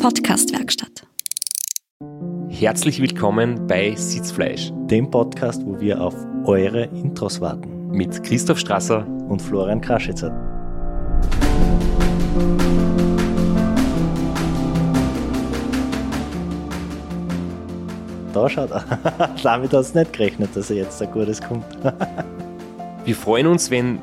[0.00, 1.06] Podcastwerkstatt.
[2.48, 6.14] Herzlich willkommen bei Sitzfleisch, dem Podcast, wo wir auf
[6.46, 7.88] eure Intros warten.
[7.88, 10.30] Mit Christoph Strasser und Florian Kraschitzer.
[18.32, 18.70] Da schaut,
[19.42, 21.66] damit hast du nicht gerechnet, dass er jetzt ein gutes kommt.
[23.04, 23.98] wir freuen uns, wenn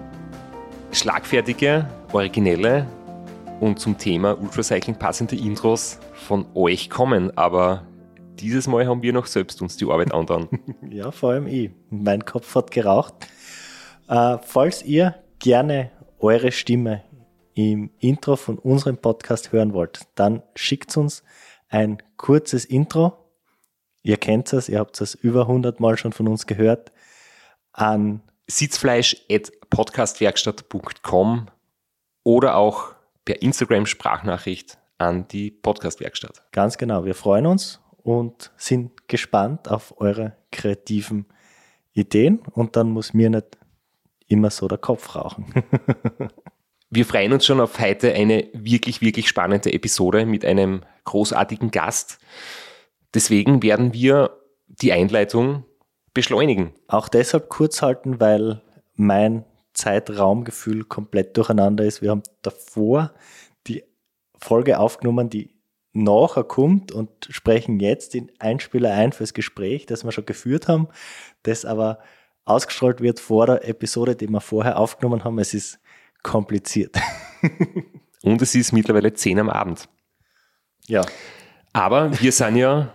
[0.92, 2.86] schlagfertige, originelle
[3.60, 7.86] und zum Thema Ultracycling passende Intros von euch kommen, aber
[8.40, 10.48] dieses Mal haben wir noch selbst uns die Arbeit andern.
[10.90, 11.72] ja, vor allem ich.
[11.90, 13.14] Mein Kopf hat geraucht.
[14.08, 17.04] Äh, falls ihr gerne eure Stimme
[17.54, 21.24] im Intro von unserem Podcast hören wollt, dann schickt uns
[21.70, 23.14] ein kurzes Intro.
[24.04, 26.92] Ihr kennt es, ihr habt es über 100 Mal schon von uns gehört.
[27.72, 31.48] An sitzfleisch.podcastwerkstatt.com
[32.24, 32.97] oder auch
[33.28, 36.44] per Instagram-Sprachnachricht an die Podcastwerkstatt.
[36.54, 41.26] Ganz genau, wir freuen uns und sind gespannt auf eure kreativen
[41.92, 43.58] Ideen und dann muss mir nicht
[44.28, 45.46] immer so der Kopf rauchen.
[46.90, 52.20] wir freuen uns schon auf heute eine wirklich, wirklich spannende Episode mit einem großartigen Gast.
[53.14, 55.66] Deswegen werden wir die Einleitung
[56.14, 56.74] beschleunigen.
[56.88, 58.62] Auch deshalb kurz halten, weil
[58.96, 59.44] mein
[59.78, 62.02] Zeitraumgefühl komplett durcheinander ist.
[62.02, 63.14] Wir haben davor
[63.68, 63.84] die
[64.40, 65.56] Folge aufgenommen, die
[65.94, 70.88] nachher kommt und sprechen jetzt den Einspieler ein fürs Gespräch, das wir schon geführt haben,
[71.44, 72.00] das aber
[72.46, 75.40] ausgestrahlt wird vor der Episode, die wir vorher aufgenommen haben.
[75.40, 75.80] Es ist
[76.24, 76.96] kompliziert.
[78.24, 79.90] und es ist mittlerweile 10 am Abend.
[80.88, 81.04] Ja.
[81.74, 82.94] Aber wir sind ja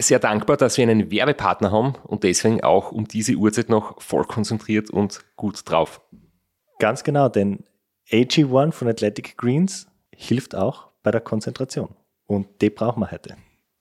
[0.00, 4.24] sehr dankbar, dass wir einen Werbepartner haben und deswegen auch um diese Uhrzeit noch voll
[4.24, 6.00] konzentriert und gut drauf.
[6.78, 7.64] Ganz genau, denn
[8.10, 11.94] AG1 von Athletic Greens hilft auch bei der Konzentration
[12.26, 13.36] und die brauchen wir heute.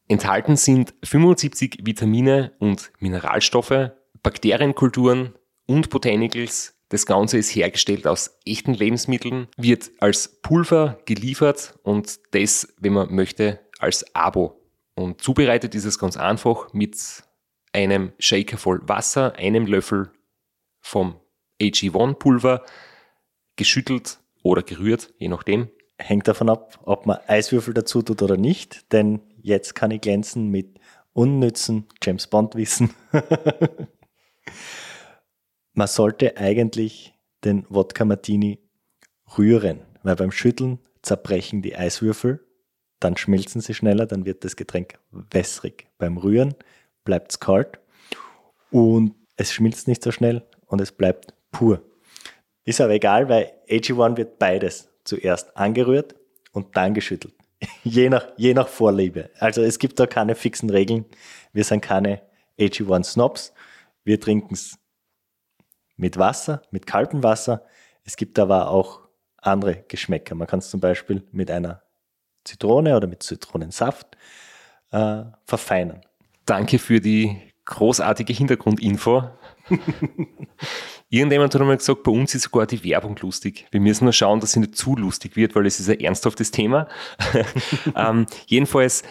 [0.08, 3.92] Enthalten sind 75 Vitamine und Mineralstoffe,
[4.24, 5.34] Bakterienkulturen
[5.68, 6.76] und Botanicals.
[6.90, 13.14] Das Ganze ist hergestellt aus echten Lebensmitteln, wird als Pulver geliefert und das, wenn man
[13.14, 14.57] möchte, als Abo
[14.98, 16.98] und zubereitet ist es ganz einfach mit
[17.72, 20.12] einem Shaker voll Wasser, einem Löffel
[20.80, 21.20] vom
[21.62, 22.66] AG1 Pulver,
[23.56, 25.70] geschüttelt oder gerührt, je nachdem.
[26.00, 30.50] Hängt davon ab, ob man Eiswürfel dazu tut oder nicht, denn jetzt kann ich glänzen
[30.50, 30.80] mit
[31.14, 32.92] unnützen James Bond Wissen.
[35.74, 37.14] man sollte eigentlich
[37.44, 38.60] den Wodka Martini
[39.38, 42.47] rühren, weil beim Schütteln zerbrechen die Eiswürfel
[43.00, 45.88] dann schmilzen sie schneller, dann wird das Getränk wässrig.
[45.98, 46.56] Beim Rühren
[47.04, 47.80] bleibt es kalt
[48.72, 51.82] und es schmilzt nicht so schnell und es bleibt pur.
[52.66, 56.16] Ist aber egal, weil AG1 wird beides zuerst angerührt
[56.52, 57.34] und dann geschüttelt.
[57.84, 59.30] je, nach, je nach Vorliebe.
[59.40, 61.06] Also es gibt da keine fixen Regeln.
[61.54, 62.22] Wir sind keine
[62.60, 63.54] AG1 Snobs.
[64.04, 64.78] Wir trinken es
[65.96, 67.66] mit Wasser, mit kaltem Wasser.
[68.04, 69.08] Es gibt aber auch
[69.38, 70.36] andere Geschmäcker.
[70.36, 71.84] Man kann es zum Beispiel mit einer
[72.48, 74.18] Zitrone oder mit Zitronensaft
[74.92, 76.02] äh, verfeinern.
[76.46, 79.30] Danke für die großartige Hintergrundinfo.
[81.10, 83.66] Irgendjemand hat einmal gesagt, bei uns ist sogar die Werbung lustig.
[83.72, 86.52] Wir müssen nur schauen, dass sie nicht zu lustig wird, weil es ist ein ernsthaftes
[86.52, 86.88] Thema.
[87.96, 89.04] ähm, jedenfalls,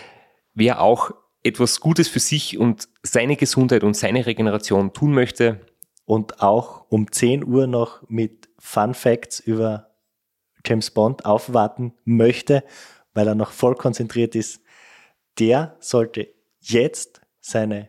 [0.55, 5.61] wer auch etwas Gutes für sich und seine Gesundheit und seine Regeneration tun möchte.
[6.05, 9.91] Und auch um 10 Uhr noch mit Fun Facts über
[10.65, 12.63] James Bond aufwarten möchte
[13.17, 14.61] weil er noch voll konzentriert ist,
[15.39, 16.29] der sollte
[16.61, 17.89] jetzt seine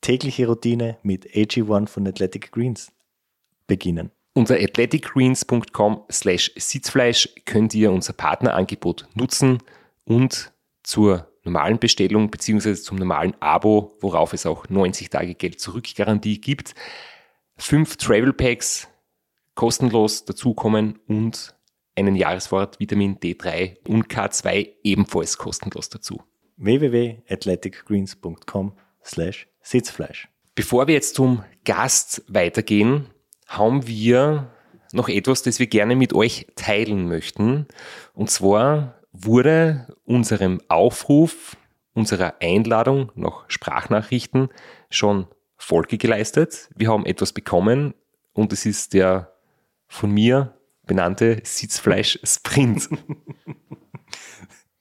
[0.00, 2.90] tägliche Routine mit AG1 von Athletic Greens
[3.66, 4.10] beginnen.
[4.34, 9.58] Unter athleticgreens.com slash Sitzfleisch könnt ihr unser Partnerangebot nutzen
[10.04, 12.74] und zur normalen Bestellung bzw.
[12.74, 16.74] zum normalen Abo, worauf es auch 90 Tage Geld zurückgarantie gibt,
[17.58, 18.88] fünf Travel Packs
[19.54, 21.54] kostenlos dazukommen und
[21.96, 26.20] einen Jahresvorrat Vitamin D3 und K2 ebenfalls kostenlos dazu.
[26.56, 28.72] www.athleticgreens.com
[29.04, 30.28] slash Sitzfleisch.
[30.54, 33.06] Bevor wir jetzt zum Gast weitergehen,
[33.46, 34.50] haben wir
[34.92, 37.66] noch etwas, das wir gerne mit euch teilen möchten.
[38.14, 41.56] Und zwar wurde unserem Aufruf,
[41.94, 44.48] unserer Einladung nach Sprachnachrichten
[44.90, 46.68] schon Folge geleistet.
[46.74, 47.94] Wir haben etwas bekommen
[48.32, 49.32] und es ist der
[49.86, 50.54] von mir
[50.92, 52.90] benannte Sitzfleisch Sprint.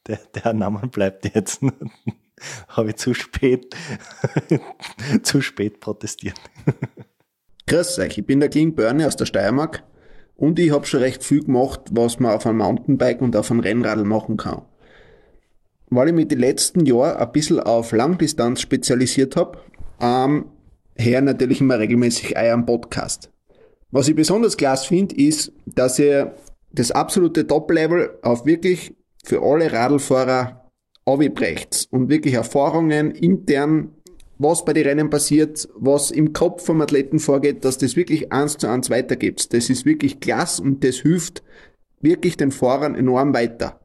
[0.08, 1.62] Der, der Name bleibt jetzt.
[2.68, 3.74] Habe ich zu spät,
[5.24, 6.36] zu spät protestiert.
[7.68, 9.84] Grüß euch, ich bin der King Bernie aus der Steiermark
[10.36, 13.62] und ich habe schon recht viel gemacht, was man auf einem Mountainbike und auf einem
[13.62, 14.63] Rennradl machen kann.
[15.92, 19.60] weil ich mich die letzten Jahre ein bisschen auf Langdistanz spezialisiert habe,
[20.02, 20.46] ähm,
[20.96, 23.31] her natürlich immer regelmäßig euren Podcast.
[23.91, 26.35] Was ich besonders klasse finde, ist, dass ihr
[26.71, 30.69] das absolute Top-Level auf wirklich für alle Radlfahrer
[31.05, 33.89] aufbrecht und wirklich Erfahrungen intern,
[34.38, 38.57] was bei den Rennen passiert, was im Kopf vom Athleten vorgeht, dass das wirklich eins
[38.57, 39.53] zu eins weitergibt.
[39.53, 41.43] Das ist wirklich klasse und das hilft
[41.99, 43.79] wirklich den Fahrern enorm weiter.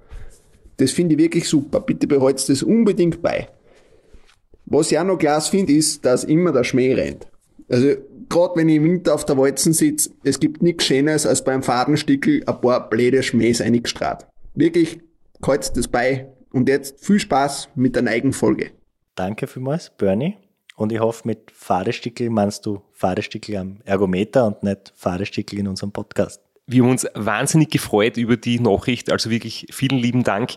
[0.79, 1.81] Das finde ich wirklich super.
[1.81, 3.49] Bitte behaltet das unbedingt bei.
[4.67, 7.27] Was ich auch noch klasse finde, ist, dass immer der Schmäh rennt.
[7.69, 7.95] Also,
[8.29, 11.63] gerade wenn ich im Winter auf der Walzen sitze, es gibt nichts Schönes, als beim
[11.63, 14.27] Fadenstickel ein paar blöde Schmähs eingestrahlt.
[14.55, 15.01] Wirklich,
[15.45, 16.29] haltet das bei.
[16.53, 18.71] Und jetzt viel Spaß mit der neigen Folge.
[19.15, 20.37] Danke vielmals, Bernie.
[20.77, 25.93] Und ich hoffe, mit Fadestickel meinst du Fadestickel am Ergometer und nicht Fadestickel in unserem
[25.93, 26.41] Podcast.
[26.67, 30.55] Wir haben uns wahnsinnig gefreut über die Nachricht, also wirklich vielen lieben Dank.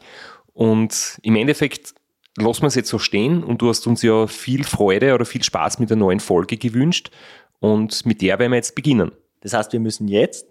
[0.53, 1.93] Und im Endeffekt
[2.41, 5.43] lassen wir es jetzt so stehen und du hast uns ja viel Freude oder viel
[5.43, 7.11] Spaß mit der neuen Folge gewünscht
[7.59, 9.11] und mit der werden wir jetzt beginnen.
[9.41, 10.47] Das heißt, wir müssen jetzt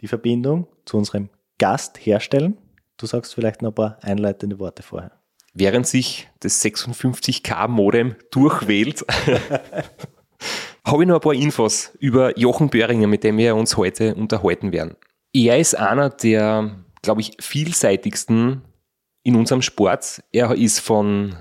[0.00, 1.28] die Verbindung zu unserem
[1.58, 2.58] Gast herstellen.
[2.96, 5.12] Du sagst vielleicht noch ein paar einleitende Worte vorher.
[5.54, 9.04] Während sich das 56K Modem durchwählt,
[10.84, 14.72] habe ich noch ein paar Infos über Jochen Böhringer, mit dem wir uns heute unterhalten
[14.72, 14.96] werden.
[15.32, 18.62] Er ist einer der, glaube ich, vielseitigsten
[19.26, 20.22] in unserem Sport.
[20.30, 21.34] Er ist von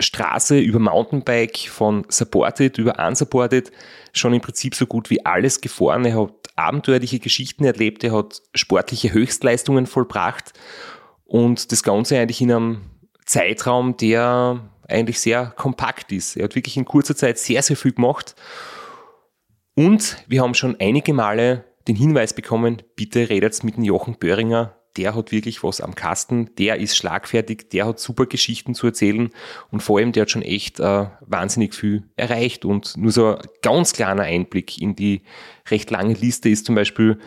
[0.00, 3.70] Straße über Mountainbike, von Supported über Unsupported
[4.14, 6.06] schon im Prinzip so gut wie alles gefahren.
[6.06, 10.54] Er hat abenteuerliche Geschichten erlebt, er hat sportliche Höchstleistungen vollbracht
[11.26, 12.80] und das Ganze eigentlich in einem
[13.26, 16.34] Zeitraum, der eigentlich sehr kompakt ist.
[16.34, 18.36] Er hat wirklich in kurzer Zeit sehr, sehr viel gemacht.
[19.74, 24.77] Und wir haben schon einige Male den Hinweis bekommen, bitte redet mit dem Jochen Böhringer
[24.96, 29.30] der hat wirklich was am Kasten, der ist schlagfertig, der hat super Geschichten zu erzählen
[29.70, 33.46] und vor allem der hat schon echt äh, wahnsinnig viel erreicht und nur so ein
[33.62, 35.22] ganz kleiner Einblick in die
[35.70, 37.18] recht lange Liste ist zum Beispiel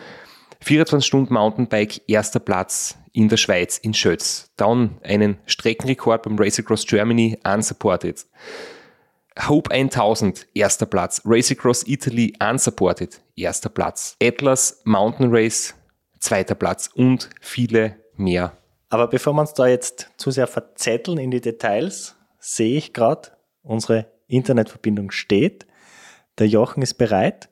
[0.62, 4.50] 24 Stunden Mountainbike, erster Platz in der Schweiz, in Schötz.
[4.56, 8.24] Dann einen Streckenrekord beim Race Across Germany, unsupported.
[9.48, 11.20] Hope 1000, erster Platz.
[11.24, 14.16] Race Across Italy, unsupported, erster Platz.
[14.22, 15.74] Atlas Mountain Race,
[16.22, 18.56] zweiter Platz und viele mehr.
[18.88, 23.30] Aber bevor wir uns da jetzt zu sehr verzetteln in die Details, sehe ich gerade,
[23.62, 25.66] unsere Internetverbindung steht.
[26.38, 27.48] Der Jochen ist bereit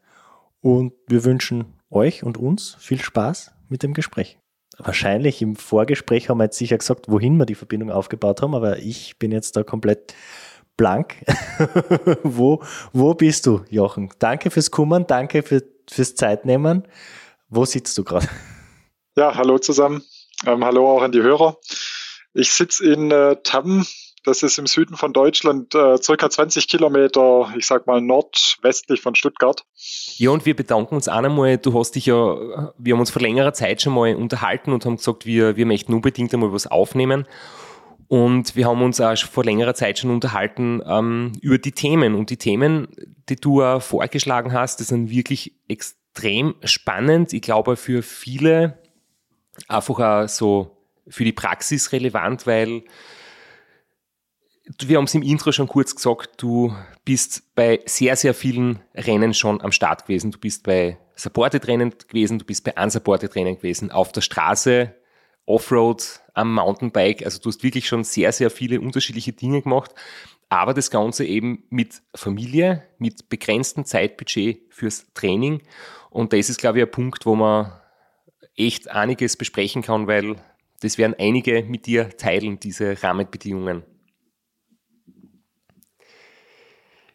[0.60, 4.38] und wir wünschen euch und uns viel Spaß mit dem Gespräch.
[4.78, 8.78] Wahrscheinlich im Vorgespräch haben wir jetzt sicher gesagt, wohin wir die Verbindung aufgebaut haben, aber
[8.78, 10.14] ich bin jetzt da komplett
[10.76, 11.16] blank.
[12.22, 12.62] wo,
[12.92, 14.10] wo bist du, Jochen?
[14.18, 16.84] Danke fürs Kummern, danke für, fürs Zeitnehmen.
[17.48, 18.28] Wo sitzt du gerade?
[19.20, 20.02] Ja, hallo zusammen.
[20.46, 21.58] Ähm, hallo auch an die Hörer.
[22.32, 23.84] Ich sitze in äh, Tamm,
[24.24, 29.14] das ist im Süden von Deutschland, äh, circa 20 Kilometer, ich sag mal nordwestlich von
[29.14, 29.62] Stuttgart.
[30.16, 31.58] Ja, und wir bedanken uns auch einmal.
[31.58, 34.96] Du hast dich ja, wir haben uns vor längerer Zeit schon mal unterhalten und haben
[34.96, 37.26] gesagt, wir, wir möchten unbedingt einmal was aufnehmen.
[38.08, 42.14] Und wir haben uns auch vor längerer Zeit schon unterhalten ähm, über die Themen.
[42.14, 42.88] Und die Themen,
[43.28, 47.34] die du äh, vorgeschlagen hast, die sind wirklich extrem spannend.
[47.34, 48.79] Ich glaube, für viele
[49.68, 50.76] einfach auch so
[51.08, 52.84] für die Praxis relevant, weil
[54.78, 59.34] wir haben es im Intro schon kurz gesagt, du bist bei sehr, sehr vielen Rennen
[59.34, 60.30] schon am Start gewesen.
[60.30, 64.94] Du bist bei Supported-Rennen gewesen, du bist bei Unsupported-Rennen gewesen, auf der Straße,
[65.46, 67.24] Offroad, am Mountainbike.
[67.24, 69.92] Also du hast wirklich schon sehr, sehr viele unterschiedliche Dinge gemacht.
[70.48, 75.62] Aber das Ganze eben mit Familie, mit begrenztem Zeitbudget fürs Training.
[76.10, 77.72] Und das ist, glaube ich, ein Punkt, wo man
[78.56, 80.36] echt einiges besprechen kann, weil
[80.80, 83.82] das werden einige mit dir teilen, diese Rahmenbedingungen.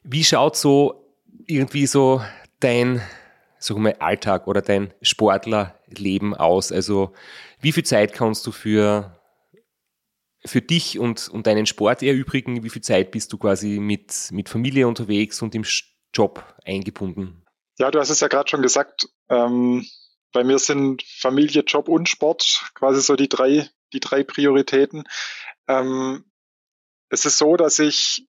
[0.03, 1.15] Wie schaut so
[1.47, 2.21] irgendwie so
[2.59, 3.01] dein
[3.65, 6.71] sag mal, Alltag oder dein Sportlerleben aus?
[6.71, 7.13] Also
[7.59, 9.19] wie viel Zeit kannst du für,
[10.45, 12.63] für dich und, und deinen Sport erübrigen?
[12.63, 15.65] Wie viel Zeit bist du quasi mit, mit Familie unterwegs und im
[16.13, 17.43] Job eingebunden?
[17.77, 19.09] Ja, du hast es ja gerade schon gesagt.
[19.29, 19.85] Ähm,
[20.35, 25.05] bei mir sind Familie, Job und Sport quasi so die drei, die drei Prioritäten.
[25.69, 26.25] Ähm,
[27.07, 28.27] es ist so, dass ich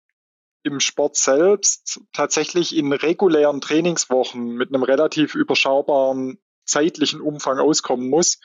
[0.63, 8.39] im Sport selbst tatsächlich in regulären Trainingswochen mit einem relativ überschaubaren zeitlichen Umfang auskommen muss,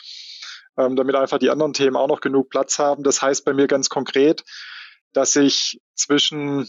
[0.76, 3.04] ähm, damit einfach die anderen Themen auch noch genug Platz haben.
[3.04, 4.44] Das heißt bei mir ganz konkret,
[5.14, 6.68] dass ich zwischen,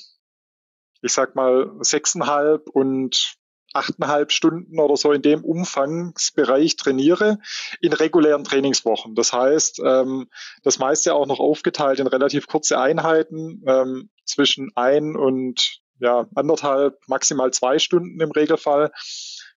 [1.01, 3.39] ich sag mal, sechseinhalb und
[3.75, 7.39] achteinhalb Stunden oder so in dem Umfangsbereich trainiere
[7.81, 9.15] in regulären Trainingswochen.
[9.15, 10.29] Das heißt, ähm,
[10.63, 16.99] das meiste auch noch aufgeteilt in relativ kurze Einheiten ähm, zwischen ein und ja, anderthalb,
[17.07, 18.91] maximal zwei Stunden im Regelfall,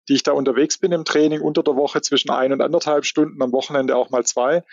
[0.09, 3.41] die ich da unterwegs bin im Training unter der Woche zwischen ein und anderthalb Stunden,
[3.41, 4.63] am Wochenende auch mal zwei.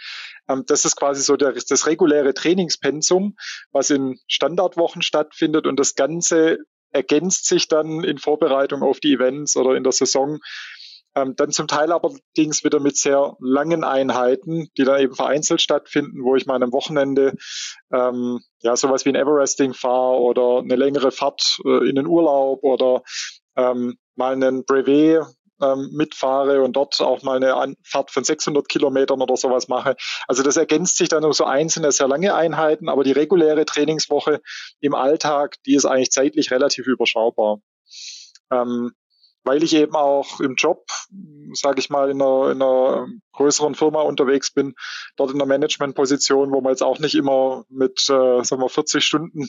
[0.48, 3.36] Ähm, das ist quasi so der, das reguläre Trainingspensum,
[3.70, 6.58] was in Standardwochen stattfindet und das Ganze
[6.90, 10.38] ergänzt sich dann in Vorbereitung auf die Events oder in der Saison.
[11.16, 16.22] Ähm, dann zum Teil allerdings wieder mit sehr langen Einheiten, die dann eben vereinzelt stattfinden,
[16.22, 17.34] wo ich mal am Wochenende
[17.92, 22.62] ähm, ja sowas wie ein Everesting fahre oder eine längere Fahrt äh, in den Urlaub
[22.62, 23.02] oder
[23.56, 25.26] ähm, mal einen Brevet
[25.62, 29.96] ähm, mitfahre und dort auch mal eine Fahrt von 600 Kilometern oder sowas mache.
[30.26, 34.40] Also das ergänzt sich dann um so einzelne sehr lange Einheiten, aber die reguläre Trainingswoche
[34.80, 37.58] im Alltag, die ist eigentlich zeitlich relativ überschaubar.
[38.50, 38.92] Ähm,
[39.44, 40.84] weil ich eben auch im Job,
[41.54, 44.74] sage ich mal, in einer, in einer größeren Firma unterwegs bin,
[45.16, 49.02] dort in einer Managementposition, wo man jetzt auch nicht immer mit äh, sagen wir 40
[49.02, 49.48] Stunden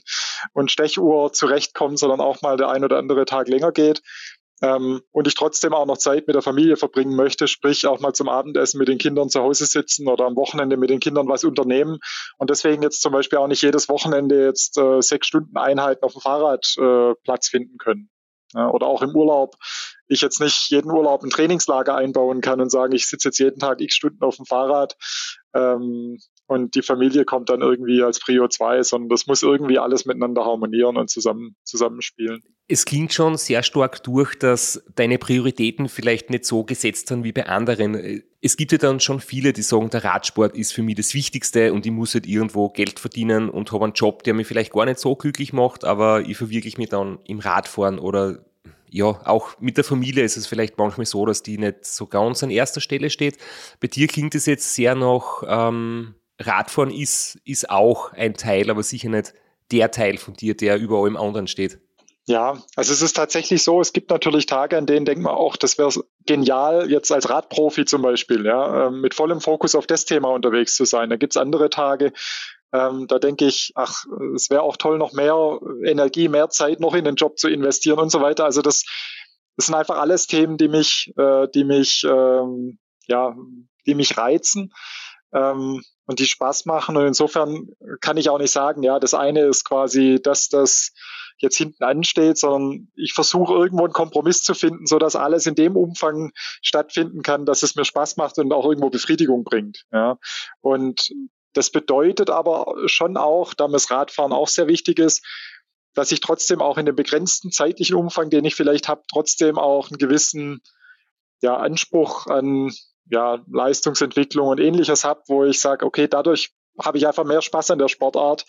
[0.54, 4.02] und Stechuhr zurechtkommt, sondern auch mal der ein oder andere Tag länger geht.
[4.62, 8.14] Ähm, und ich trotzdem auch noch Zeit mit der Familie verbringen möchte, sprich auch mal
[8.14, 11.44] zum Abendessen mit den Kindern zu Hause sitzen oder am Wochenende mit den Kindern was
[11.44, 12.00] unternehmen
[12.38, 16.14] und deswegen jetzt zum Beispiel auch nicht jedes Wochenende jetzt äh, sechs Stunden Einheiten auf
[16.14, 18.10] dem Fahrrad äh, Platz finden können.
[18.54, 19.56] Ja, oder auch im Urlaub
[20.12, 23.60] ich jetzt nicht jeden Urlaub ein Trainingslager einbauen kann und sagen, ich sitze jetzt jeden
[23.60, 24.98] Tag x Stunden auf dem Fahrrad
[25.56, 30.06] ähm, und die Familie kommt dann irgendwie als Prio 2, sondern das muss irgendwie alles
[30.06, 32.44] miteinander harmonieren und zusammen, zusammenspielen.
[32.72, 37.34] Es klingt schon sehr stark durch, dass deine Prioritäten vielleicht nicht so gesetzt sind wie
[37.34, 38.24] bei anderen.
[38.40, 41.74] Es gibt ja dann schon viele, die sagen, der Radsport ist für mich das Wichtigste
[41.74, 44.86] und ich muss halt irgendwo Geld verdienen und habe einen Job, der mich vielleicht gar
[44.86, 48.46] nicht so glücklich macht, aber ich verwirkliche mich dann im Radfahren oder
[48.90, 52.42] ja, auch mit der Familie ist es vielleicht manchmal so, dass die nicht so ganz
[52.42, 53.38] an erster Stelle steht.
[53.82, 58.82] Bei dir klingt es jetzt sehr noch, ähm, Radfahren ist, ist auch ein Teil, aber
[58.82, 59.34] sicher nicht
[59.72, 61.80] der Teil von dir, der über allem anderen steht.
[62.28, 65.56] Ja, also es ist tatsächlich so, es gibt natürlich Tage, an denen denkt man auch,
[65.58, 65.90] das wäre
[66.28, 70.76] genial, jetzt als Radprofi zum Beispiel, ja, ähm, mit vollem Fokus auf das Thema unterwegs
[70.76, 71.10] zu sein.
[71.10, 72.14] Da gibt's andere Tage,
[72.74, 76.94] ähm, da denke ich, ach, es wäre auch toll, noch mehr Energie, mehr Zeit noch
[76.94, 78.46] in den Job zu investieren und so weiter.
[78.46, 78.86] Also das,
[79.58, 83.36] das sind einfach alles Themen, die mich, äh, die mich, ähm, ja,
[83.88, 84.72] die mich reizen
[85.34, 86.96] ähm, und die Spaß machen.
[86.98, 87.68] Und insofern
[88.00, 90.94] kann ich auch nicht sagen, ja, das eine ist quasi das, das
[91.42, 95.56] jetzt hinten ansteht, sondern ich versuche irgendwo einen Kompromiss zu finden, so dass alles in
[95.56, 96.32] dem Umfang
[96.62, 99.86] stattfinden kann, dass es mir Spaß macht und auch irgendwo Befriedigung bringt.
[99.92, 100.18] Ja.
[100.62, 101.10] Und
[101.54, 105.26] das bedeutet aber schon auch, da mir das Radfahren auch sehr wichtig ist,
[105.94, 109.90] dass ich trotzdem auch in dem begrenzten zeitlichen Umfang, den ich vielleicht habe, trotzdem auch
[109.90, 110.62] einen gewissen
[111.42, 112.72] ja, Anspruch an
[113.10, 117.72] ja, Leistungsentwicklung und ähnliches habe, wo ich sage, okay, dadurch habe ich einfach mehr Spaß
[117.72, 118.46] an der Sportart,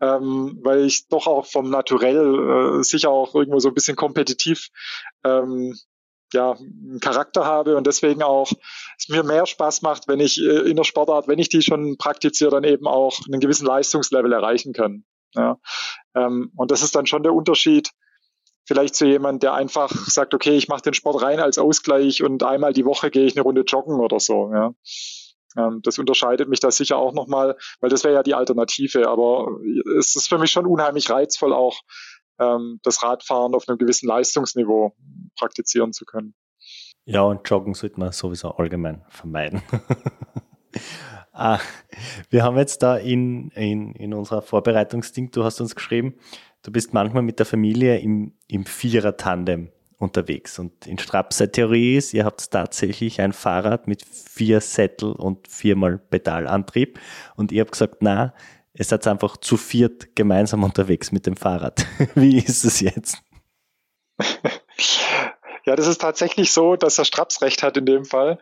[0.00, 4.68] ähm, weil ich doch auch vom Naturell äh, sicher auch irgendwo so ein bisschen kompetitiv
[5.24, 5.74] ähm,
[6.32, 8.50] ja, einen Charakter habe und deswegen auch
[8.98, 11.96] es mir mehr Spaß macht, wenn ich äh, in der Sportart, wenn ich die schon
[11.96, 15.04] praktiziere, dann eben auch einen gewissen Leistungslevel erreichen kann.
[15.34, 15.58] Ja.
[16.14, 17.90] Ähm, und das ist dann schon der Unterschied,
[18.66, 22.42] vielleicht zu jemand, der einfach sagt, okay, ich mache den Sport rein als Ausgleich und
[22.42, 24.50] einmal die Woche gehe ich eine Runde joggen oder so.
[24.52, 24.74] Ja.
[25.56, 29.08] Ähm, das unterscheidet mich da sicher auch nochmal, weil das wäre ja die Alternative.
[29.08, 29.58] Aber
[29.98, 31.80] es ist für mich schon unheimlich reizvoll, auch
[32.38, 34.94] ähm, das Radfahren auf einem gewissen Leistungsniveau
[35.36, 36.34] praktizieren zu können.
[37.06, 39.62] Ja, und Joggen sollte man sowieso allgemein vermeiden.
[41.32, 41.58] ah,
[42.30, 46.14] wir haben jetzt da in, in, in unserer Vorbereitungsding, du hast uns geschrieben,
[46.62, 49.70] du bist manchmal mit der Familie im, im Vierer-Tandem
[50.04, 50.58] unterwegs.
[50.58, 55.98] Und in Strapser Theorie ist, ihr habt tatsächlich ein Fahrrad mit vier Sättel und viermal
[55.98, 57.00] Pedalantrieb.
[57.36, 58.34] Und ihr habt gesagt, na,
[58.74, 61.86] ihr seid einfach zu viert gemeinsam unterwegs mit dem Fahrrad.
[62.14, 63.18] Wie ist es jetzt?
[65.64, 68.38] Ja, das ist tatsächlich so, dass er Straps recht hat in dem Fall.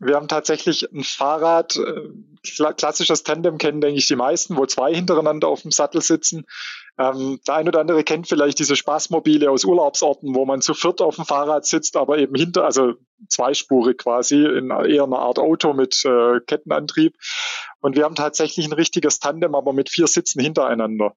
[0.00, 4.94] Wir haben tatsächlich ein Fahrrad, äh, klassisches Tandem kennen, denke ich, die meisten, wo zwei
[4.94, 6.44] hintereinander auf dem Sattel sitzen.
[6.96, 11.00] Ähm, der ein oder andere kennt vielleicht diese Spaßmobile aus Urlaubsorten, wo man zu viert
[11.00, 12.94] auf dem Fahrrad sitzt, aber eben hinter, also
[13.28, 17.16] zweispurig quasi, in eher einer Art Auto mit äh, Kettenantrieb.
[17.80, 21.14] Und wir haben tatsächlich ein richtiges Tandem, aber mit vier Sitzen hintereinander.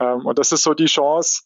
[0.00, 1.42] Ähm, und das ist so die Chance,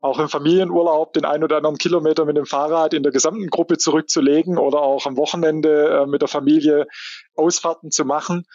[0.00, 3.78] auch im Familienurlaub den ein oder anderen Kilometer mit dem Fahrrad in der gesamten Gruppe
[3.78, 6.86] zurückzulegen oder auch am Wochenende äh, mit der Familie
[7.34, 8.46] Ausfahrten zu machen.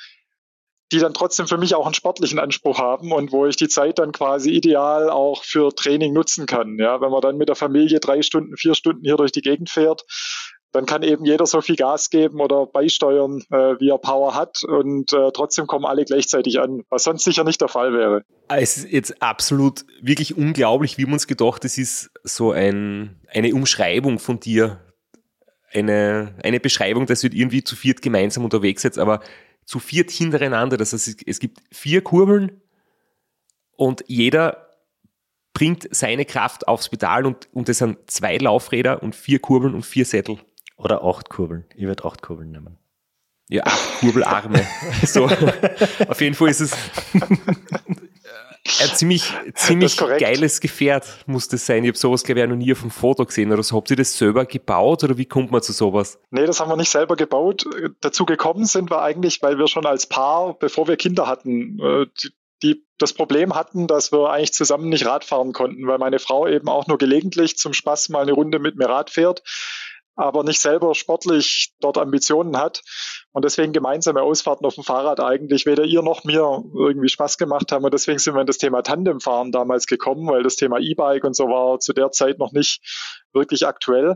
[0.91, 3.99] Die dann trotzdem für mich auch einen sportlichen Anspruch haben und wo ich die Zeit
[3.99, 6.77] dann quasi ideal auch für Training nutzen kann.
[6.77, 9.69] Ja, wenn man dann mit der Familie drei Stunden, vier Stunden hier durch die Gegend
[9.69, 10.05] fährt,
[10.73, 14.63] dann kann eben jeder so viel Gas geben oder beisteuern, äh, wie er Power hat
[14.63, 18.23] und äh, trotzdem kommen alle gleichzeitig an, was sonst sicher nicht der Fall wäre.
[18.47, 23.53] Es ist jetzt absolut wirklich unglaublich, wie man es gedacht, es ist so ein, eine
[23.53, 24.79] Umschreibung von dir,
[25.73, 29.21] eine, eine Beschreibung, dass ihr irgendwie zu viert gemeinsam unterwegs seid, aber
[29.65, 30.77] zu viert hintereinander.
[30.77, 32.61] Das heißt, es gibt vier Kurbeln
[33.75, 34.67] und jeder
[35.53, 39.85] bringt seine Kraft aufs Pedal und, und es sind zwei Laufräder und vier Kurbeln und
[39.85, 40.39] vier Sättel.
[40.77, 41.65] Oder acht Kurbeln.
[41.75, 42.77] Ich würde acht Kurbeln nehmen.
[43.49, 44.65] Ja, acht Kurbelarme.
[45.05, 45.25] so.
[46.07, 46.75] Auf jeden Fall ist es
[48.79, 51.83] ein ziemlich, ziemlich geiles Gefährt, muss das sein.
[51.83, 53.75] Ich habe sowas, glaube ich, noch nie auf einem Foto gesehen oder so.
[53.75, 56.19] Habt ihr das selber gebaut oder wie kommt man zu sowas?
[56.29, 57.65] Nee, das haben wir nicht selber gebaut.
[58.01, 62.05] Dazu gekommen sind wir eigentlich, weil wir schon als Paar, bevor wir Kinder hatten, äh,
[62.21, 62.29] die,
[62.63, 66.47] die das Problem hatten, dass wir eigentlich zusammen nicht Rad fahren konnten, weil meine Frau
[66.47, 69.41] eben auch nur gelegentlich zum Spaß mal eine Runde mit mir Rad fährt
[70.15, 72.81] aber nicht selber sportlich dort Ambitionen hat
[73.33, 77.71] und deswegen gemeinsame Ausfahrten auf dem Fahrrad eigentlich weder ihr noch mir irgendwie Spaß gemacht
[77.71, 81.23] haben und deswegen sind wir in das Thema Tandemfahren damals gekommen, weil das Thema E-Bike
[81.23, 82.81] und so war zu der Zeit noch nicht
[83.33, 84.15] wirklich aktuell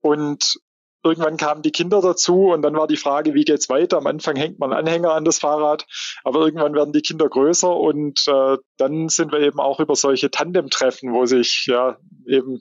[0.00, 0.60] und
[1.02, 3.96] Irgendwann kamen die Kinder dazu und dann war die Frage, wie geht's weiter?
[3.96, 5.86] Am Anfang hängt man Anhänger an das Fahrrad,
[6.24, 10.30] aber irgendwann werden die Kinder größer und äh, dann sind wir eben auch über solche
[10.30, 11.96] Tandem-Treffen, wo sich ja
[12.26, 12.60] eben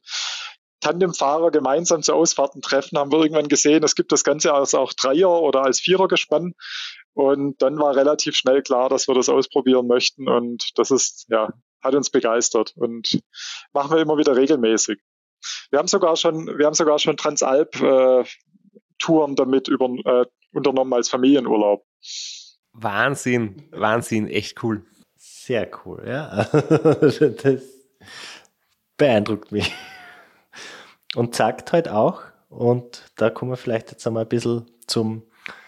[0.82, 4.94] Tandemfahrer gemeinsam zu Ausfahrten treffen, haben wir irgendwann gesehen, es gibt das Ganze als auch
[4.94, 6.54] Dreier- oder als Vierergespann.
[7.14, 10.30] Und dann war relativ schnell klar, dass wir das ausprobieren möchten.
[10.30, 11.50] Und das ist, ja,
[11.82, 13.22] hat uns begeistert und
[13.74, 15.00] machen wir immer wieder regelmäßig.
[15.70, 18.24] Wir haben sogar schon, wir haben sogar schon Transalp äh,
[19.00, 21.86] Touren damit über, äh, unternommen als Familienurlaub.
[22.74, 24.86] Wahnsinn, Wahnsinn, echt cool.
[25.16, 26.44] Sehr cool, ja.
[26.52, 27.64] das
[28.98, 29.74] beeindruckt mich
[31.16, 35.24] und sagt halt auch, und da kommen wir vielleicht jetzt einmal ein bisschen zum,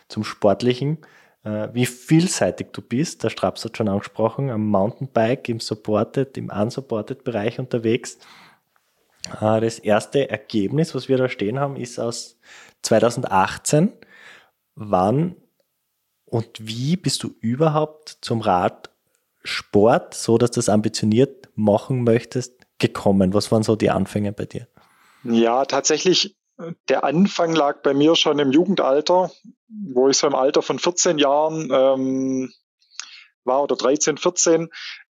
[0.07, 0.99] zum Sportlichen,
[1.43, 3.23] äh, wie vielseitig du bist.
[3.23, 8.17] Der Straps hat schon angesprochen, am Mountainbike, im Supported, im Unsupported Bereich unterwegs.
[9.39, 12.39] Äh, das erste Ergebnis, was wir da stehen haben, ist aus
[12.81, 13.93] 2018.
[14.75, 15.35] Wann
[16.25, 23.33] und wie bist du überhaupt zum Radsport, so dass du das ambitioniert machen möchtest, gekommen?
[23.33, 24.67] Was waren so die Anfänge bei dir?
[25.23, 26.35] Ja, tatsächlich,
[26.89, 29.31] der Anfang lag bei mir schon im Jugendalter,
[29.67, 32.51] wo ich so im Alter von 14 Jahren ähm,
[33.43, 34.69] war oder 13, 14,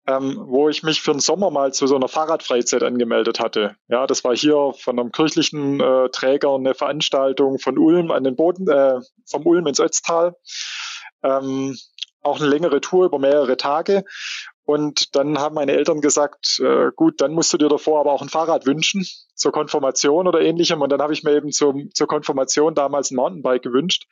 [0.07, 3.75] ähm, wo ich mich für den Sommer mal zu so einer Fahrradfreizeit angemeldet hatte.
[3.87, 8.35] Ja, das war hier von einem kirchlichen äh, Träger eine Veranstaltung von Ulm an den
[8.35, 10.35] Boden, äh, vom Ulm ins Ötztal.
[11.23, 11.77] Ähm,
[12.21, 14.03] auch eine längere Tour über mehrere Tage.
[14.67, 18.21] Und dann haben meine Eltern gesagt, äh, gut, dann musst du dir davor aber auch
[18.21, 20.81] ein Fahrrad wünschen, zur Konfirmation oder ähnlichem.
[20.81, 24.07] Und dann habe ich mir eben zum, zur Konfirmation damals ein Mountainbike gewünscht,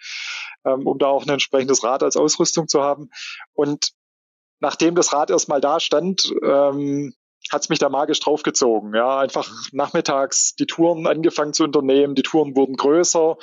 [0.64, 3.10] ähm, um da auch ein entsprechendes Rad als Ausrüstung zu haben.
[3.52, 3.92] Und
[4.62, 7.14] nachdem das Rad erstmal da stand, ähm,
[7.52, 8.96] hat es mich da magisch draufgezogen.
[8.96, 12.16] Ja, einfach nachmittags die Touren angefangen zu unternehmen.
[12.16, 13.36] Die Touren wurden größer.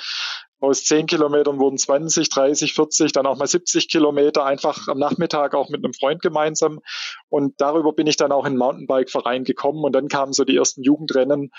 [0.63, 5.55] Aus 10 Kilometern wurden 20, 30, 40, dann auch mal 70 Kilometer, einfach am Nachmittag
[5.55, 6.79] auch mit einem Freund gemeinsam.
[7.27, 9.83] Und darüber bin ich dann auch in den Mountainbike-Verein gekommen.
[9.83, 11.51] Und dann kamen so die ersten Jugendrennen,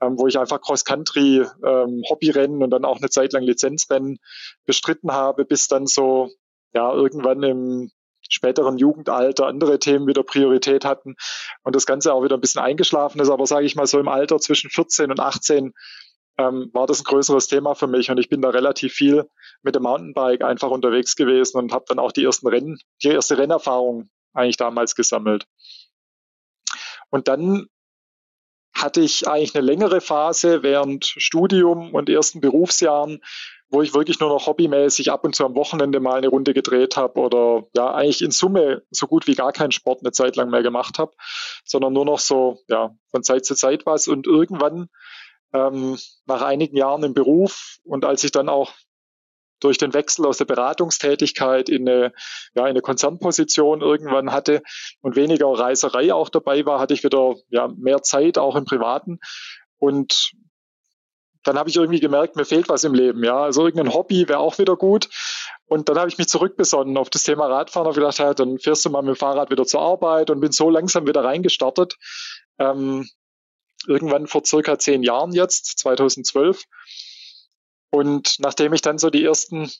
[0.00, 4.18] ähm, wo ich einfach Cross-Country, ähm, Hobbyrennen und dann auch eine Zeit lang Lizenzrennen
[4.64, 6.30] bestritten habe, bis dann so,
[6.72, 7.90] ja, irgendwann im
[8.28, 11.16] späteren Jugendalter andere Themen wieder Priorität hatten
[11.64, 13.28] und das Ganze auch wieder ein bisschen eingeschlafen ist.
[13.28, 15.72] Aber sage ich mal so im Alter zwischen 14 und 18
[16.38, 19.28] ähm, war das ein größeres Thema für mich und ich bin da relativ viel
[19.62, 23.38] mit dem Mountainbike einfach unterwegs gewesen und habe dann auch die ersten Rennen, die erste
[23.38, 25.46] Rennerfahrung eigentlich damals gesammelt.
[27.10, 27.66] Und dann
[28.74, 33.20] hatte ich eigentlich eine längere Phase während Studium und ersten Berufsjahren,
[33.68, 36.96] wo ich wirklich nur noch hobbymäßig ab und zu am Wochenende mal eine Runde gedreht
[36.96, 40.50] habe oder ja eigentlich in Summe so gut wie gar keinen Sport eine Zeit lang
[40.50, 41.12] mehr gemacht habe,
[41.64, 44.88] sondern nur noch so ja von Zeit zu Zeit was und irgendwann
[45.52, 48.72] ähm, nach einigen Jahren im Beruf und als ich dann auch
[49.62, 52.12] durch den Wechsel aus der Beratungstätigkeit in eine,
[52.54, 54.62] ja, in eine Konzernposition irgendwann hatte
[55.00, 59.20] und weniger Reiserei auch dabei war, hatte ich wieder ja, mehr Zeit auch im Privaten.
[59.78, 60.32] Und
[61.44, 63.24] dann habe ich irgendwie gemerkt, mir fehlt was im Leben.
[63.24, 65.08] Ja, also irgendein Hobby wäre auch wieder gut.
[65.66, 68.84] Und dann habe ich mich zurückbesonnen auf das Thema Radfahren und gedacht, ja, dann fährst
[68.84, 71.96] du mal mit dem Fahrrad wieder zur Arbeit und bin so langsam wieder reingestartet.
[72.58, 73.08] Ähm,
[73.86, 76.64] irgendwann vor circa zehn Jahren jetzt, 2012.
[77.90, 79.70] Und nachdem ich dann so die ersten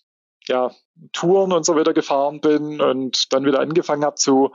[0.46, 0.70] ja,
[1.12, 4.52] Touren und so wieder gefahren bin und dann wieder angefangen habe zu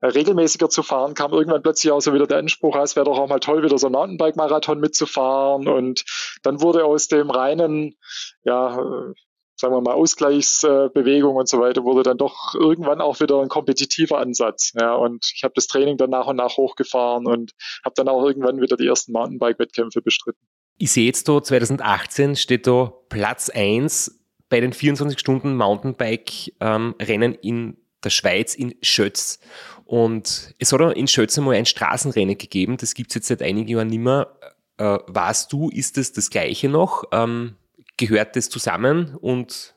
[0.00, 3.18] äh, regelmäßiger zu fahren, kam irgendwann plötzlich auch so wieder der Anspruch, es wäre doch
[3.18, 5.68] auch mal toll, wieder so einen Mountainbike-Marathon mitzufahren.
[5.68, 6.04] Und
[6.42, 7.96] dann wurde aus dem reinen,
[8.44, 9.14] ja, äh,
[9.60, 14.18] sagen wir mal, Ausgleichsbewegung und so weiter, wurde dann doch irgendwann auch wieder ein kompetitiver
[14.18, 14.72] Ansatz.
[14.78, 17.52] Ja, und ich habe das Training dann nach und nach hochgefahren und
[17.84, 20.46] habe dann auch irgendwann wieder die ersten Mountainbike-Wettkämpfe bestritten.
[20.78, 27.38] Ich sehe jetzt da 2018 steht da Platz 1 bei den 24 Stunden Mountainbike-Rennen ähm,
[27.42, 29.40] in der Schweiz in Schötz.
[29.84, 33.68] Und es hat in Schötz einmal ein Straßenrennen gegeben, das gibt es jetzt seit einigen
[33.68, 34.38] Jahren nicht mehr.
[34.76, 37.04] Äh, weißt du, ist das das gleiche noch?
[37.10, 37.56] Ähm,
[37.98, 39.14] gehört das zusammen?
[39.14, 39.74] Und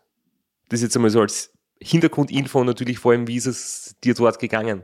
[0.69, 4.83] das jetzt einmal so als Hintergrundinfo natürlich vor allem, wie ist es dir dort gegangen?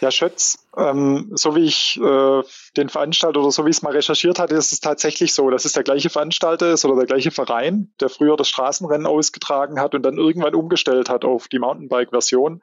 [0.00, 2.42] Ja, Schötz, ähm, so wie ich äh,
[2.76, 5.64] den Veranstalter oder so wie ich es mal recherchiert hatte, ist es tatsächlich so, dass
[5.64, 9.96] es der gleiche Veranstalter ist oder der gleiche Verein, der früher das Straßenrennen ausgetragen hat
[9.96, 12.60] und dann irgendwann umgestellt hat auf die Mountainbike-Version.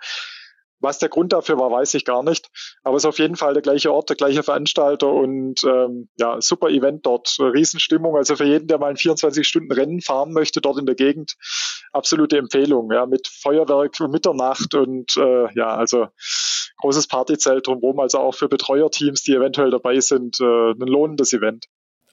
[0.79, 2.49] Was der Grund dafür war, weiß ich gar nicht.
[2.83, 6.39] Aber es ist auf jeden Fall der gleiche Ort, der gleiche Veranstalter und ähm, ja,
[6.41, 7.37] super Event dort.
[7.39, 8.15] Riesenstimmung.
[8.15, 11.35] Also für jeden, der mal ein 24-Stunden-Rennen fahren möchte, dort in der Gegend,
[11.91, 12.91] absolute Empfehlung.
[12.91, 16.07] Ja, mit Feuerwerk um Mitternacht und äh, ja, also
[16.77, 17.99] großes Partyzelt drumherum.
[17.99, 21.65] Also auch für Betreuerteams, die eventuell dabei sind, äh, ein lohnendes Event.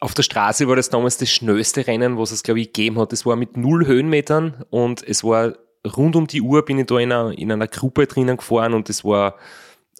[0.02, 3.12] Auf der Straße war das damals das schnellste Rennen, was es, glaube ich, gegeben hat.
[3.12, 5.54] Es war mit null Höhenmetern und es war
[5.86, 8.88] rund um die Uhr bin ich da in einer, in einer Gruppe drinnen gefahren und
[8.90, 9.36] es war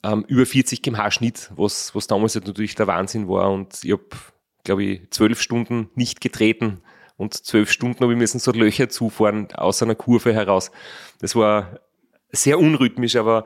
[0.03, 3.51] ähm, über 40 km/h Schnitt, was, was damals halt natürlich der Wahnsinn war.
[3.51, 4.05] Und ich habe,
[4.65, 6.83] glaube ich, zwölf Stunden nicht getreten
[7.17, 10.71] und zwölf Stunden habe ich müssen so Löcher zufahren aus einer Kurve heraus.
[11.21, 11.81] Das war
[12.31, 13.45] sehr unrhythmisch, aber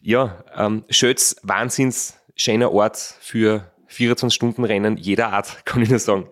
[0.00, 6.28] ja, ähm, Schötz, wahnsinns schöner Ort für 24-Stunden-Rennen jeder Art, kann ich nur sagen.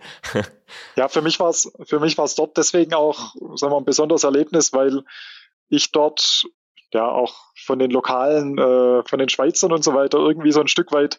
[0.96, 3.84] ja, für mich war es für mich war es dort deswegen auch, sagen wir, ein
[3.84, 5.04] besonderes Erlebnis, weil
[5.70, 6.44] ich dort
[6.92, 10.68] ja auch von den Lokalen, äh, von den Schweizern und so weiter irgendwie so ein
[10.68, 11.18] Stück weit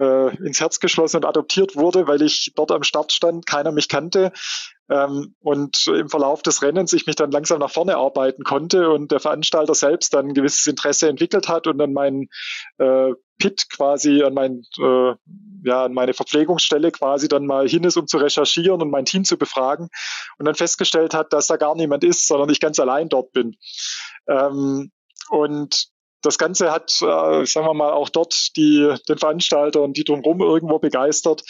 [0.00, 3.88] äh, ins Herz geschlossen und adoptiert wurde, weil ich dort am Start stand, keiner mich
[3.88, 4.32] kannte
[4.90, 9.12] ähm, und im Verlauf des Rennens ich mich dann langsam nach vorne arbeiten konnte und
[9.12, 12.28] der Veranstalter selbst dann ein gewisses Interesse entwickelt hat und dann mein
[12.78, 15.14] äh, Pit quasi an mein äh,
[15.64, 19.24] ja an meine Verpflegungsstelle quasi dann mal hin ist, um zu recherchieren und mein Team
[19.24, 19.88] zu befragen
[20.38, 23.56] und dann festgestellt hat, dass da gar niemand ist, sondern ich ganz allein dort bin.
[24.28, 24.90] Ähm,
[25.30, 25.90] und
[26.22, 30.40] das Ganze hat, äh, sagen wir mal, auch dort die, den Veranstalter und die drumherum
[30.40, 31.42] irgendwo begeistert.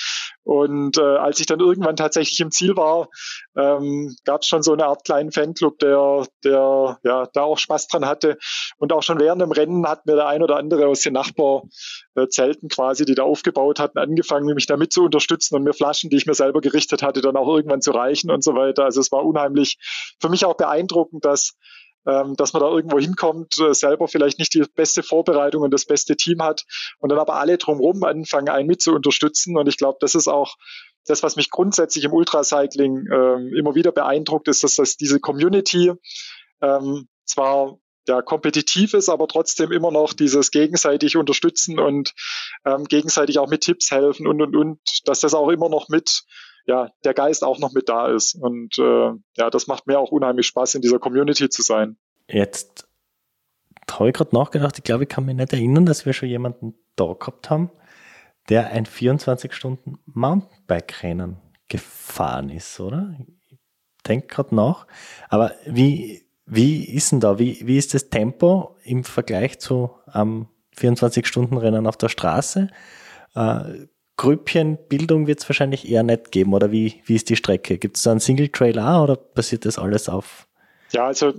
[0.44, 3.08] Und äh, als ich dann irgendwann tatsächlich im Ziel war,
[3.56, 7.88] ähm, gab es schon so eine Art kleinen Fanclub, der, der ja da auch Spaß
[7.88, 8.38] dran hatte.
[8.78, 12.68] Und auch schon während dem Rennen hat mir der ein oder andere aus den Nachbarzelten
[12.68, 16.26] quasi, die da aufgebaut hatten, angefangen, mich damit zu unterstützen und mir Flaschen, die ich
[16.26, 18.84] mir selber gerichtet hatte, dann auch irgendwann zu reichen und so weiter.
[18.84, 19.78] Also es war unheimlich
[20.20, 21.56] für mich auch beeindruckend, dass
[22.04, 26.16] dass man da irgendwo hinkommt, äh, selber vielleicht nicht die beste Vorbereitung und das beste
[26.16, 26.64] Team hat
[26.98, 29.56] und dann aber alle drumherum anfangen, einen mit zu unterstützen.
[29.56, 30.56] Und ich glaube, das ist auch
[31.06, 35.92] das, was mich grundsätzlich im Ultracycling ähm, immer wieder beeindruckt, ist, dass das diese Community
[36.62, 42.12] ähm, zwar ja, kompetitiv ist, aber trotzdem immer noch dieses gegenseitig unterstützen und
[42.64, 46.22] ähm, gegenseitig auch mit Tipps helfen und und und, dass das auch immer noch mit
[46.66, 48.34] ja, der Geist auch noch mit da ist.
[48.34, 51.96] Und äh, ja, das macht mir auch unheimlich Spaß, in dieser Community zu sein.
[52.28, 52.86] Jetzt
[53.90, 56.74] habe ich gerade nachgedacht, ich glaube, ich kann mich nicht erinnern, dass wir schon jemanden
[56.96, 57.70] da gehabt haben,
[58.48, 63.16] der ein 24-Stunden-Mountainbike-Rennen gefahren ist, oder?
[63.48, 63.58] Ich
[64.06, 64.86] denke gerade nach.
[65.28, 67.38] Aber wie, wie ist denn da?
[67.38, 72.68] Wie, wie ist das Tempo im Vergleich zu einem 24-Stunden-Rennen auf der Straße?
[73.34, 73.86] Äh,
[74.20, 77.78] Grüppchenbildung wird es wahrscheinlich eher nicht geben, oder wie, wie ist die Strecke?
[77.78, 80.46] Gibt es da einen Single-Trail auch oder passiert das alles auf?
[80.92, 81.32] Ja, also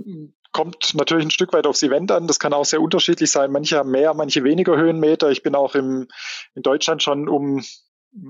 [0.51, 2.25] kommt natürlich ein Stück weit aufs Event an.
[2.25, 3.51] Das kann auch sehr unterschiedlich sein.
[3.51, 5.29] Manche haben mehr, manche weniger Höhenmeter.
[5.29, 6.07] Ich bin auch im,
[6.55, 7.63] in Deutschland schon um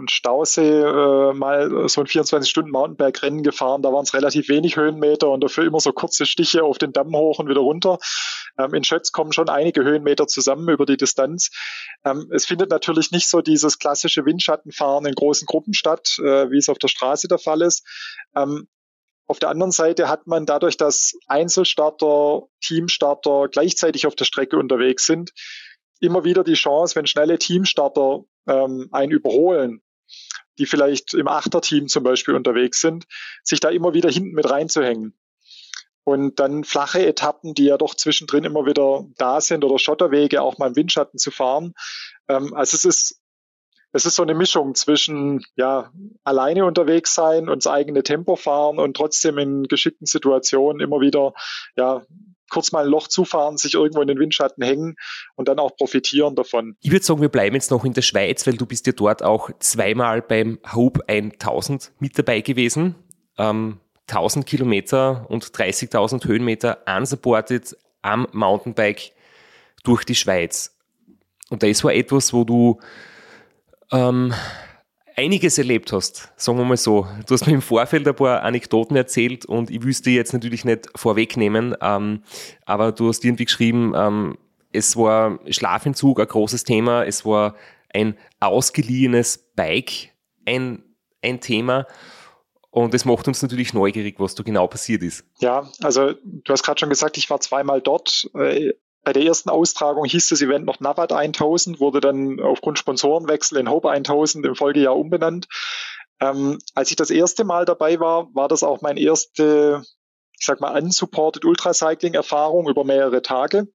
[0.08, 3.82] Stausee äh, mal so ein 24-Stunden-Mountainbike-Rennen gefahren.
[3.82, 7.15] Da waren es relativ wenig Höhenmeter und dafür immer so kurze Stiche auf den Damm
[7.15, 7.98] hoch und wieder runter.
[8.60, 11.50] Ähm, in Schötz kommen schon einige Höhenmeter zusammen über die Distanz.
[12.06, 16.58] Ähm, es findet natürlich nicht so dieses klassische Windschattenfahren in großen Gruppen statt, äh, wie
[16.58, 17.84] es auf der Straße der Fall ist.
[18.36, 18.67] Ähm,
[19.28, 25.06] auf der anderen Seite hat man dadurch, dass Einzelstarter, Teamstarter gleichzeitig auf der Strecke unterwegs
[25.06, 25.32] sind,
[26.02, 29.82] immer wieder die Chance, wenn schnelle Teamstarter ähm, einen überholen,
[30.58, 33.06] die vielleicht im Achterteam zum Beispiel unterwegs sind,
[33.44, 35.18] sich da immer wieder hinten mit reinzuhängen.
[36.04, 40.58] Und dann flache Etappen, die ja doch zwischendrin immer wieder da sind oder Schotterwege auch
[40.58, 41.74] mal im Windschatten zu fahren.
[42.28, 43.22] Ähm, also es ist
[43.94, 45.92] es ist so eine Mischung zwischen ja
[46.24, 51.34] alleine unterwegs sein und das eigene Tempo fahren und trotzdem in geschickten Situationen immer wieder
[51.76, 52.06] ja
[52.52, 54.96] kurz mal ein Loch zufahren, sich irgendwo in den Windschatten hängen
[55.36, 56.76] und dann auch profitieren davon.
[56.82, 59.24] Ich würde sagen, wir bleiben jetzt noch in der Schweiz, weil du bist ja dort
[59.24, 62.96] auch zweimal beim Hope 1000 mit dabei gewesen.
[63.38, 69.14] Ähm, 1000 Kilometer und 30.000 Höhenmeter unsupported am Mountainbike
[69.84, 70.76] durch die Schweiz.
[71.50, 72.80] Und das war etwas, wo du
[73.92, 74.34] ähm,
[75.22, 77.08] einiges erlebt hast, sagen wir mal so.
[77.28, 80.90] Du hast mir im Vorfeld ein paar Anekdoten erzählt und ich wüsste jetzt natürlich nicht
[80.96, 82.24] vorwegnehmen, ähm,
[82.66, 84.38] aber du hast irgendwie geschrieben, ähm,
[84.74, 87.56] es war Schlafentzug ein großes Thema, es war
[87.94, 90.12] ein ausgeliehenes Bike
[90.46, 90.84] ein,
[91.22, 91.86] ein Thema.
[92.70, 95.26] Und es macht uns natürlich neugierig, was da genau passiert ist.
[95.40, 98.30] Ja, also du hast gerade schon gesagt, ich war zweimal dort.
[99.04, 103.70] Bei der ersten Austragung hieß das Event noch Navat 1000, wurde dann aufgrund Sponsorenwechsel in
[103.70, 105.48] Hope 1000 im Folgejahr umbenannt.
[106.20, 109.84] Ähm, als ich das erste Mal dabei war, war das auch meine erste,
[110.40, 113.68] ich sag mal, unsupported Ultracycling-Erfahrung über mehrere Tage.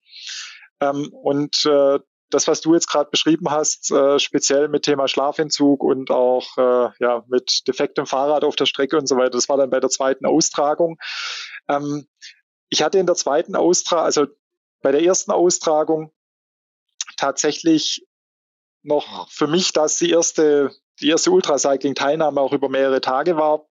[0.80, 1.98] Ähm, und äh,
[2.30, 6.90] das, was du jetzt gerade beschrieben hast, äh, speziell mit Thema Schlafentzug und auch äh,
[7.00, 9.90] ja, mit defektem Fahrrad auf der Strecke und so weiter, das war dann bei der
[9.90, 10.98] zweiten Austragung.
[11.68, 12.06] Ähm,
[12.68, 14.26] ich hatte in der zweiten Austragung, also
[14.86, 16.12] bei der ersten Austragung
[17.16, 18.06] tatsächlich
[18.84, 20.70] noch für mich, dass die erste,
[21.00, 23.66] die erste Ultracycling-Teilnahme auch über mehrere Tage war,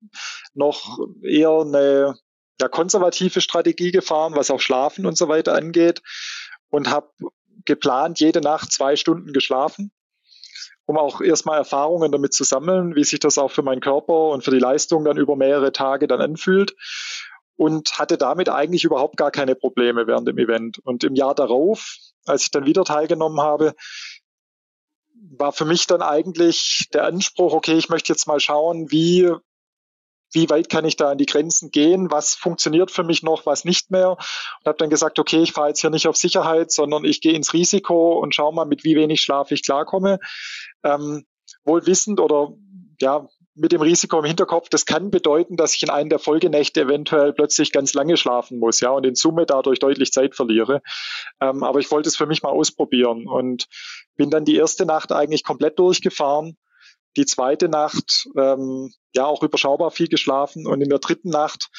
[0.53, 2.17] noch eher eine
[2.61, 6.01] ja, konservative Strategie gefahren, was auch Schlafen und so weiter angeht.
[6.69, 7.11] Und habe
[7.65, 9.91] geplant, jede Nacht zwei Stunden geschlafen,
[10.85, 14.45] um auch erstmal Erfahrungen damit zu sammeln, wie sich das auch für meinen Körper und
[14.45, 16.73] für die Leistung dann über mehrere Tage dann anfühlt
[17.61, 20.79] und hatte damit eigentlich überhaupt gar keine Probleme während dem Event.
[20.79, 21.95] Und im Jahr darauf,
[22.25, 23.75] als ich dann wieder teilgenommen habe,
[25.37, 29.29] war für mich dann eigentlich der Anspruch, okay, ich möchte jetzt mal schauen, wie,
[30.33, 33.63] wie weit kann ich da an die Grenzen gehen, was funktioniert für mich noch, was
[33.63, 34.09] nicht mehr.
[34.09, 37.33] Und habe dann gesagt, okay, ich fahre jetzt hier nicht auf Sicherheit, sondern ich gehe
[37.33, 40.17] ins Risiko und schaue mal, mit wie wenig Schlaf ich klarkomme.
[40.83, 41.27] Ähm,
[41.63, 42.53] wohl wissend oder
[42.99, 46.81] ja, mit dem Risiko im Hinterkopf, das kann bedeuten, dass ich in einen der Folgenächte
[46.81, 50.81] eventuell plötzlich ganz lange schlafen muss, ja, und in Summe dadurch deutlich Zeit verliere.
[51.41, 53.67] Ähm, aber ich wollte es für mich mal ausprobieren und
[54.15, 56.57] bin dann die erste Nacht eigentlich komplett durchgefahren.
[57.17, 61.69] Die zweite Nacht, ähm, ja, auch überschaubar viel geschlafen und in der dritten Nacht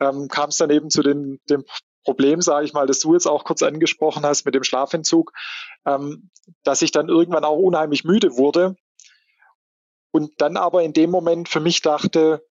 [0.00, 1.64] ähm, kam es dann eben zu den, dem
[2.04, 5.32] Problem, sage ich mal, das du jetzt auch kurz angesprochen hast mit dem Schlafentzug,
[5.86, 6.28] ähm,
[6.64, 8.76] dass ich dann irgendwann auch unheimlich müde wurde
[10.14, 12.46] und dann aber in dem Moment für mich dachte,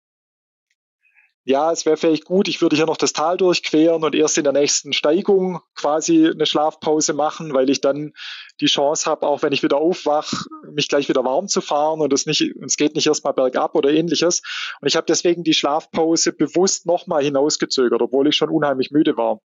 [1.45, 4.43] ja, es wäre vielleicht gut, ich würde hier noch das Tal durchqueren und erst in
[4.43, 8.15] der nächsten Steigung quasi eine Schlafpause machen, weil ich dann
[8.61, 12.13] die Chance habe, auch wenn ich wieder aufwach, mich gleich wieder warm zu fahren und
[12.13, 14.43] es nicht, es geht nicht erstmal bergab oder ähnliches.
[14.81, 19.39] Und ich habe deswegen die Schlafpause bewusst nochmal hinausgezögert, obwohl ich schon unheimlich müde war.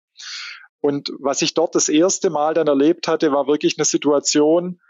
[0.80, 4.80] Und was ich dort das erste Mal dann erlebt hatte, war wirklich eine Situation,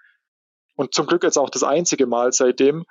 [0.77, 2.85] und zum Glück jetzt auch das einzige Mal seitdem,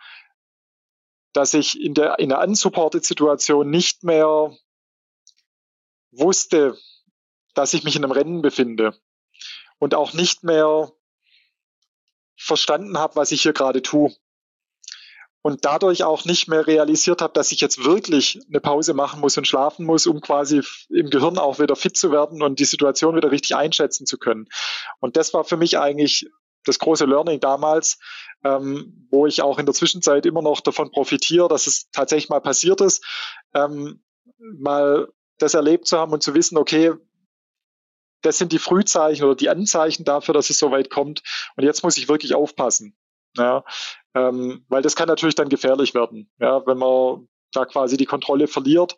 [1.35, 4.55] dass ich in der in einer unsupported-Situation nicht mehr
[6.11, 6.77] wusste,
[7.53, 8.97] dass ich mich in einem Rennen befinde
[9.77, 10.91] und auch nicht mehr
[12.37, 14.15] verstanden habe, was ich hier gerade tue.
[15.41, 19.37] Und dadurch auch nicht mehr realisiert habe, dass ich jetzt wirklich eine Pause machen muss
[19.37, 23.15] und schlafen muss, um quasi im Gehirn auch wieder fit zu werden und die Situation
[23.15, 24.47] wieder richtig einschätzen zu können.
[25.01, 26.27] Und das war für mich eigentlich
[26.65, 27.99] das große Learning damals,
[28.43, 32.41] ähm, wo ich auch in der Zwischenzeit immer noch davon profitiere, dass es tatsächlich mal
[32.41, 33.05] passiert ist,
[33.53, 34.03] ähm,
[34.37, 36.93] mal das erlebt zu haben und zu wissen, okay,
[38.21, 41.21] das sind die Frühzeichen oder die Anzeichen dafür, dass es so weit kommt.
[41.55, 42.97] Und jetzt muss ich wirklich aufpassen.
[43.37, 43.65] Ja,
[44.15, 48.47] ähm, weil das kann natürlich dann gefährlich werden, ja, wenn man da quasi die Kontrolle
[48.47, 48.95] verliert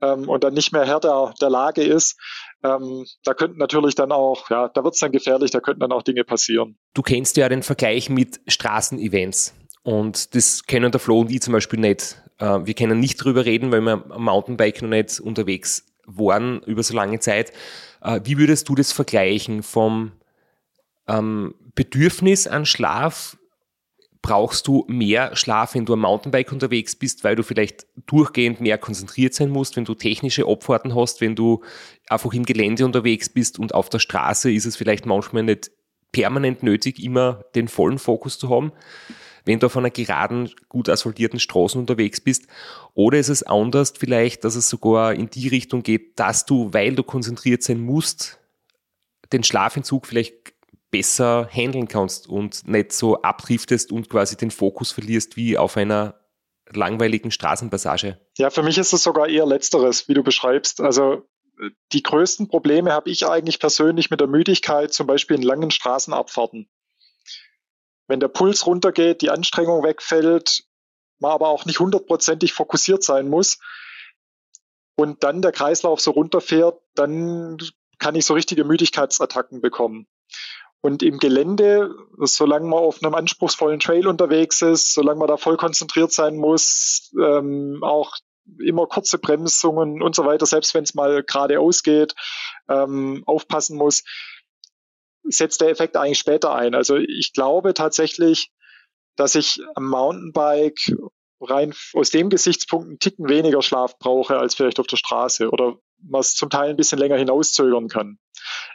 [0.00, 2.18] ähm, und dann nicht mehr Herr der, der Lage ist.
[2.64, 5.92] Ähm, da könnten natürlich dann auch, ja, da wird es dann gefährlich, da könnten dann
[5.92, 6.76] auch Dinge passieren.
[6.94, 9.54] Du kennst ja den Vergleich mit Straßenevents.
[9.82, 12.20] Und das kennen der Flo und ich zum Beispiel nicht.
[12.38, 16.82] Äh, wir können nicht drüber reden, weil wir am Mountainbike noch nicht unterwegs waren über
[16.82, 17.52] so lange Zeit.
[18.02, 20.12] Äh, wie würdest du das vergleichen vom
[21.06, 23.38] ähm, Bedürfnis an Schlaf
[24.22, 28.78] brauchst du mehr Schlaf, wenn du am Mountainbike unterwegs bist, weil du vielleicht durchgehend mehr
[28.78, 31.62] konzentriert sein musst, wenn du technische Abfahrten hast, wenn du
[32.08, 35.70] einfach im Gelände unterwegs bist und auf der Straße ist es vielleicht manchmal nicht
[36.12, 38.72] permanent nötig, immer den vollen Fokus zu haben,
[39.44, 42.46] wenn du auf einer geraden, gut asphaltierten Straße unterwegs bist.
[42.94, 46.94] Oder ist es anders vielleicht, dass es sogar in die Richtung geht, dass du, weil
[46.94, 48.38] du konzentriert sein musst,
[49.32, 50.57] den Schlafentzug vielleicht
[50.90, 56.20] besser handeln kannst und nicht so abdriftest und quasi den Fokus verlierst wie auf einer
[56.70, 58.20] langweiligen Straßenpassage.
[58.36, 60.80] Ja, für mich ist es sogar eher letzteres, wie du beschreibst.
[60.80, 61.28] Also
[61.92, 66.68] die größten Probleme habe ich eigentlich persönlich mit der Müdigkeit, zum Beispiel in langen Straßenabfahrten.
[68.06, 70.64] Wenn der Puls runtergeht, die Anstrengung wegfällt,
[71.18, 73.58] man aber auch nicht hundertprozentig fokussiert sein muss
[74.96, 77.58] und dann der Kreislauf so runterfährt, dann
[77.98, 80.06] kann ich so richtige Müdigkeitsattacken bekommen.
[80.80, 85.56] Und im Gelände, solange man auf einem anspruchsvollen Trail unterwegs ist, solange man da voll
[85.56, 88.16] konzentriert sein muss, ähm, auch
[88.64, 92.14] immer kurze Bremsungen und so weiter, selbst wenn es mal geradeaus geht,
[92.68, 94.04] ähm, aufpassen muss,
[95.24, 96.74] setzt der Effekt eigentlich später ein.
[96.74, 98.50] Also ich glaube tatsächlich,
[99.16, 100.96] dass ich am Mountainbike
[101.40, 105.76] rein aus dem Gesichtspunkt einen Ticken weniger Schlaf brauche als vielleicht auf der Straße oder
[106.02, 108.18] man es zum Teil ein bisschen länger hinauszögern kann.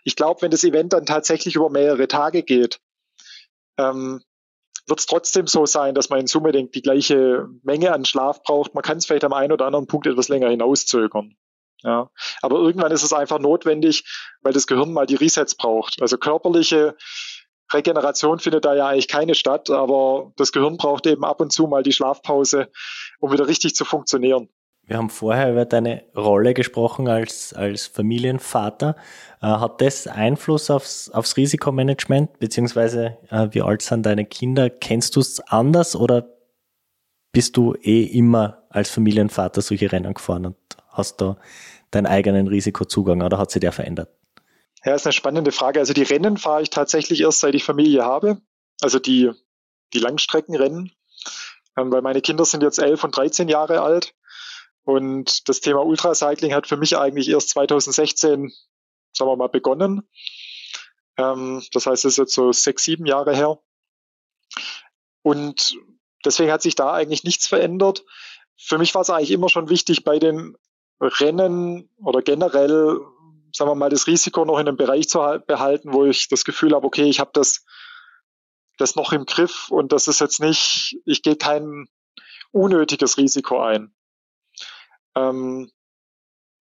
[0.04, 2.80] Ich glaube, wenn das Event dann tatsächlich über mehrere Tage geht,
[3.78, 4.22] ähm,
[4.88, 8.74] wird es trotzdem so sein, dass man in Summe die gleiche Menge an Schlaf braucht.
[8.74, 11.36] Man kann es vielleicht am einen oder anderen Punkt etwas länger hinauszögern.
[11.84, 12.10] Ja.
[12.42, 14.04] Aber irgendwann ist es einfach notwendig,
[14.42, 16.02] weil das Gehirn mal die Resets braucht.
[16.02, 16.96] Also körperliche
[17.74, 21.68] Regeneration findet da ja eigentlich keine statt, aber das Gehirn braucht eben ab und zu
[21.68, 22.70] mal die Schlafpause,
[23.20, 24.50] um wieder richtig zu funktionieren.
[24.86, 28.98] Wir haben vorher über deine Rolle gesprochen als, als Familienvater.
[29.42, 34.70] Äh, hat das Einfluss aufs, aufs Risikomanagement, beziehungsweise äh, wie alt sind deine Kinder?
[34.70, 36.28] Kennst du es anders oder
[37.32, 40.58] bist du eh immer als Familienvater solche Rennen gefahren und
[40.90, 41.38] hast da
[41.92, 44.10] deinen eigenen Risikozugang oder hat sich der verändert?
[44.84, 45.80] Ja, ist eine spannende Frage.
[45.80, 48.42] Also die Rennen fahre ich tatsächlich erst seit ich Familie habe.
[48.82, 49.32] Also die,
[49.94, 50.92] die Langstreckenrennen.
[51.78, 54.14] Ähm, weil meine Kinder sind jetzt elf und 13 Jahre alt.
[54.84, 58.54] Und das Thema Ultracycling hat für mich eigentlich erst 2016,
[59.14, 60.08] sagen wir mal, begonnen.
[61.18, 63.60] Ähm, das heißt, es ist jetzt so sechs, sieben Jahre her.
[65.22, 65.78] Und
[66.26, 68.04] deswegen hat sich da eigentlich nichts verändert.
[68.58, 70.58] Für mich war es eigentlich immer schon wichtig, bei den
[71.00, 73.00] Rennen oder generell,
[73.52, 76.74] sagen wir mal, das Risiko noch in einem Bereich zu behalten, wo ich das Gefühl
[76.74, 77.66] habe, okay, ich habe das,
[78.78, 81.88] das noch im Griff und das ist jetzt nicht, ich gehe kein
[82.52, 83.94] unnötiges Risiko ein.
[85.16, 85.70] Ähm,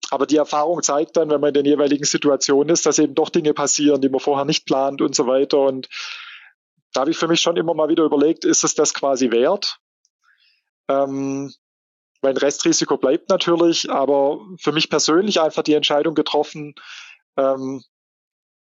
[0.09, 3.29] aber die Erfahrung zeigt dann, wenn man in den jeweiligen Situationen ist, dass eben doch
[3.29, 5.59] Dinge passieren, die man vorher nicht plant und so weiter.
[5.59, 5.89] Und
[6.93, 9.79] da habe ich für mich schon immer mal wieder überlegt, ist es das quasi wert?
[10.87, 11.51] Ähm,
[12.21, 16.75] mein Restrisiko bleibt natürlich, aber für mich persönlich einfach die Entscheidung getroffen,
[17.37, 17.83] ähm,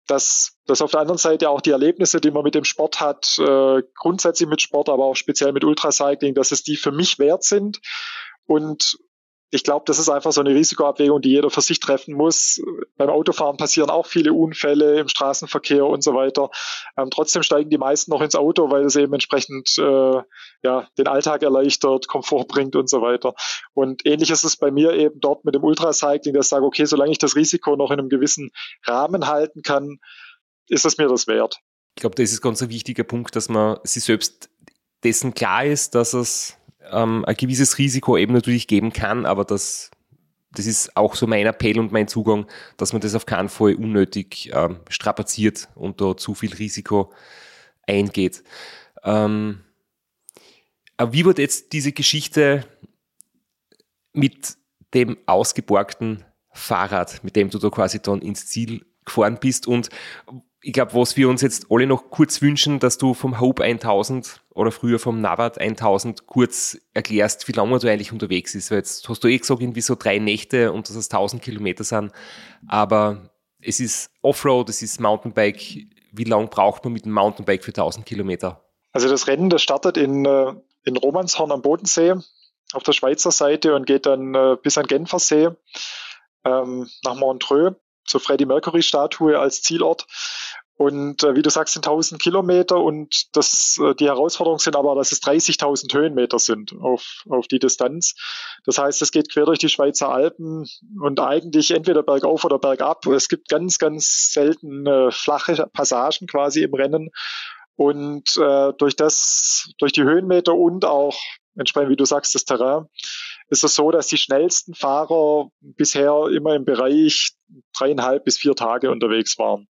[0.06, 3.38] dass, dass auf der anderen Seite auch die Erlebnisse, die man mit dem Sport hat,
[3.38, 7.44] äh, grundsätzlich mit Sport, aber auch speziell mit Ultracycling, dass es die für mich wert
[7.44, 7.80] sind
[8.46, 8.98] und
[9.52, 12.62] ich glaube, das ist einfach so eine Risikoabwägung, die jeder für sich treffen muss.
[12.96, 16.50] Beim Autofahren passieren auch viele Unfälle im Straßenverkehr und so weiter.
[16.96, 20.22] Ähm, trotzdem steigen die meisten noch ins Auto, weil es eben entsprechend äh,
[20.62, 23.34] ja, den Alltag erleichtert, Komfort bringt und so weiter.
[23.74, 26.84] Und ähnlich ist es bei mir eben dort mit dem Ultracycling, dass ich sage, okay,
[26.84, 28.52] solange ich das Risiko noch in einem gewissen
[28.86, 29.98] Rahmen halten kann,
[30.68, 31.58] ist es mir das wert.
[31.96, 34.48] Ich glaube, das ist ganz ein wichtiger Punkt, dass man sich selbst
[35.02, 36.56] dessen klar ist, dass es
[36.90, 39.90] ähm, ein gewisses Risiko eben natürlich geben kann, aber das,
[40.52, 43.74] das ist auch so mein Appell und mein Zugang, dass man das auf keinen Fall
[43.74, 47.12] unnötig ähm, strapaziert und da zu viel Risiko
[47.86, 48.42] eingeht.
[49.04, 49.60] Ähm,
[50.96, 52.64] aber wie wird jetzt diese Geschichte
[54.12, 54.56] mit
[54.92, 59.88] dem ausgeborgten Fahrrad, mit dem du da quasi dann ins Ziel gefahren bist und
[60.62, 64.42] ich glaube, was wir uns jetzt alle noch kurz wünschen, dass du vom Hope 1000
[64.54, 68.70] oder früher vom Navat 1000 kurz erklärst, wie lange du eigentlich unterwegs ist.
[68.70, 71.84] Weil jetzt hast du eh gesagt, irgendwie so drei Nächte und dass es 1000 Kilometer
[71.84, 72.12] sind.
[72.68, 73.30] Aber
[73.62, 75.86] es ist Offroad, es ist Mountainbike.
[76.12, 78.62] Wie lange braucht man mit dem Mountainbike für 1000 Kilometer?
[78.92, 80.52] Also das Rennen, das startet in, äh,
[80.84, 82.14] in Romanshorn am Bodensee
[82.72, 85.50] auf der Schweizer Seite und geht dann äh, bis an Genfersee
[86.44, 87.76] ähm, nach Montreux
[88.10, 90.06] zur Freddie Mercury Statue als Zielort.
[90.80, 94.94] Und äh, wie du sagst, sind 1000 Kilometer und das, äh, die Herausforderung sind aber,
[94.94, 98.14] dass es 30.000 Höhenmeter sind auf, auf die Distanz.
[98.64, 100.64] Das heißt, es geht quer durch die Schweizer Alpen
[101.02, 103.04] und eigentlich entweder bergauf oder bergab.
[103.08, 107.10] Es gibt ganz, ganz selten äh, flache Passagen quasi im Rennen.
[107.76, 111.18] Und äh, durch das, durch die Höhenmeter und auch
[111.56, 112.86] entsprechend, wie du sagst, das Terrain,
[113.50, 117.32] ist es so, dass die schnellsten Fahrer bisher immer im Bereich
[117.76, 119.68] dreieinhalb bis vier Tage unterwegs waren.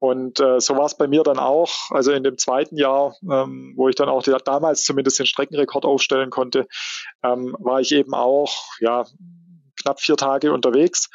[0.00, 1.70] Und äh, so war es bei mir dann auch.
[1.90, 5.84] Also in dem zweiten Jahr, ähm, wo ich dann auch die, damals zumindest den Streckenrekord
[5.84, 6.66] aufstellen konnte,
[7.22, 9.06] ähm, war ich eben auch ja
[9.80, 11.08] knapp vier Tage unterwegs.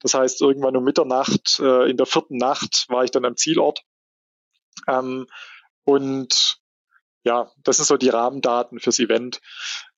[0.00, 3.82] Das heißt, irgendwann um Mitternacht, äh, in der vierten Nacht war ich dann am Zielort.
[4.88, 5.26] Ähm,
[5.84, 6.60] und
[7.24, 9.40] ja, das sind so die Rahmendaten fürs Event.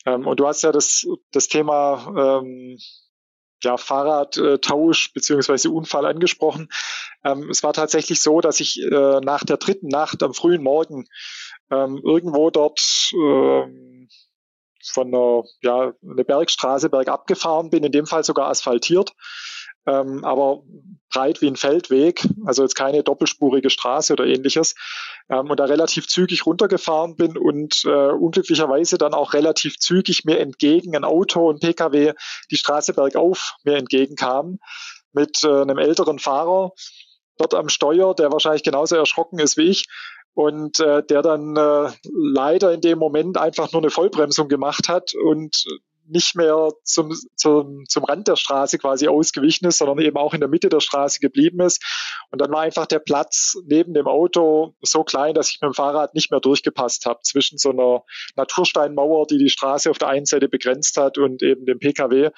[0.07, 2.79] Ähm, und du hast ja das, das Thema ähm,
[3.63, 6.69] ja, Fahrradtausch beziehungsweise Unfall angesprochen.
[7.25, 11.07] Ähm, es war tatsächlich so, dass ich äh, nach der dritten Nacht am frühen Morgen
[11.71, 12.81] ähm, irgendwo dort
[13.15, 14.09] ähm,
[14.85, 19.13] von einer, ja, eine Bergstraße bergab gefahren bin, in dem Fall sogar asphaltiert
[19.87, 20.63] ähm, aber
[21.13, 24.75] breit wie ein Feldweg, also jetzt keine doppelspurige Straße oder ähnliches,
[25.29, 30.41] ähm, und da relativ zügig runtergefahren bin und äh, unglücklicherweise dann auch relativ zügig mir
[30.41, 32.13] entgegen ein Auto und Pkw
[32.51, 34.59] die Straße bergauf mir entgegenkam
[35.13, 36.73] mit äh, einem älteren Fahrer
[37.39, 39.87] dort am Steuer, der wahrscheinlich genauso erschrocken ist wie ich
[40.35, 45.15] und äh, der dann äh, leider in dem Moment einfach nur eine Vollbremsung gemacht hat
[45.15, 45.65] und
[46.07, 50.41] nicht mehr zum, zum, zum Rand der Straße quasi ausgewichen ist, sondern eben auch in
[50.41, 51.83] der Mitte der Straße geblieben ist.
[52.31, 55.75] Und dann war einfach der Platz neben dem Auto so klein, dass ich mit dem
[55.75, 58.03] Fahrrad nicht mehr durchgepasst habe zwischen so einer
[58.37, 62.31] Natursteinmauer, die die Straße auf der einen Seite begrenzt hat und eben dem Pkw.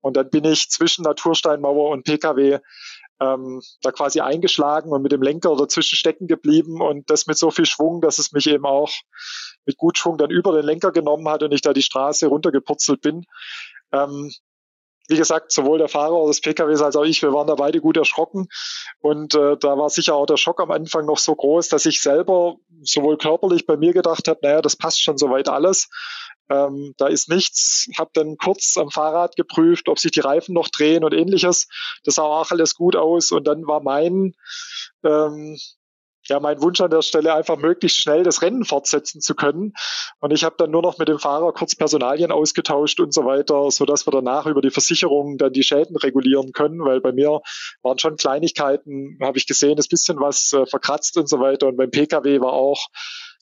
[0.00, 2.60] Und dann bin ich zwischen Natursteinmauer und Pkw
[3.20, 7.50] ähm, da quasi eingeschlagen und mit dem Lenker dazwischen stecken geblieben und das mit so
[7.50, 8.90] viel Schwung, dass es mich eben auch
[9.64, 13.00] mit gut Schwung dann über den Lenker genommen hat und ich da die Straße runtergepurzelt
[13.00, 13.24] bin.
[13.92, 14.32] Ähm,
[15.08, 17.96] wie gesagt, sowohl der Fahrer des PKWs als auch ich, wir waren da beide gut
[17.96, 18.48] erschrocken.
[19.00, 22.00] Und äh, da war sicher auch der Schock am Anfang noch so groß, dass ich
[22.00, 25.88] selber sowohl körperlich bei mir gedacht habe, naja, das passt schon soweit alles.
[26.50, 27.88] Ähm, da ist nichts.
[27.98, 31.68] Habe dann kurz am Fahrrad geprüft, ob sich die Reifen noch drehen und ähnliches.
[32.04, 33.32] Das sah auch alles gut aus.
[33.32, 34.34] Und dann war mein
[35.04, 35.56] ähm,
[36.28, 39.72] ja, mein Wunsch an der Stelle einfach möglichst schnell das Rennen fortsetzen zu können.
[40.20, 43.70] Und ich habe dann nur noch mit dem Fahrer kurz Personalien ausgetauscht und so weiter,
[43.70, 47.40] so dass wir danach über die Versicherung dann die Schäden regulieren können, weil bei mir
[47.82, 51.68] waren schon Kleinigkeiten, habe ich gesehen, ist bisschen was äh, verkratzt und so weiter.
[51.68, 52.88] Und beim PKW war auch,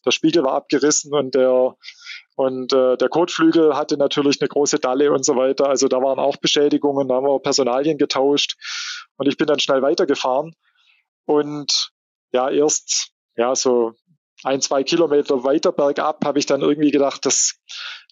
[0.04, 1.74] der Spiegel war abgerissen und der
[2.36, 5.68] und äh, der Kotflügel hatte natürlich eine große Dalle und so weiter.
[5.68, 8.56] Also da waren auch Beschädigungen, da haben wir Personalien getauscht
[9.16, 10.54] und ich bin dann schnell weitergefahren.
[11.26, 11.90] Und
[12.32, 13.92] ja erst ja so
[14.42, 17.60] ein, zwei Kilometer weiter bergab habe ich dann irgendwie gedacht, das,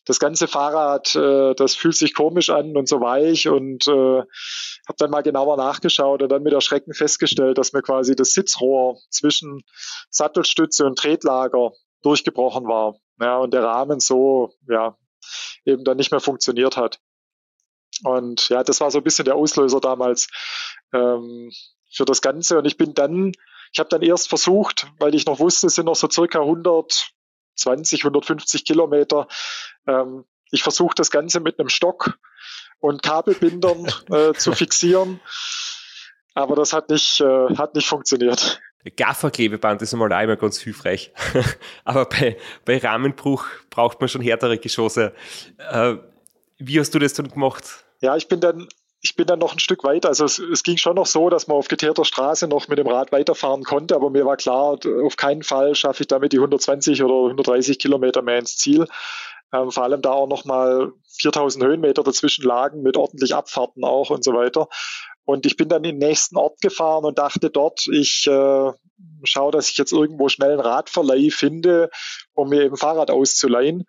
[0.05, 4.97] das ganze Fahrrad, äh, das fühlt sich komisch an und so weich und äh, habe
[4.99, 9.63] dann mal genauer nachgeschaut und dann mit Erschrecken festgestellt, dass mir quasi das Sitzrohr zwischen
[10.11, 12.95] Sattelstütze und Tretlager durchgebrochen war.
[13.21, 14.97] Ja, und der Rahmen so, ja,
[15.65, 17.01] eben dann nicht mehr funktioniert hat.
[18.05, 20.29] Und ja, das war so ein bisschen der Auslöser damals
[20.93, 21.51] ähm,
[21.93, 22.59] für das Ganze.
[22.59, 23.33] Und ich bin dann
[23.73, 28.05] ich habe dann erst versucht, weil ich noch wusste, es sind noch so circa 120,
[28.05, 29.29] 150 Kilometer.
[29.87, 32.19] Ähm, ich versuche das Ganze mit einem Stock
[32.81, 35.21] und Kabelbindern äh, zu fixieren.
[36.35, 38.61] Aber das hat nicht, äh, hat nicht funktioniert.
[38.91, 41.13] Gafferklebeband ist einmal einmal ganz hilfreich.
[41.85, 45.13] Aber bei, bei Rahmenbruch braucht man schon härtere Geschosse.
[45.59, 45.97] Äh,
[46.59, 47.85] wie hast du das dann gemacht?
[48.01, 48.69] Ja, ich bin dann
[49.05, 50.09] ich bin dann noch ein Stück weiter.
[50.09, 52.87] Also es, es, ging schon noch so, dass man auf geteerter Straße noch mit dem
[52.87, 57.03] Rad weiterfahren konnte, aber mir war klar, auf keinen Fall schaffe ich damit die 120
[57.03, 58.87] oder 130 Kilometer mehr ins Ziel.
[59.53, 64.23] Ähm, vor allem da auch nochmal 4000 Höhenmeter dazwischen lagen mit ordentlich Abfahrten auch und
[64.23, 64.69] so weiter.
[65.25, 68.73] Und ich bin dann in den nächsten Ort gefahren und dachte dort, ich äh,
[69.25, 71.91] schaue, dass ich jetzt irgendwo schnell einen Radverleih finde,
[72.35, 73.85] um mir eben Fahrrad auszuleihen.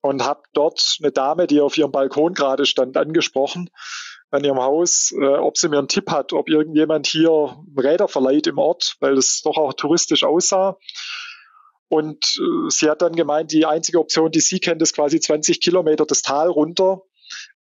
[0.00, 3.70] Und habe dort eine Dame, die auf ihrem Balkon gerade stand, angesprochen
[4.32, 8.46] an ihrem Haus, äh, ob sie mir einen Tipp hat, ob irgendjemand hier Räder verleiht
[8.46, 10.78] im Ort, weil es doch auch touristisch aussah.
[11.88, 15.60] Und äh, sie hat dann gemeint, die einzige Option, die sie kennt, ist quasi 20
[15.60, 17.02] Kilometer das Tal runter.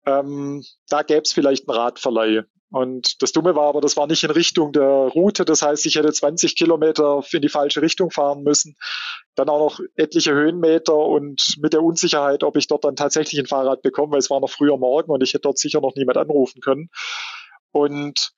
[0.07, 2.45] Ähm, da gäbe es vielleicht einen Radverleih.
[2.73, 5.45] Und das Dumme war aber, das war nicht in Richtung der Route.
[5.45, 8.77] Das heißt, ich hätte 20 Kilometer in die falsche Richtung fahren müssen.
[9.35, 13.47] Dann auch noch etliche Höhenmeter und mit der Unsicherheit, ob ich dort dann tatsächlich ein
[13.47, 16.17] Fahrrad bekomme, weil es war noch früher Morgen und ich hätte dort sicher noch niemand
[16.17, 16.91] anrufen können.
[17.73, 18.31] Und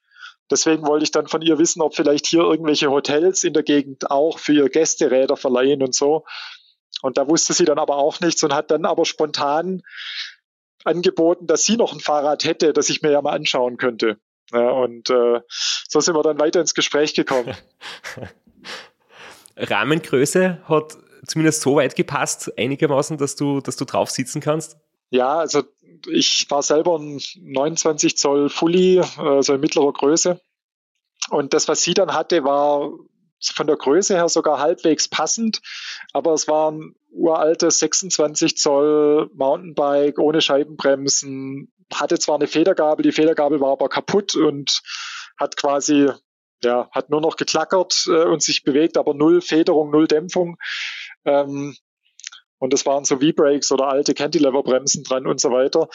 [0.50, 4.10] deswegen wollte ich dann von ihr wissen, ob vielleicht hier irgendwelche Hotels in der Gegend
[4.10, 6.24] auch für ihr Gästeräder verleihen und so.
[7.02, 9.82] Und da wusste sie dann aber auch nichts und hat dann aber spontan
[10.84, 14.18] angeboten, dass sie noch ein Fahrrad hätte, das ich mir ja mal anschauen könnte.
[14.52, 17.56] Ja, und äh, so sind wir dann weiter ins Gespräch gekommen.
[19.56, 24.76] Rahmengröße hat zumindest so weit gepasst, einigermaßen, dass du, dass du drauf sitzen kannst?
[25.10, 25.62] Ja, also
[26.08, 30.40] ich war selber ein 29 Zoll Fully, also in mittlerer Größe.
[31.30, 32.90] Und das, was sie dann hatte, war
[33.42, 35.60] von der Größe her sogar halbwegs passend,
[36.12, 43.12] aber es war ein uraltes 26 Zoll Mountainbike ohne Scheibenbremsen, hatte zwar eine Federgabel, die
[43.12, 44.82] Federgabel war aber kaputt und
[45.38, 46.10] hat quasi
[46.64, 50.58] ja, hat nur noch geklackert äh, und sich bewegt, aber null Federung, null Dämpfung.
[51.24, 51.76] Ähm,
[52.58, 55.88] und das waren so V-Brakes oder alte Cantilever-Bremsen dran und so weiter.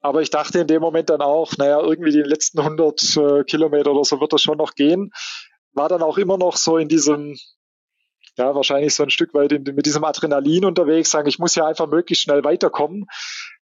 [0.00, 3.92] Aber ich dachte in dem Moment dann auch, naja, irgendwie die letzten 100 äh, Kilometer
[3.92, 5.12] oder so wird das schon noch gehen.
[5.74, 7.36] War dann auch immer noch so in diesem,
[8.36, 11.66] ja, wahrscheinlich so ein Stück weit in, mit diesem Adrenalin unterwegs, sagen, ich muss ja
[11.66, 13.06] einfach möglichst schnell weiterkommen.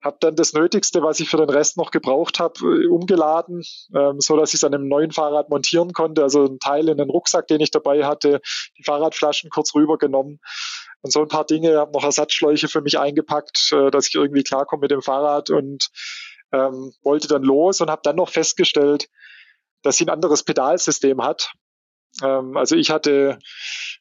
[0.02, 3.62] Habe dann das Nötigste, was ich für den Rest noch gebraucht habe, äh, umgeladen,
[3.94, 6.22] ähm, so dass ich es an einem neuen Fahrrad montieren konnte.
[6.22, 8.40] Also ein Teil in den Rucksack, den ich dabei hatte,
[8.78, 10.40] die Fahrradflaschen kurz rübergenommen
[11.02, 11.76] und so ein paar Dinge.
[11.78, 15.90] Habe noch Ersatzschläuche für mich eingepackt, äh, dass ich irgendwie klarkomme mit dem Fahrrad und
[16.52, 19.08] ähm, wollte dann los und habe dann noch festgestellt,
[19.82, 21.52] dass sie ein anderes Pedalsystem hat.
[22.22, 23.38] Ähm, also ich hatte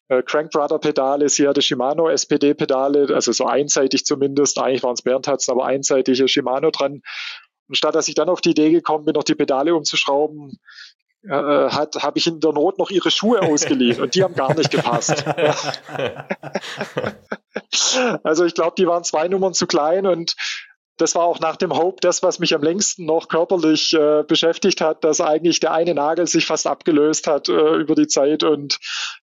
[0.08, 4.58] äh, Crankbrother-Pedale, sie hatte Shimano SPD-Pedale, also so einseitig zumindest.
[4.60, 7.02] Eigentlich waren es Berntatzen, aber einseitige Shimano dran.
[7.68, 10.60] Und statt dass ich dann auf die Idee gekommen bin, noch die Pedale umzuschrauben,
[11.24, 14.56] äh, hat, habe ich in der Not noch ihre Schuhe ausgeliehen und die haben gar
[14.56, 15.26] nicht gepasst.
[18.24, 20.36] also ich glaube, die waren zwei Nummern zu klein und
[21.00, 24.82] das war auch nach dem Hope das, was mich am längsten noch körperlich äh, beschäftigt
[24.82, 28.80] hat, dass eigentlich der eine Nagel sich fast abgelöst hat äh, über die Zeit und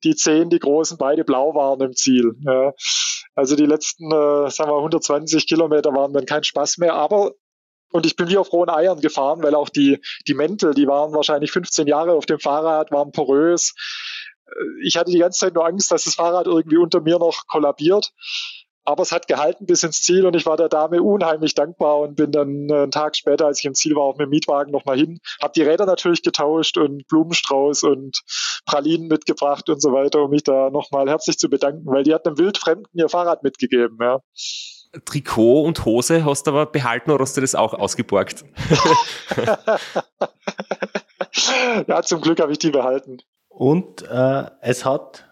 [0.03, 2.33] die zehn, die großen, beide blau waren im Ziel.
[2.43, 2.73] Ja.
[3.35, 7.33] Also die letzten, äh, sagen wir, 120 Kilometer waren dann kein Spaß mehr, aber
[7.91, 11.13] und ich bin wie auf rohen Eiern gefahren, weil auch die, die Mäntel, die waren
[11.13, 13.73] wahrscheinlich 15 Jahre auf dem Fahrrad, waren porös.
[14.47, 14.51] Äh,
[14.83, 18.11] ich hatte die ganze Zeit nur Angst, dass das Fahrrad irgendwie unter mir noch kollabiert.
[18.85, 22.15] Aber es hat gehalten bis ins Ziel und ich war der Dame unheimlich dankbar und
[22.15, 24.71] bin dann äh, einen Tag später, als ich im Ziel war, auch mit dem Mietwagen
[24.71, 25.19] nochmal hin.
[25.41, 28.21] Habe die Räder natürlich getauscht und Blumenstrauß und
[28.65, 32.25] Pralinen mitgebracht und so weiter, um mich da nochmal herzlich zu bedanken, weil die hat
[32.25, 33.97] einem Wildfremden ihr Fahrrad mitgegeben.
[34.01, 34.19] Ja.
[35.05, 38.43] Trikot und Hose hast du aber behalten oder hast du das auch ausgeborgt?
[41.87, 43.19] ja, zum Glück habe ich die behalten.
[43.49, 45.28] Und äh, es hat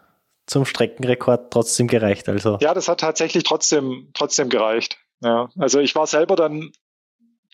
[0.47, 2.27] zum Streckenrekord trotzdem gereicht.
[2.29, 2.57] Also.
[2.61, 4.97] Ja, das hat tatsächlich trotzdem, trotzdem gereicht.
[5.21, 6.71] Ja, also ich war selber dann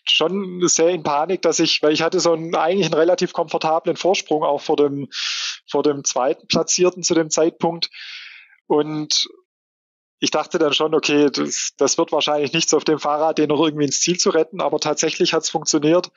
[0.06, 3.96] schon sehr in Panik, dass ich, weil ich hatte so einen eigentlich einen relativ komfortablen
[3.96, 5.08] Vorsprung auch vor dem,
[5.70, 7.90] vor dem zweiten Platzierten zu dem Zeitpunkt.
[8.68, 9.28] Und
[10.20, 13.62] ich dachte dann schon, okay, das, das wird wahrscheinlich nichts auf dem Fahrrad, den noch
[13.62, 16.12] irgendwie ins Ziel zu retten, aber tatsächlich hat es funktioniert.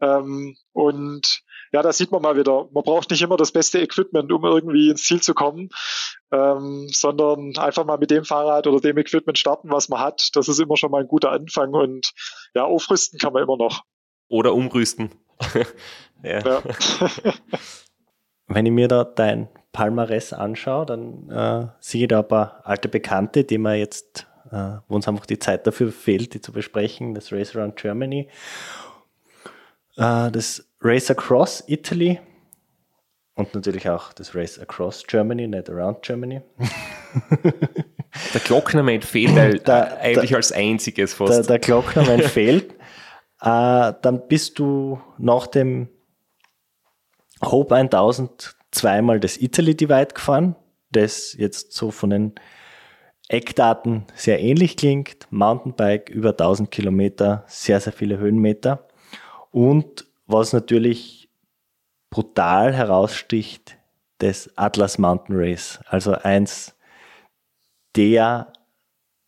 [0.00, 1.42] Ähm, und
[1.74, 4.90] ja, da sieht man mal wieder, man braucht nicht immer das beste Equipment, um irgendwie
[4.90, 5.70] ins Ziel zu kommen,
[6.30, 10.28] ähm, sondern einfach mal mit dem Fahrrad oder dem Equipment starten, was man hat.
[10.34, 12.12] Das ist immer schon mal ein guter Anfang und
[12.54, 13.82] ja, aufrüsten kann man immer noch.
[14.28, 15.10] Oder umrüsten.
[16.22, 16.38] ja.
[16.38, 16.62] ja.
[18.46, 22.88] Wenn ich mir da dein Palmares anschaue, dann äh, sehe ich da ein paar alte
[22.88, 27.14] Bekannte, die man jetzt, äh, wo uns einfach die Zeit dafür fehlt, die zu besprechen,
[27.14, 28.28] das Race Around Germany,
[29.96, 32.20] das Race Across Italy
[33.36, 36.40] und natürlich auch das Race Across Germany, nicht Around Germany.
[38.32, 41.32] Der Glocknermann fehlt der, eigentlich der, als einziges fast.
[41.32, 42.70] Der, der Glocknermann fehlt.
[43.40, 45.88] Äh, dann bist du nach dem
[47.42, 50.54] Hope 1000 zweimal das Italy Divide gefahren,
[50.90, 52.34] das jetzt so von den
[53.28, 55.26] Eckdaten sehr ähnlich klingt.
[55.30, 58.86] Mountainbike über 1000 Kilometer, sehr, sehr viele Höhenmeter.
[59.54, 61.30] Und was natürlich
[62.10, 63.76] brutal heraussticht,
[64.18, 65.78] das Atlas Mountain Race.
[65.86, 66.74] Also eins
[67.94, 68.52] der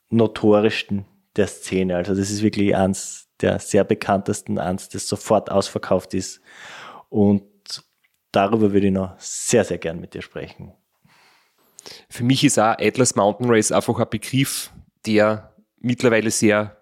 [0.08, 1.04] notorischsten
[1.36, 1.94] der Szene.
[1.94, 6.40] Also das ist wirklich eins der sehr bekanntesten, eins, das sofort ausverkauft ist.
[7.08, 7.44] Und
[8.32, 10.72] darüber würde ich noch sehr, sehr gern mit dir sprechen.
[12.08, 14.72] Für mich ist auch Atlas Mountain Race einfach ein Begriff,
[15.06, 16.75] der mittlerweile sehr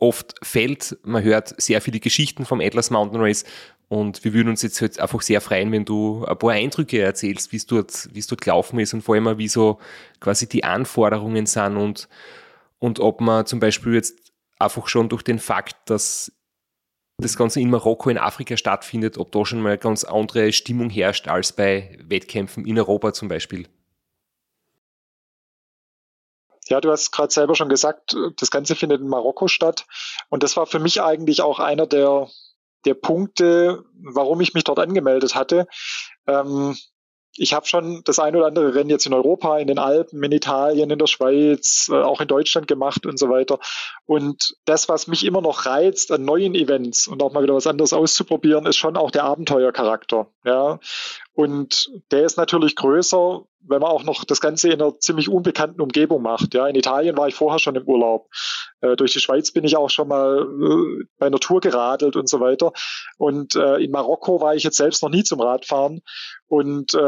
[0.00, 0.98] oft fällt.
[1.04, 3.44] Man hört sehr viele Geschichten vom Atlas Mountain Race
[3.88, 7.52] und wir würden uns jetzt halt einfach sehr freuen, wenn du ein paar Eindrücke erzählst,
[7.52, 9.78] wie es dort, wie es dort gelaufen ist und vor allem, wie so
[10.20, 12.08] quasi die Anforderungen sind und,
[12.78, 16.32] und ob man zum Beispiel jetzt einfach schon durch den Fakt, dass
[17.18, 20.88] das Ganze in Marokko, in Afrika stattfindet, ob da schon mal eine ganz andere Stimmung
[20.88, 23.66] herrscht als bei Wettkämpfen in Europa zum Beispiel.
[26.70, 29.86] Ja, du hast gerade selber schon gesagt, das Ganze findet in Marokko statt.
[30.28, 32.28] Und das war für mich eigentlich auch einer der,
[32.84, 35.66] der Punkte, warum ich mich dort angemeldet hatte.
[36.28, 36.76] Ähm,
[37.36, 40.32] ich habe schon das ein oder andere Rennen jetzt in Europa, in den Alpen, in
[40.32, 43.58] Italien, in der Schweiz, äh, auch in Deutschland gemacht und so weiter.
[44.04, 47.66] Und das, was mich immer noch reizt an neuen Events und auch mal wieder was
[47.66, 50.26] anderes auszuprobieren, ist schon auch der Abenteuercharakter.
[50.44, 50.80] Ja.
[51.40, 55.80] Und der ist natürlich größer, wenn man auch noch das Ganze in einer ziemlich unbekannten
[55.80, 56.52] Umgebung macht.
[56.52, 58.28] Ja, in Italien war ich vorher schon im Urlaub.
[58.82, 62.28] Äh, durch die Schweiz bin ich auch schon mal äh, bei einer Tour geradelt und
[62.28, 62.74] so weiter.
[63.16, 66.02] Und äh, in Marokko war ich jetzt selbst noch nie zum Radfahren.
[66.46, 66.98] Und äh,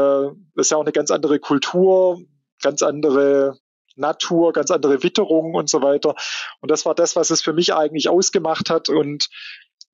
[0.55, 2.19] das ist ja auch eine ganz andere Kultur,
[2.59, 3.59] ganz andere
[3.95, 6.15] Natur, ganz andere Witterung und so weiter.
[6.59, 8.89] Und das war das, was es für mich eigentlich ausgemacht hat.
[8.89, 9.29] Und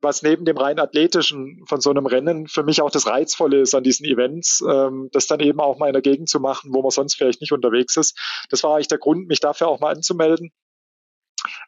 [0.01, 3.75] was neben dem rein athletischen von so einem Rennen für mich auch das Reizvolle ist
[3.75, 6.81] an diesen Events, ähm, das dann eben auch mal in der Gegend zu machen, wo
[6.81, 8.17] man sonst vielleicht nicht unterwegs ist.
[8.49, 10.51] Das war eigentlich der Grund, mich dafür auch mal anzumelden.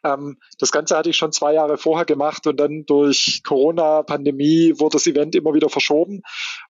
[0.04, 4.96] Ähm, das Ganze hatte ich schon zwei Jahre vorher gemacht und dann durch Corona-Pandemie wurde
[4.96, 6.22] das Event immer wieder verschoben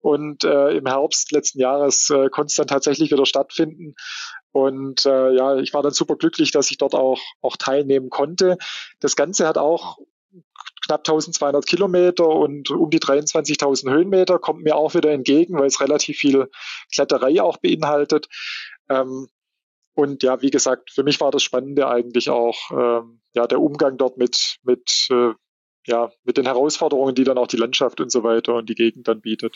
[0.01, 3.95] und äh, im Herbst letzten Jahres äh, konnte es dann tatsächlich wieder stattfinden.
[4.51, 8.57] Und äh, ja, ich war dann super glücklich, dass ich dort auch, auch teilnehmen konnte.
[8.99, 9.97] Das Ganze hat auch
[10.91, 15.79] knapp 1200 Kilometer und um die 23.000 Höhenmeter kommt mir auch wieder entgegen, weil es
[15.79, 16.49] relativ viel
[16.93, 18.27] Kletterei auch beinhaltet.
[18.89, 19.27] Ähm,
[19.93, 23.97] und ja, wie gesagt, für mich war das Spannende eigentlich auch ähm, ja der Umgang
[23.97, 25.31] dort mit mit äh,
[25.87, 29.07] ja mit den Herausforderungen, die dann auch die Landschaft und so weiter und die Gegend
[29.07, 29.55] dann bietet.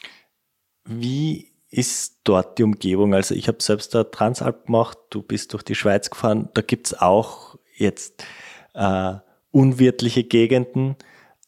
[0.86, 3.14] Wie ist dort die Umgebung?
[3.14, 6.88] Also ich habe selbst da Transalp gemacht, du bist durch die Schweiz gefahren, da gibt
[6.88, 8.26] es auch jetzt
[8.74, 9.16] äh,
[9.52, 10.96] unwirtliche Gegenden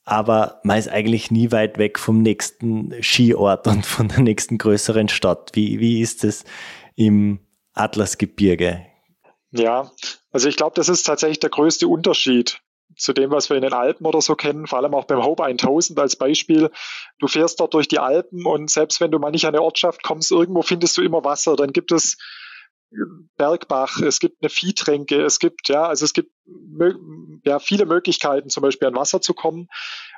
[0.08, 5.10] aber man ist eigentlich nie weit weg vom nächsten Skiort und von der nächsten größeren
[5.10, 5.52] Stadt.
[5.54, 6.46] Wie, wie ist es
[6.96, 7.40] im
[7.74, 8.86] Atlasgebirge?
[9.52, 9.92] Ja,
[10.32, 12.62] also ich glaube, das ist tatsächlich der größte Unterschied
[12.96, 15.44] zu dem, was wir in den Alpen oder so kennen, vor allem auch beim Hope
[15.44, 16.72] 1000 als Beispiel.
[17.20, 20.04] Du fährst dort durch die Alpen und selbst wenn du mal nicht an eine Ortschaft
[20.04, 21.58] kommst, irgendwo findest du immer Wasser.
[21.58, 22.18] Dann gibt es
[23.38, 26.32] Bergbach, es gibt eine Viehtränke, es gibt, ja, also es gibt
[27.44, 29.68] ja, viele Möglichkeiten, zum Beispiel an Wasser zu kommen.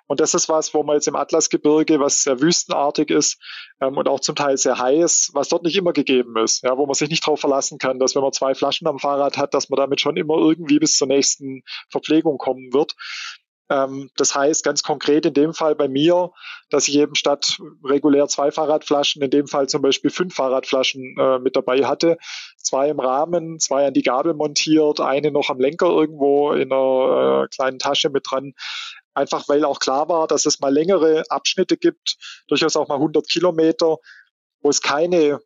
[0.07, 3.39] Und das ist was, wo man jetzt im Atlasgebirge, was sehr wüstenartig ist
[3.79, 6.85] ähm, und auch zum Teil sehr heiß, was dort nicht immer gegeben ist, ja, wo
[6.85, 9.69] man sich nicht darauf verlassen kann, dass wenn man zwei Flaschen am Fahrrad hat, dass
[9.69, 12.95] man damit schon immer irgendwie bis zur nächsten Verpflegung kommen wird.
[13.69, 16.31] Ähm, das heißt ganz konkret in dem Fall bei mir,
[16.69, 21.39] dass ich eben statt regulär zwei Fahrradflaschen, in dem Fall zum Beispiel fünf Fahrradflaschen äh,
[21.39, 22.17] mit dabei hatte.
[22.57, 27.43] Zwei im Rahmen, zwei an die Gabel montiert, eine noch am Lenker irgendwo in einer
[27.43, 28.53] äh, kleinen Tasche mit dran.
[29.13, 32.17] Einfach weil auch klar war, dass es mal längere Abschnitte gibt,
[32.47, 33.97] durchaus auch mal 100 Kilometer,
[34.61, 35.39] wo es keine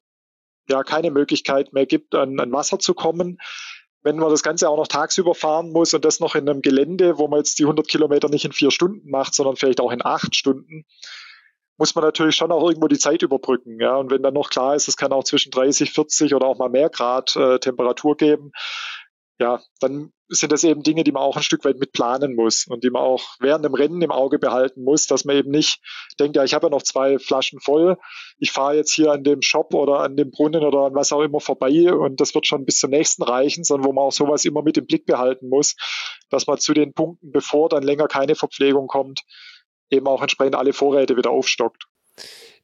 [0.69, 3.37] ja keine Möglichkeit mehr gibt, an, an Wasser zu kommen
[4.03, 7.17] wenn man das Ganze auch noch tagsüber fahren muss und das noch in einem Gelände,
[7.17, 10.05] wo man jetzt die 100 Kilometer nicht in vier Stunden macht, sondern vielleicht auch in
[10.05, 10.85] acht Stunden,
[11.77, 13.79] muss man natürlich schon auch irgendwo die Zeit überbrücken.
[13.79, 13.95] Ja?
[13.95, 16.69] Und wenn dann noch klar ist, es kann auch zwischen 30, 40 oder auch mal
[16.69, 18.51] mehr Grad äh, Temperatur geben,
[19.39, 22.67] ja, dann sind das eben Dinge, die man auch ein Stück weit mit planen muss
[22.67, 25.81] und die man auch während dem Rennen im Auge behalten muss, dass man eben nicht
[26.19, 27.97] denkt, ja, ich habe ja noch zwei Flaschen voll,
[28.39, 31.21] ich fahre jetzt hier an dem Shop oder an dem Brunnen oder an was auch
[31.21, 34.45] immer vorbei und das wird schon bis zum nächsten reichen, sondern wo man auch sowas
[34.45, 35.75] immer mit im Blick behalten muss,
[36.29, 39.21] dass man zu den Punkten, bevor dann länger keine Verpflegung kommt,
[39.89, 41.85] eben auch entsprechend alle Vorräte wieder aufstockt.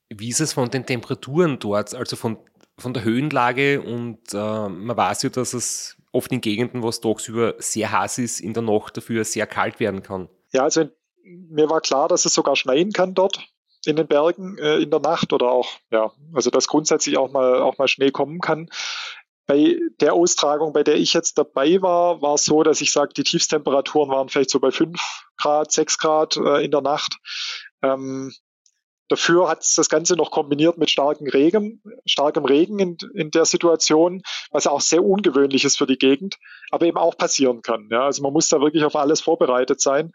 [0.10, 2.38] Wie ist es von den Temperaturen dort, also von,
[2.78, 7.02] von der Höhenlage und äh, man weiß ja, dass es oft in Gegenden, wo es
[7.02, 10.30] tagsüber sehr heiß ist, in der Nacht dafür sehr kalt werden kann.
[10.52, 10.86] Ja, also
[11.24, 13.40] mir war klar, dass es sogar schneien kann dort
[13.86, 17.62] in den Bergen äh, in der Nacht oder auch, ja, also dass grundsätzlich auch mal,
[17.62, 18.70] auch mal Schnee kommen kann.
[19.46, 23.14] Bei der Austragung, bei der ich jetzt dabei war, war es so, dass ich sage,
[23.16, 25.00] die Tiefstemperaturen waren vielleicht so bei 5
[25.38, 27.18] Grad, 6 Grad äh, in der Nacht.
[27.82, 28.32] Ähm,
[29.10, 33.46] Dafür hat es das Ganze noch kombiniert mit starkem Regen, starkem Regen in, in der
[33.46, 36.38] Situation, was auch sehr ungewöhnlich ist für die Gegend,
[36.70, 37.90] aber eben auch passieren kann.
[37.92, 40.12] Ja, also man muss da wirklich auf alles vorbereitet sein.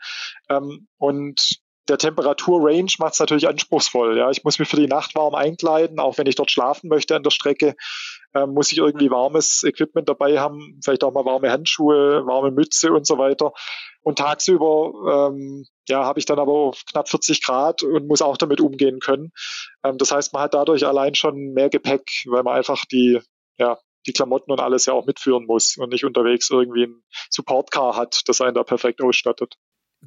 [0.49, 4.17] Ähm, und der Temperaturrange macht es natürlich anspruchsvoll.
[4.17, 7.15] Ja, ich muss mich für die Nacht warm einkleiden, auch wenn ich dort schlafen möchte
[7.17, 7.75] an der Strecke,
[8.33, 12.93] äh, muss ich irgendwie warmes Equipment dabei haben, vielleicht auch mal warme Handschuhe, warme Mütze
[12.93, 13.53] und so weiter.
[14.03, 18.61] Und tagsüber ähm, ja, habe ich dann aber knapp 40 Grad und muss auch damit
[18.61, 19.33] umgehen können.
[19.85, 23.21] Ähm, das heißt, man hat dadurch allein schon mehr Gepäck, weil man einfach die,
[23.59, 27.97] ja, die Klamotten und alles ja auch mitführen muss und nicht unterwegs irgendwie ein Supportcar
[27.97, 29.55] hat, das einen da perfekt ausstattet.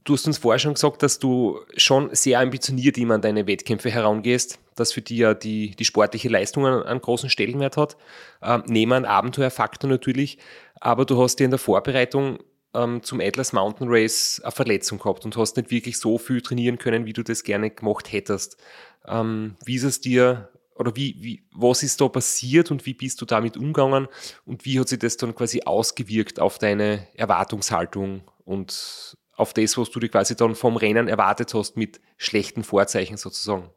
[0.04, 3.90] Du hast uns vorher schon gesagt, dass du schon sehr ambitioniert immer an deine Wettkämpfe
[3.90, 7.98] herangehst, dass für dich ja die, die sportliche Leistung einen, einen großen Stellenwert hat.
[8.44, 10.38] Ähm, neben einem Abenteuerfaktor natürlich,
[10.80, 12.38] aber du hast dir in der Vorbereitung
[12.74, 16.78] ähm, zum Atlas Mountain Race eine Verletzung gehabt und hast nicht wirklich so viel trainieren
[16.78, 18.58] können, wie du das gerne gemacht hättest.
[19.06, 23.20] Ähm, wie ist es dir oder wie, wie, was ist da passiert und wie bist
[23.22, 24.08] du damit umgegangen
[24.46, 29.90] und wie hat sich das dann quasi ausgewirkt auf deine Erwartungshaltung und auf das, was
[29.92, 33.70] du dir quasi dann vom Rennen erwartet hast mit schlechten Vorzeichen sozusagen?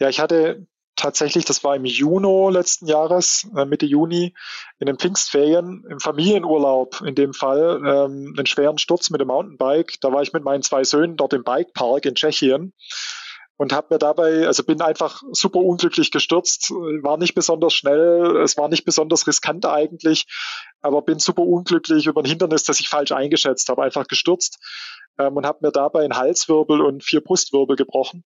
[0.00, 0.66] Ja, ich hatte
[0.98, 4.34] tatsächlich, das war im Juni letzten Jahres, äh, Mitte Juni,
[4.78, 9.94] in den Pfingstferien, im Familienurlaub in dem Fall, ähm, einen schweren Sturz mit dem Mountainbike.
[10.00, 12.74] Da war ich mit meinen zwei Söhnen dort im Bikepark in Tschechien
[13.56, 18.56] und habe mir dabei, also bin einfach super unglücklich gestürzt, war nicht besonders schnell, es
[18.56, 20.26] war nicht besonders riskant eigentlich,
[20.80, 24.58] aber bin super unglücklich über ein Hindernis, das ich falsch eingeschätzt habe, einfach gestürzt
[25.18, 28.24] ähm, und habe mir dabei einen Halswirbel und vier Brustwirbel gebrochen.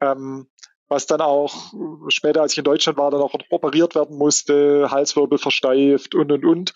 [0.00, 0.48] Ähm,
[0.88, 1.72] was dann auch
[2.08, 6.44] später, als ich in Deutschland war, dann auch operiert werden musste, Halswirbel versteift und und
[6.44, 6.74] und.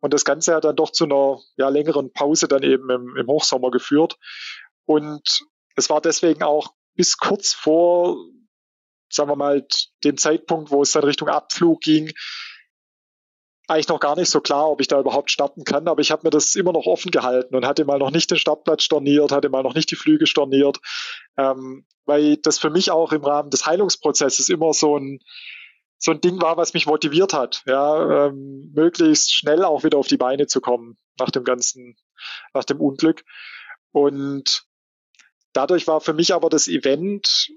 [0.00, 3.26] Und das Ganze hat dann doch zu einer ja, längeren Pause dann eben im, im
[3.26, 4.18] Hochsommer geführt.
[4.84, 8.16] Und es war deswegen auch bis kurz vor,
[9.10, 9.66] sagen wir mal,
[10.04, 12.12] dem Zeitpunkt, wo es dann Richtung Abflug ging,
[13.66, 16.22] eigentlich noch gar nicht so klar, ob ich da überhaupt starten kann, aber ich habe
[16.24, 19.48] mir das immer noch offen gehalten und hatte mal noch nicht den Startplatz storniert, hatte
[19.48, 20.78] mal noch nicht die Flüge storniert,
[21.36, 25.20] ähm, weil das für mich auch im Rahmen des Heilungsprozesses immer so ein
[25.98, 30.08] so ein Ding war, was mich motiviert hat, ja, ähm, möglichst schnell auch wieder auf
[30.08, 31.96] die Beine zu kommen nach dem ganzen,
[32.52, 33.24] nach dem Unglück.
[33.92, 34.66] Und
[35.54, 37.50] dadurch war für mich aber das Event,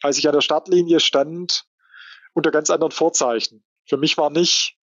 [0.00, 1.64] als ich an der Startlinie stand,
[2.34, 3.64] unter ganz anderen Vorzeichen.
[3.84, 4.76] Für mich war nicht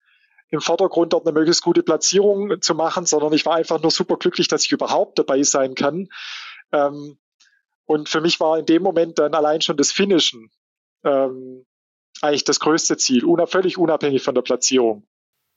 [0.52, 4.18] im Vordergrund dort eine möglichst gute Platzierung zu machen, sondern ich war einfach nur super
[4.18, 6.10] glücklich, dass ich überhaupt dabei sein kann.
[6.72, 7.18] Ähm,
[7.86, 10.52] und für mich war in dem Moment dann allein schon das Finishen
[11.04, 11.66] ähm,
[12.22, 15.08] eigentlich das größte Ziel, völlig unabhängig von der Platzierung.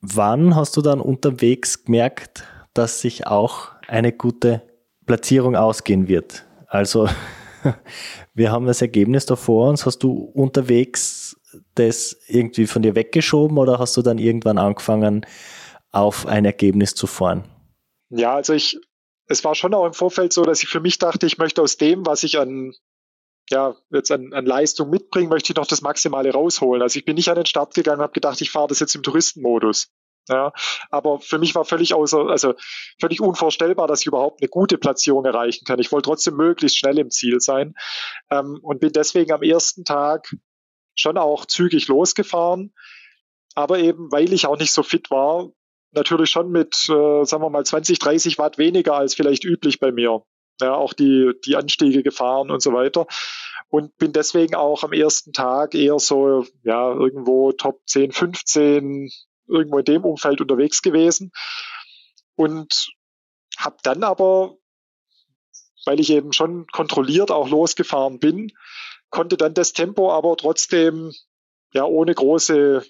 [0.00, 4.62] Wann hast du dann unterwegs gemerkt, dass sich auch eine gute
[5.06, 6.44] Platzierung ausgehen wird?
[6.66, 7.08] Also
[8.34, 9.86] wir haben das Ergebnis da vor uns.
[9.86, 11.36] Hast du unterwegs
[11.74, 15.26] das irgendwie von dir weggeschoben oder hast du dann irgendwann angefangen,
[15.90, 17.44] auf ein Ergebnis zu fahren?
[18.10, 18.78] Ja, also ich,
[19.26, 21.76] es war schon auch im Vorfeld so, dass ich für mich dachte, ich möchte aus
[21.76, 22.74] dem, was ich an,
[23.50, 26.82] ja, jetzt an, an Leistung mitbringe, möchte ich noch das Maximale rausholen.
[26.82, 28.94] Also ich bin nicht an den Start gegangen und habe gedacht, ich fahre das jetzt
[28.94, 29.88] im Touristenmodus.
[30.28, 30.52] Ja,
[30.90, 32.54] aber für mich war völlig außer, also
[33.00, 35.80] völlig unvorstellbar, dass ich überhaupt eine gute Platzierung erreichen kann.
[35.80, 37.74] Ich wollte trotzdem möglichst schnell im Ziel sein
[38.30, 40.32] ähm, und bin deswegen am ersten Tag
[40.94, 42.72] schon auch zügig losgefahren,
[43.54, 45.50] aber eben, weil ich auch nicht so fit war,
[45.92, 49.92] natürlich schon mit, äh, sagen wir mal, 20, 30 Watt weniger als vielleicht üblich bei
[49.92, 50.22] mir.
[50.60, 53.06] Ja, auch die, die Anstiege gefahren und so weiter.
[53.68, 59.10] Und bin deswegen auch am ersten Tag eher so, ja, irgendwo Top 10, 15,
[59.48, 61.32] irgendwo in dem Umfeld unterwegs gewesen.
[62.34, 62.88] Und
[63.56, 64.56] habe dann aber,
[65.84, 68.52] weil ich eben schon kontrolliert auch losgefahren bin,
[69.12, 71.12] konnte dann das Tempo aber trotzdem
[71.72, 72.84] ja ohne große,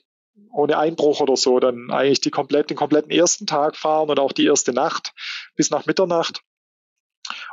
[0.51, 4.33] ohne Einbruch oder so dann eigentlich die komplett, den kompletten ersten Tag fahren und auch
[4.33, 5.13] die erste Nacht
[5.57, 6.41] bis nach Mitternacht.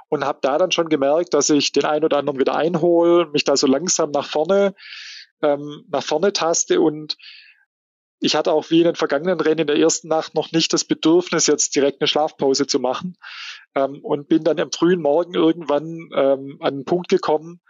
[0.07, 3.43] Und habe da dann schon gemerkt, dass ich den einen oder anderen wieder einhole, mich
[3.43, 4.73] da so langsam nach vorne,
[5.43, 7.17] ähm, nach vorne taste und
[8.19, 10.83] ich hatte auch wie in den vergangenen Rennen in der ersten Nacht noch nicht das
[10.83, 13.17] Bedürfnis, jetzt direkt eine Schlafpause zu machen
[13.75, 17.61] ähm, und bin dann am frühen Morgen irgendwann ähm, an einen Punkt gekommen,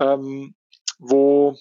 [0.00, 0.54] ähm,
[0.98, 1.56] wo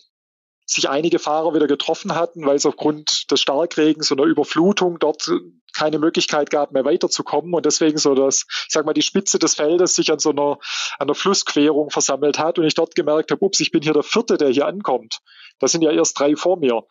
[0.66, 5.30] sich einige Fahrer wieder getroffen hatten, weil es aufgrund des Starkregens und der Überflutung dort
[5.76, 9.56] keine Möglichkeit gab, mehr weiterzukommen und deswegen so das, ich sag mal, die Spitze des
[9.56, 10.58] Feldes sich an so einer,
[10.98, 14.04] an einer Flussquerung versammelt hat und ich dort gemerkt habe, ups, ich bin hier der
[14.04, 15.20] Vierte, der hier ankommt.
[15.60, 16.84] Das sind ja erst drei vor mir.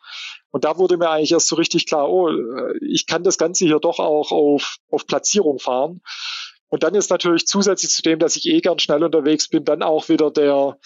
[0.51, 2.29] Und da wurde mir eigentlich erst so richtig klar, oh,
[2.81, 6.01] ich kann das Ganze hier doch auch auf, auf Platzierung fahren.
[6.67, 9.83] Und dann ist natürlich zusätzlich zu dem, dass ich eh gern schnell unterwegs bin, dann
[9.83, 10.77] auch wieder der,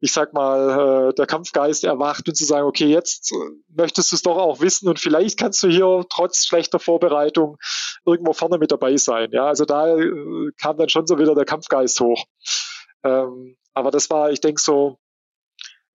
[0.00, 3.36] ich sag mal, äh, der Kampfgeist erwacht und zu sagen, okay, jetzt äh,
[3.68, 7.56] möchtest du es doch auch wissen und vielleicht kannst du hier trotz schlechter Vorbereitung
[8.04, 9.30] irgendwo vorne mit dabei sein.
[9.32, 12.24] Ja, also da äh, kam dann schon so wieder der Kampfgeist hoch.
[13.02, 14.98] Ähm, aber das war, ich denke so,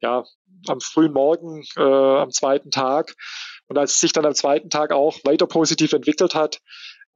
[0.01, 0.23] ja,
[0.67, 3.15] am frühen Morgen, äh, am zweiten Tag.
[3.67, 6.59] Und als es sich dann am zweiten Tag auch weiter positiv entwickelt hat,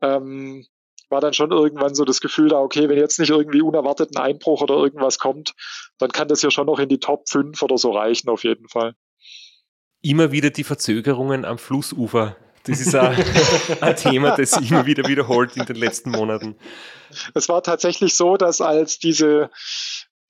[0.02, 0.66] ähm,
[1.14, 4.22] war dann schon irgendwann so das Gefühl da, okay, wenn jetzt nicht irgendwie unerwartet ein
[4.22, 5.53] Einbruch oder irgendwas kommt,
[5.99, 8.68] dann kann das ja schon noch in die Top 5 oder so reichen, auf jeden
[8.68, 8.95] Fall.
[10.01, 12.36] Immer wieder die Verzögerungen am Flussufer.
[12.64, 13.16] Das ist ein,
[13.82, 16.55] ein Thema, das sich immer wieder wiederholt in den letzten Monaten.
[17.36, 19.51] Es war tatsächlich so, dass als diese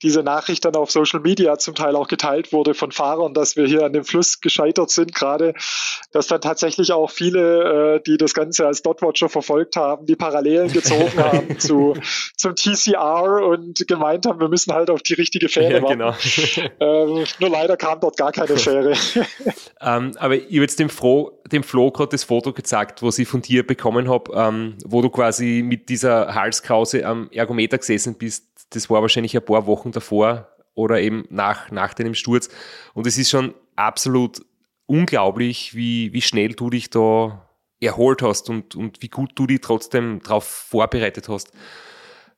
[0.04, 3.66] diese Nachricht dann auf Social Media zum Teil auch geteilt wurde von Fahrern, dass wir
[3.66, 5.54] hier an dem Fluss gescheitert sind gerade,
[6.12, 10.72] dass dann tatsächlich auch viele, äh, die das Ganze als Dotwatcher verfolgt haben, die Parallelen
[10.72, 11.96] gezogen haben zu,
[12.36, 16.16] zum TCR und gemeint haben, wir müssen halt auf die richtige Fähre ja, Genau.
[16.80, 18.94] Ähm, nur leider kam dort gar keine Fähre.
[19.82, 23.28] ähm, aber ich habe jetzt dem, Flo, dem Flo gerade das Foto gezeigt, was ich
[23.28, 28.44] von dir bekommen habe, ähm, wo du quasi mit dieser Halskrause am Ergometer gesessen bist
[28.76, 32.50] das war wahrscheinlich ein paar Wochen davor oder eben nach, nach deinem Sturz.
[32.94, 34.42] Und es ist schon absolut
[34.86, 39.62] unglaublich, wie, wie schnell du dich da erholt hast und, und wie gut du dich
[39.62, 41.52] trotzdem darauf vorbereitet hast.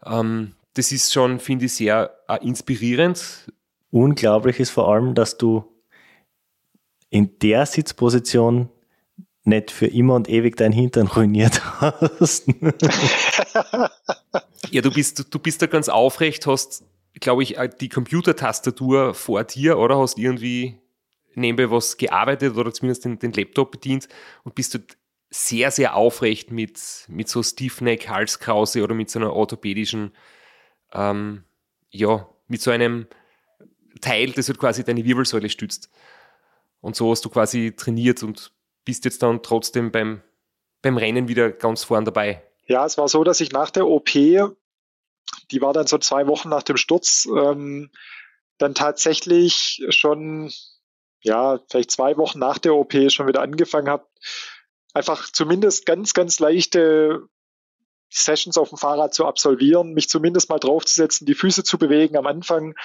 [0.05, 3.51] Ähm, das ist schon, finde ich, sehr äh, inspirierend.
[3.91, 5.65] Unglaublich ist vor allem, dass du
[7.09, 8.69] in der Sitzposition
[9.43, 12.47] nicht für immer und ewig dein Hintern ruiniert hast.
[14.71, 16.83] ja, du bist, du bist da ganz aufrecht, hast,
[17.19, 20.79] glaube ich, äh, die Computertastatur vor dir oder hast irgendwie
[21.35, 24.07] nebenbei was gearbeitet oder zumindest den, den Laptop bedient
[24.43, 24.79] und bist du
[25.29, 30.13] sehr, sehr aufrecht mit, mit so Stiffneck, Halskrause oder mit so einer orthopädischen,
[30.93, 31.43] ähm,
[31.89, 33.07] ja, mit so einem
[34.01, 35.89] Teil, das halt quasi deine Wirbelsäule stützt.
[36.79, 38.51] Und so hast du quasi trainiert und
[38.85, 40.21] bist jetzt dann trotzdem beim,
[40.81, 42.43] beim Rennen wieder ganz vorn dabei.
[42.67, 44.09] Ja, es war so, dass ich nach der OP,
[45.51, 47.91] die war dann so zwei Wochen nach dem Sturz, ähm,
[48.57, 50.51] dann tatsächlich schon,
[51.21, 54.07] ja, vielleicht zwei Wochen nach der OP schon wieder angefangen habe,
[54.93, 57.27] einfach zumindest ganz, ganz leichte
[58.09, 62.27] Sessions auf dem Fahrrad zu absolvieren, mich zumindest mal draufzusetzen, die Füße zu bewegen am
[62.27, 62.75] Anfang,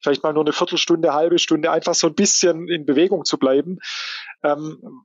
[0.00, 3.80] vielleicht mal nur eine Viertelstunde, halbe Stunde, einfach so ein bisschen in Bewegung zu bleiben.
[4.42, 5.04] Ähm,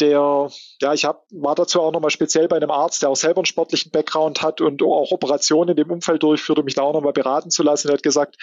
[0.00, 3.38] der, ja, ich hab, war dazu auch nochmal speziell bei einem Arzt, der auch selber
[3.38, 6.92] einen sportlichen Background hat und auch Operationen in dem Umfeld durchführt, um mich da auch
[6.92, 7.88] nochmal beraten zu lassen.
[7.88, 8.36] Er hat gesagt,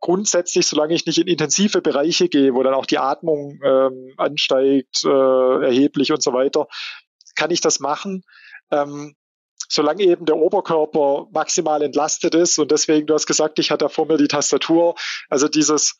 [0.00, 5.04] grundsätzlich, solange ich nicht in intensive Bereiche gehe, wo dann auch die Atmung ähm, ansteigt,
[5.04, 6.66] äh, erheblich und so weiter,
[7.36, 8.22] kann ich das machen.
[8.70, 9.14] Ähm,
[9.68, 14.06] solange eben der Oberkörper maximal entlastet ist und deswegen, du hast gesagt, ich hatte vor
[14.06, 14.94] mir die Tastatur,
[15.28, 15.98] also dieses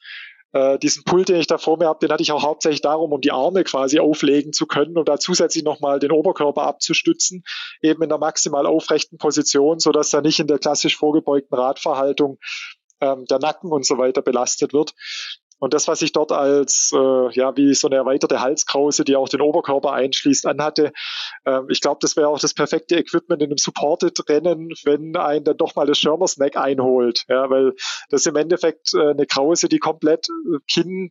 [0.52, 3.12] äh, diesen Pult, den ich da vor mir habe, den hatte ich auch hauptsächlich darum,
[3.12, 7.44] um die Arme quasi auflegen zu können und da zusätzlich nochmal den Oberkörper abzustützen,
[7.82, 12.38] eben in der maximal aufrechten Position, sodass da nicht in der klassisch vorgebeugten Radverhaltung
[13.00, 14.94] ähm, der Nacken und so weiter belastet wird.
[15.58, 19.28] Und das, was ich dort als, äh, ja, wie so eine erweiterte Halskrause, die auch
[19.28, 20.92] den Oberkörper einschließt, anhatte,
[21.44, 25.56] äh, ich glaube, das wäre auch das perfekte Equipment in einem Supported-Rennen, wenn ein dann
[25.56, 27.24] doch mal das Schirmersneck einholt.
[27.28, 27.74] Ja, weil
[28.10, 31.10] das ist im Endeffekt äh, eine Krause, die komplett äh, Kinn,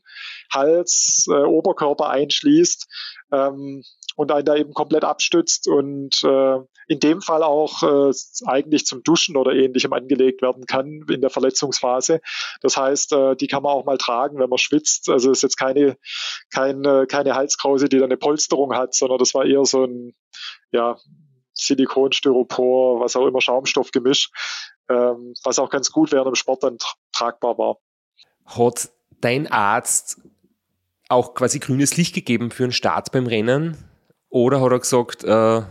[0.54, 2.88] Hals, äh, Oberkörper einschließt.
[3.32, 3.84] Ähm,
[4.16, 6.58] und einen da eben komplett abstützt und äh,
[6.88, 8.12] in dem Fall auch äh,
[8.46, 12.22] eigentlich zum Duschen oder ähnlichem angelegt werden kann in der Verletzungsphase.
[12.62, 15.10] Das heißt, äh, die kann man auch mal tragen, wenn man schwitzt.
[15.10, 15.98] Also ist jetzt keine,
[16.52, 20.14] keine, keine Halskrause, die da eine Polsterung hat, sondern das war eher so ein
[20.72, 20.98] ja,
[21.54, 24.30] Silikon, Styropor, was auch immer, Schaumstoffgemisch,
[24.90, 26.78] ähm, was auch ganz gut während dem Sport dann
[27.12, 27.78] tragbar war.
[28.46, 28.90] Hat
[29.22, 30.22] dein Arzt
[31.10, 33.78] auch quasi grünes Licht gegeben für einen Start beim Rennen?
[34.30, 35.62] Oder hat er gesagt, äh,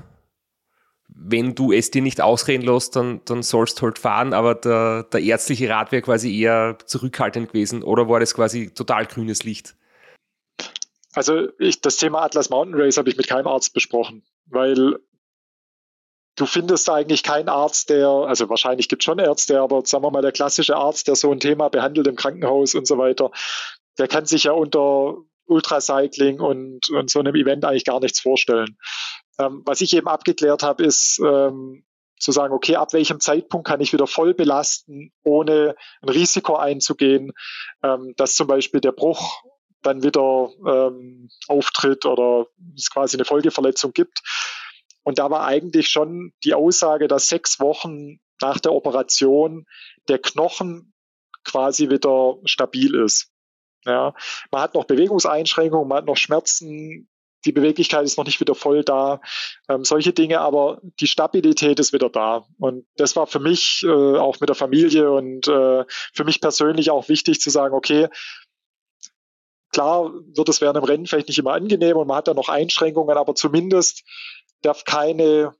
[1.09, 5.05] wenn du es dir nicht ausreden lässt, dann, dann sollst du halt fahren, aber der,
[5.05, 9.77] der ärztliche Rat wäre quasi eher zurückhaltend gewesen oder war das quasi total grünes Licht?
[11.15, 14.99] Also ich, das Thema Atlas Mountain Race habe ich mit keinem Arzt besprochen, weil
[16.37, 20.11] du findest eigentlich keinen Arzt, der, also wahrscheinlich gibt es schon Ärzte, aber sagen wir
[20.11, 23.31] mal, der klassische Arzt, der so ein Thema behandelt im Krankenhaus und so weiter,
[23.99, 28.77] der kann sich ja unter Ultracycling und, und so einem Event eigentlich gar nichts vorstellen.
[29.39, 31.85] Ähm, was ich eben abgeklärt habe, ist ähm,
[32.19, 37.33] zu sagen, okay, ab welchem Zeitpunkt kann ich wieder voll belasten, ohne ein Risiko einzugehen,
[37.83, 39.43] ähm, dass zum Beispiel der Bruch
[39.83, 44.21] dann wieder ähm, auftritt oder es quasi eine Folgeverletzung gibt.
[45.03, 49.67] Und da war eigentlich schon die Aussage, dass sechs Wochen nach der Operation
[50.09, 50.95] der Knochen
[51.45, 53.31] quasi wieder stabil ist.
[53.87, 54.15] Ja,
[54.51, 57.09] man hat noch Bewegungseinschränkungen, man hat noch Schmerzen,
[57.45, 59.21] die Beweglichkeit ist noch nicht wieder voll da,
[59.69, 62.47] ähm, solche Dinge, aber die Stabilität ist wieder da.
[62.59, 66.91] Und das war für mich äh, auch mit der Familie und äh, für mich persönlich
[66.91, 68.09] auch wichtig zu sagen, okay,
[69.73, 72.49] klar wird es während dem Rennen vielleicht nicht immer angenehm und man hat da noch
[72.49, 74.05] Einschränkungen, aber zumindest
[74.63, 75.55] darf keine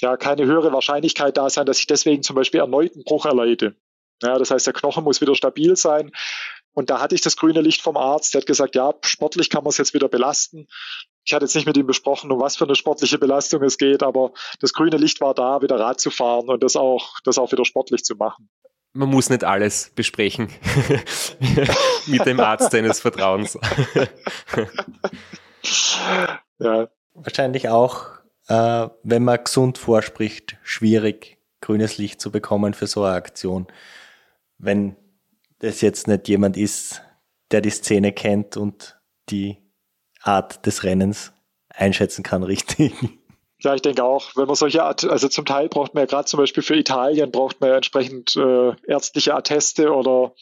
[0.00, 3.76] ja, keine höhere Wahrscheinlichkeit da sein, dass ich deswegen zum Beispiel erneut einen Bruch erleide.
[4.20, 6.10] Ja, das heißt, der Knochen muss wieder stabil sein.
[6.74, 9.62] Und da hatte ich das grüne Licht vom Arzt, der hat gesagt, ja, sportlich kann
[9.62, 10.68] man es jetzt wieder belasten.
[11.24, 14.02] Ich hatte jetzt nicht mit ihm besprochen, um was für eine sportliche Belastung es geht,
[14.02, 17.52] aber das grüne Licht war da, wieder Rad zu fahren und das auch, das auch
[17.52, 18.48] wieder sportlich zu machen.
[18.94, 20.50] Man muss nicht alles besprechen
[22.06, 23.58] mit dem Arzt deines Vertrauens.
[26.58, 26.88] ja.
[27.14, 28.08] Wahrscheinlich auch,
[28.48, 33.66] äh, wenn man gesund vorspricht, schwierig, grünes Licht zu bekommen für so eine Aktion.
[34.58, 34.96] Wenn
[35.62, 37.02] das jetzt nicht jemand ist,
[37.50, 38.98] der die Szene kennt und
[39.30, 39.58] die
[40.20, 41.32] Art des Rennens
[41.68, 42.92] einschätzen kann, richtig.
[43.60, 46.26] Ja, ich denke auch, wenn man solche Art, also zum Teil braucht man ja gerade
[46.26, 50.34] zum Beispiel für Italien braucht man ja entsprechend äh, ärztliche Atteste oder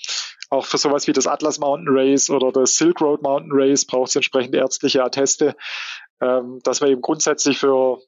[0.49, 4.09] auch für sowas wie das Atlas Mountain Race oder das Silk Road Mountain Race braucht
[4.09, 5.55] es entsprechend ärztliche Atteste,
[6.23, 7.99] ähm, dass man eben grundsätzlich für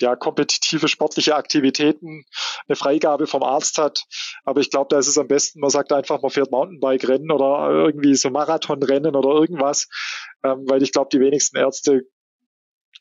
[0.00, 2.24] ja, kompetitive sportliche Aktivitäten
[2.66, 4.06] eine Freigabe vom Arzt hat.
[4.44, 7.70] Aber ich glaube, da ist es am besten, man sagt einfach, man fährt Mountainbike-Rennen oder
[7.70, 9.88] irgendwie so Marathonrennen oder irgendwas,
[10.42, 12.02] ähm, weil ich glaube, die wenigsten Ärzte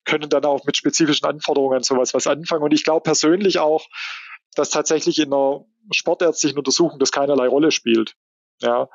[0.06, 2.64] können dann auch mit spezifischen Anforderungen sowas was anfangen.
[2.64, 3.86] Und ich glaube persönlich auch,
[4.56, 8.16] dass tatsächlich in einer sportärztlichen Untersuchung das keinerlei Rolle spielt.
[8.62, 8.90] Ja,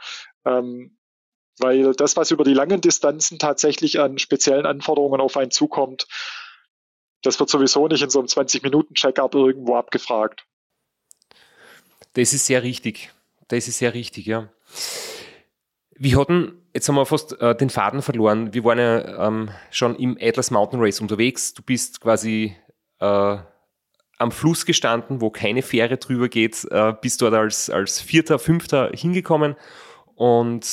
[0.44, 0.98] ähm,
[1.58, 6.06] weil das, was über die langen Distanzen tatsächlich an speziellen Anforderungen auf einen zukommt,
[7.24, 10.46] das wird sowieso nicht in so einem 20-Minuten-Check-up irgendwo abgefragt.
[12.12, 13.10] Das ist sehr richtig.
[13.48, 14.48] Das ist sehr richtig, ja.
[15.96, 18.52] Wir hatten, jetzt haben wir fast äh, den Faden verloren.
[18.52, 21.54] Wir waren ja ähm, schon im Atlas Mountain Race unterwegs.
[21.54, 22.56] Du bist quasi
[23.00, 23.38] äh,
[24.18, 28.90] am Fluss gestanden, wo keine Fähre drüber geht, äh, bist dort als, als Vierter, Fünfter
[28.94, 29.56] hingekommen
[30.14, 30.66] und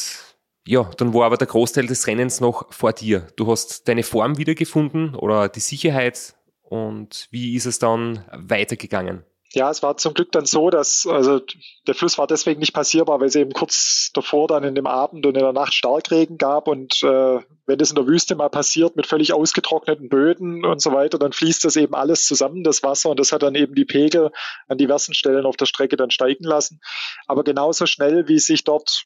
[0.68, 3.28] ja, dann war aber der Großteil des Rennens noch vor dir.
[3.36, 6.36] Du hast deine Form wiedergefunden oder die Sicherheit
[6.72, 9.26] und wie ist es dann weitergegangen?
[9.54, 11.42] Ja, es war zum Glück dann so, dass also
[11.86, 15.26] der Fluss war deswegen nicht passierbar, weil es eben kurz davor dann in dem Abend
[15.26, 18.96] und in der Nacht Starkregen gab und äh, wenn das in der Wüste mal passiert
[18.96, 23.10] mit völlig ausgetrockneten Böden und so weiter, dann fließt das eben alles zusammen, das Wasser
[23.10, 24.32] und das hat dann eben die Pegel
[24.70, 26.80] an diversen Stellen auf der Strecke dann steigen lassen.
[27.28, 29.04] Aber genauso schnell, wie sich dort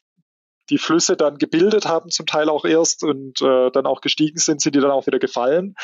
[0.70, 4.60] die Flüsse dann gebildet haben, zum Teil auch erst und äh, dann auch gestiegen sind,
[4.60, 5.74] sind die dann auch wieder gefallen.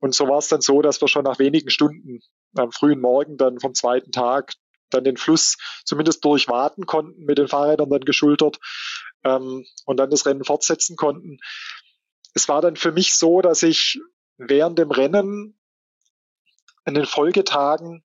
[0.00, 2.20] Und so war es dann so, dass wir schon nach wenigen Stunden
[2.56, 4.54] am frühen Morgen dann vom zweiten Tag
[4.88, 8.58] dann den Fluss zumindest durchwaten konnten, mit den Fahrrädern dann geschultert
[9.24, 11.38] ähm, und dann das Rennen fortsetzen konnten.
[12.34, 14.00] Es war dann für mich so, dass ich
[14.36, 15.58] während dem Rennen
[16.86, 18.04] in den Folgetagen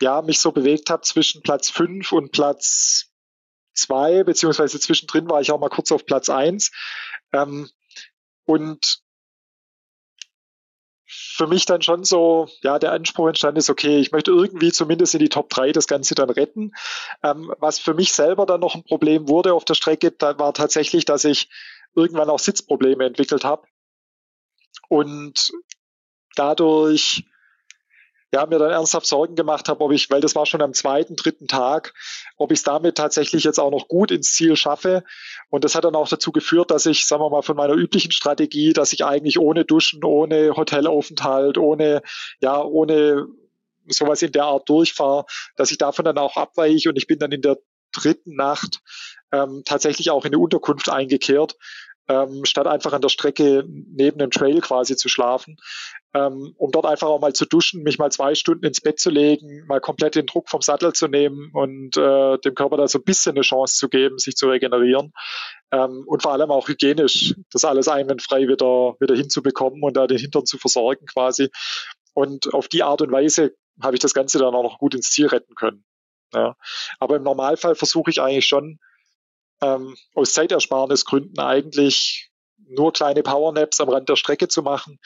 [0.00, 3.12] ja mich so bewegt habe zwischen Platz fünf und Platz
[3.72, 6.72] zwei beziehungsweise zwischendrin war ich auch mal kurz auf Platz eins
[7.32, 7.70] ähm,
[8.44, 9.02] und
[11.36, 15.14] für mich dann schon so, ja, der Anspruch entstanden ist, okay, ich möchte irgendwie zumindest
[15.14, 16.72] in die Top 3 das Ganze dann retten.
[17.22, 20.54] Ähm, was für mich selber dann noch ein Problem wurde auf der Strecke, da war
[20.54, 21.50] tatsächlich, dass ich
[21.94, 23.66] irgendwann auch Sitzprobleme entwickelt habe.
[24.88, 25.52] Und
[26.36, 27.24] dadurch
[28.32, 31.16] ja, mir dann ernsthaft Sorgen gemacht habe, ob ich, weil das war schon am zweiten,
[31.16, 31.94] dritten Tag,
[32.36, 35.04] ob ich es damit tatsächlich jetzt auch noch gut ins Ziel schaffe.
[35.48, 38.10] Und das hat dann auch dazu geführt, dass ich, sagen wir mal, von meiner üblichen
[38.10, 42.02] Strategie, dass ich eigentlich ohne Duschen, ohne Hotelaufenthalt, ohne,
[42.40, 43.26] ja, ohne
[43.88, 45.24] sowas in der Art durchfahre,
[45.56, 47.58] dass ich davon dann auch abweiche und ich bin dann in der
[47.92, 48.80] dritten Nacht
[49.32, 51.56] ähm, tatsächlich auch in eine Unterkunft eingekehrt,
[52.08, 55.56] ähm, statt einfach an der Strecke neben dem Trail quasi zu schlafen,
[56.16, 59.10] ähm, um dort einfach auch mal zu duschen, mich mal zwei Stunden ins Bett zu
[59.10, 62.98] legen, mal komplett den Druck vom Sattel zu nehmen und äh, dem Körper da so
[62.98, 65.12] ein bisschen eine Chance zu geben, sich zu regenerieren
[65.72, 70.18] ähm, und vor allem auch hygienisch das alles einwandfrei wieder, wieder hinzubekommen und da den
[70.18, 71.50] Hintern zu versorgen quasi.
[72.14, 75.10] Und auf die Art und Weise habe ich das Ganze dann auch noch gut ins
[75.10, 75.84] Ziel retten können.
[76.32, 76.56] Ja.
[76.98, 78.78] Aber im Normalfall versuche ich eigentlich schon,
[79.60, 82.30] ähm, aus Zeitersparnisgründen eigentlich
[82.68, 84.98] nur kleine Powernaps am Rand der Strecke zu machen.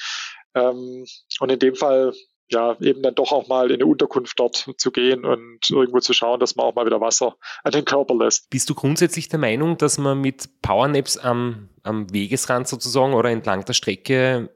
[0.54, 1.06] Ähm,
[1.40, 2.12] und in dem Fall
[2.52, 6.12] ja, eben dann doch auch mal in eine Unterkunft dort zu gehen und irgendwo zu
[6.12, 8.50] schauen, dass man auch mal wieder Wasser an den Körper lässt.
[8.50, 13.64] Bist du grundsätzlich der Meinung, dass man mit Powernaps am, am Wegesrand sozusagen oder entlang
[13.64, 14.50] der Strecke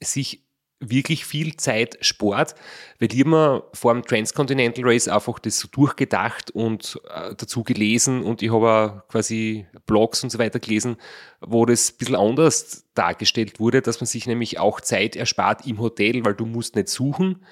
[0.00, 0.45] sich
[0.78, 2.54] wirklich viel Zeit spart,
[3.00, 8.22] weil ich mir vor dem Transcontinental Race einfach das so durchgedacht und äh, dazu gelesen
[8.22, 10.96] und ich habe quasi Blogs und so weiter gelesen,
[11.40, 15.80] wo das ein bisschen anders dargestellt wurde, dass man sich nämlich auch Zeit erspart im
[15.80, 17.44] Hotel, weil du musst nicht suchen.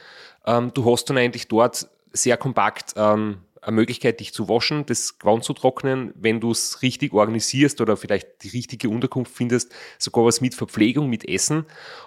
[0.47, 5.19] Ähm, du hast dann eigentlich dort sehr kompakt ähm, eine Möglichkeit, dich zu waschen, das
[5.19, 10.27] Gewand zu trocknen, wenn du es richtig organisierst oder vielleicht die richtige Unterkunft findest, sogar
[10.27, 11.65] was mit Verpflegung, mit Essen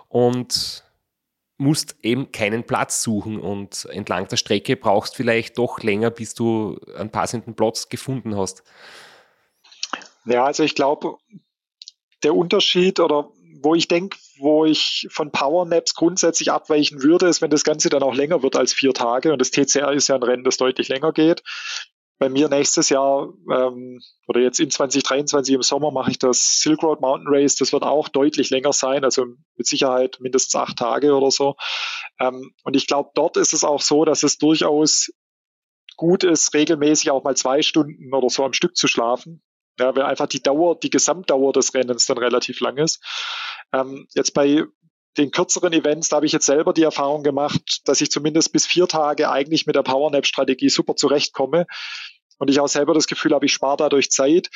[0.07, 0.83] und
[1.57, 6.79] musst eben keinen Platz suchen und entlang der Strecke brauchst vielleicht doch länger, bis du
[6.95, 8.63] einen passenden Platz gefunden hast.
[10.25, 11.17] Ja, also ich glaube,
[12.23, 13.29] der Unterschied oder
[13.61, 18.03] wo ich denke, wo ich von Powernaps grundsätzlich abweichen würde, ist, wenn das Ganze dann
[18.03, 19.33] auch länger wird als vier Tage.
[19.33, 21.41] Und das TCR ist ja ein Rennen, das deutlich länger geht
[22.19, 26.81] bei mir nächstes Jahr ähm, oder jetzt in 2023 im Sommer mache ich das Silk
[26.81, 27.55] Road Mountain Race.
[27.55, 31.55] Das wird auch deutlich länger sein, also mit Sicherheit mindestens acht Tage oder so.
[32.19, 35.11] Ähm, und ich glaube, dort ist es auch so, dass es durchaus
[35.95, 39.43] gut ist, regelmäßig auch mal zwei Stunden oder so am Stück zu schlafen.
[39.79, 42.99] Ja, weil einfach die Dauer, die Gesamtdauer des Rennens dann relativ lang ist.
[43.73, 44.65] Ähm, jetzt bei
[45.17, 48.65] den kürzeren Events, da habe ich jetzt selber die Erfahrung gemacht, dass ich zumindest bis
[48.65, 51.65] vier Tage eigentlich mit der Powernap-Strategie super zurechtkomme
[52.37, 54.49] und ich auch selber das Gefühl habe, ich spare dadurch Zeit.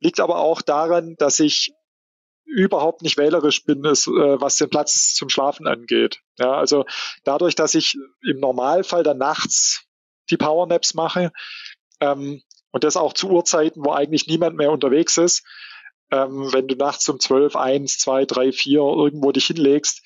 [0.00, 1.72] liegt aber auch daran, dass ich
[2.44, 6.20] überhaupt nicht wählerisch bin, äh, was den Platz zum Schlafen angeht.
[6.38, 6.84] Ja, also
[7.24, 9.86] dadurch, dass ich im Normalfall dann nachts
[10.30, 11.32] die Powernaps mache
[12.00, 15.44] ähm, und das auch zu Uhrzeiten, wo eigentlich niemand mehr unterwegs ist,
[16.14, 20.02] ähm, wenn du nachts um 12, 1, 2, 3, 4 irgendwo dich hinlegst,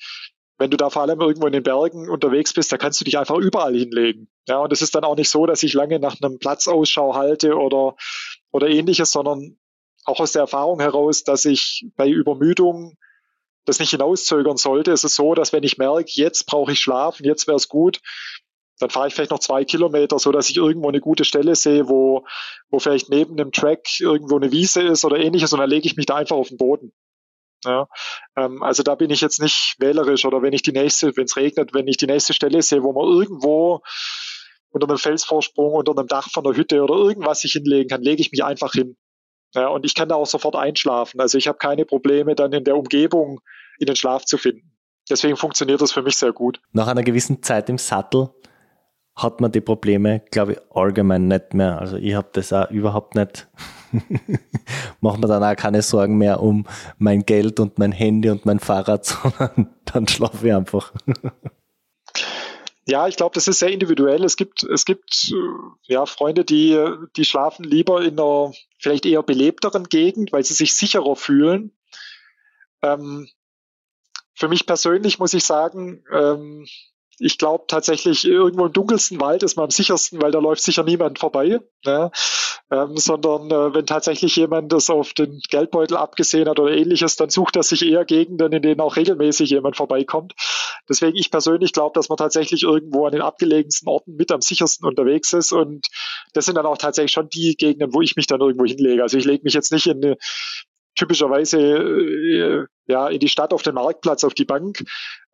[0.57, 3.17] wenn du da vor allem irgendwo in den Bergen unterwegs bist, da kannst du dich
[3.17, 4.27] einfach überall hinlegen.
[4.47, 7.55] Ja, und es ist dann auch nicht so, dass ich lange nach einem Platzausschau halte
[7.55, 7.95] oder,
[8.51, 9.57] oder ähnliches, sondern
[10.03, 12.97] auch aus der Erfahrung heraus, dass ich bei Übermüdung
[13.65, 14.91] das nicht hinauszögern sollte.
[14.91, 18.01] Es ist so, dass wenn ich merke, jetzt brauche ich schlafen, jetzt wäre es gut,
[18.79, 21.87] dann fahre ich vielleicht noch zwei Kilometer, so dass ich irgendwo eine gute Stelle sehe,
[21.89, 22.25] wo,
[22.69, 25.97] wo vielleicht neben einem Track irgendwo eine Wiese ist oder ähnliches und dann lege ich
[25.97, 26.93] mich da einfach auf den Boden.
[27.65, 27.87] Ja,
[28.37, 31.35] ähm, also da bin ich jetzt nicht wählerisch oder wenn ich die nächste, wenn es
[31.35, 33.81] regnet, wenn ich die nächste Stelle sehe, wo man irgendwo
[34.69, 38.21] unter einem Felsvorsprung, unter einem Dach von der Hütte oder irgendwas sich hinlegen kann, lege
[38.21, 38.95] ich mich einfach hin.
[39.55, 41.19] Ja, und ich kann da auch sofort einschlafen.
[41.19, 43.41] Also ich habe keine Probleme, dann in der Umgebung
[43.79, 44.77] in den Schlaf zu finden.
[45.09, 46.61] Deswegen funktioniert das für mich sehr gut.
[46.71, 48.29] Nach einer gewissen Zeit im Sattel
[49.23, 51.79] hat man die Probleme, glaube ich, allgemein nicht mehr.
[51.79, 53.47] Also ich habe das auch überhaupt nicht.
[55.01, 56.65] Mache mir dann auch keine Sorgen mehr um
[56.97, 60.93] mein Geld und mein Handy und mein Fahrrad, sondern dann schlafe ich einfach.
[62.85, 64.23] Ja, ich glaube, das ist sehr individuell.
[64.23, 66.79] Es gibt, es gibt äh, ja Freunde, die,
[67.15, 71.71] die schlafen lieber in einer vielleicht eher belebteren Gegend, weil sie sich sicherer fühlen.
[72.81, 73.27] Ähm,
[74.33, 76.65] für mich persönlich muss ich sagen, ähm,
[77.19, 80.83] ich glaube tatsächlich, irgendwo im dunkelsten Wald ist man am sichersten, weil da läuft sicher
[80.83, 81.59] niemand vorbei.
[81.85, 82.11] Ne?
[82.71, 87.29] Ähm, sondern äh, wenn tatsächlich jemand das auf den Geldbeutel abgesehen hat oder ähnliches, dann
[87.29, 90.33] sucht er sich eher Gegenden, in denen auch regelmäßig jemand vorbeikommt.
[90.87, 94.87] Deswegen ich persönlich glaube, dass man tatsächlich irgendwo an den abgelegensten Orten mit am sichersten
[94.87, 95.51] unterwegs ist.
[95.51, 95.87] Und
[96.33, 99.01] das sind dann auch tatsächlich schon die Gegenden, wo ich mich dann irgendwo hinlege.
[99.01, 100.17] Also ich lege mich jetzt nicht in eine
[100.95, 104.83] typischerweise äh, ja in die Stadt auf den Marktplatz auf die Bank,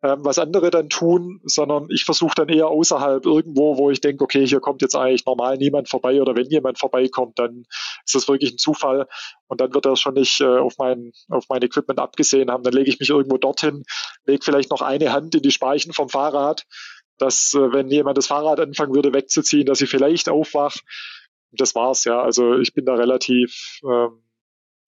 [0.02, 4.22] ähm, was andere dann tun, sondern ich versuche dann eher außerhalb irgendwo, wo ich denke,
[4.22, 7.64] okay, hier kommt jetzt eigentlich normal niemand vorbei oder wenn jemand vorbeikommt, dann
[8.04, 9.08] ist das wirklich ein Zufall
[9.48, 12.62] und dann wird er schon nicht äh, auf mein auf mein Equipment abgesehen haben.
[12.62, 13.84] Dann lege ich mich irgendwo dorthin,
[14.26, 16.66] lege vielleicht noch eine Hand in die Speichen vom Fahrrad,
[17.18, 20.76] dass äh, wenn jemand das Fahrrad anfangen würde wegzuziehen, dass ich vielleicht aufwach.
[21.52, 22.20] Das war's ja.
[22.20, 24.22] Also ich bin da relativ ähm,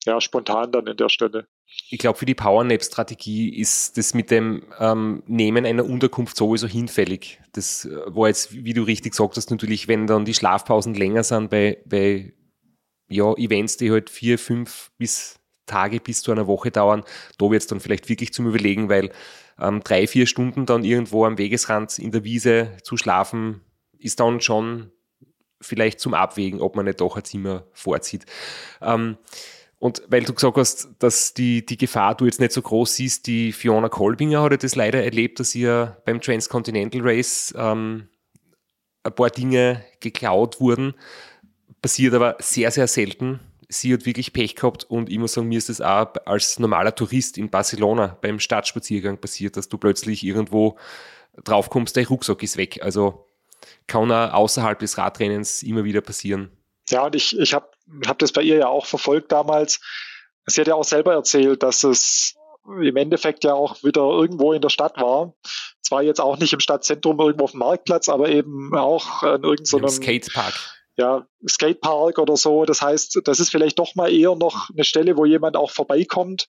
[0.04, 1.46] ja, spontan dann in der Stelle.
[1.90, 7.40] Ich glaube, für die Powernap-Strategie ist das mit dem ähm, Nehmen einer Unterkunft sowieso hinfällig.
[7.52, 11.24] Das äh, war jetzt, wie du richtig gesagt hast, natürlich, wenn dann die Schlafpausen länger
[11.24, 12.32] sind bei, bei
[13.08, 17.04] ja, Events, die halt vier, fünf bis Tage bis zu einer Woche dauern,
[17.38, 19.10] da wird es dann vielleicht wirklich zum Überlegen, weil
[19.58, 23.60] ähm, drei, vier Stunden dann irgendwo am Wegesrand in der Wiese zu schlafen,
[23.98, 24.90] ist dann schon
[25.60, 28.26] vielleicht zum Abwägen, ob man nicht doch ein Zimmer vorzieht.
[28.80, 29.18] Ähm,
[29.78, 33.26] und weil du gesagt hast, dass die, die Gefahr du jetzt nicht so groß siehst,
[33.26, 38.08] die Fiona Kolbinger hat das leider erlebt, dass ihr beim Transcontinental Race ähm,
[39.04, 40.94] ein paar Dinge geklaut wurden.
[41.80, 43.38] Passiert aber sehr, sehr selten.
[43.68, 46.94] Sie hat wirklich Pech gehabt und ich muss sagen, mir ist das auch als normaler
[46.94, 50.76] Tourist in Barcelona beim Stadtspaziergang passiert, dass du plötzlich irgendwo
[51.44, 52.80] draufkommst, dein Rucksack ist weg.
[52.82, 53.26] Also
[53.86, 56.50] kann auch außerhalb des Radrennens immer wieder passieren.
[56.88, 57.68] Ja, und ich, ich habe
[58.07, 59.80] hab das bei ihr ja auch verfolgt damals.
[60.47, 62.34] Sie hat ja auch selber erzählt, dass es
[62.64, 65.34] im Endeffekt ja auch wieder irgendwo in der Stadt war.
[65.80, 69.89] Zwar jetzt auch nicht im Stadtzentrum irgendwo auf dem Marktplatz, aber eben auch an irgendeinem
[69.89, 70.55] Skatepark.
[70.97, 72.64] Ja, Skatepark oder so.
[72.64, 76.49] Das heißt, das ist vielleicht doch mal eher noch eine Stelle, wo jemand auch vorbeikommt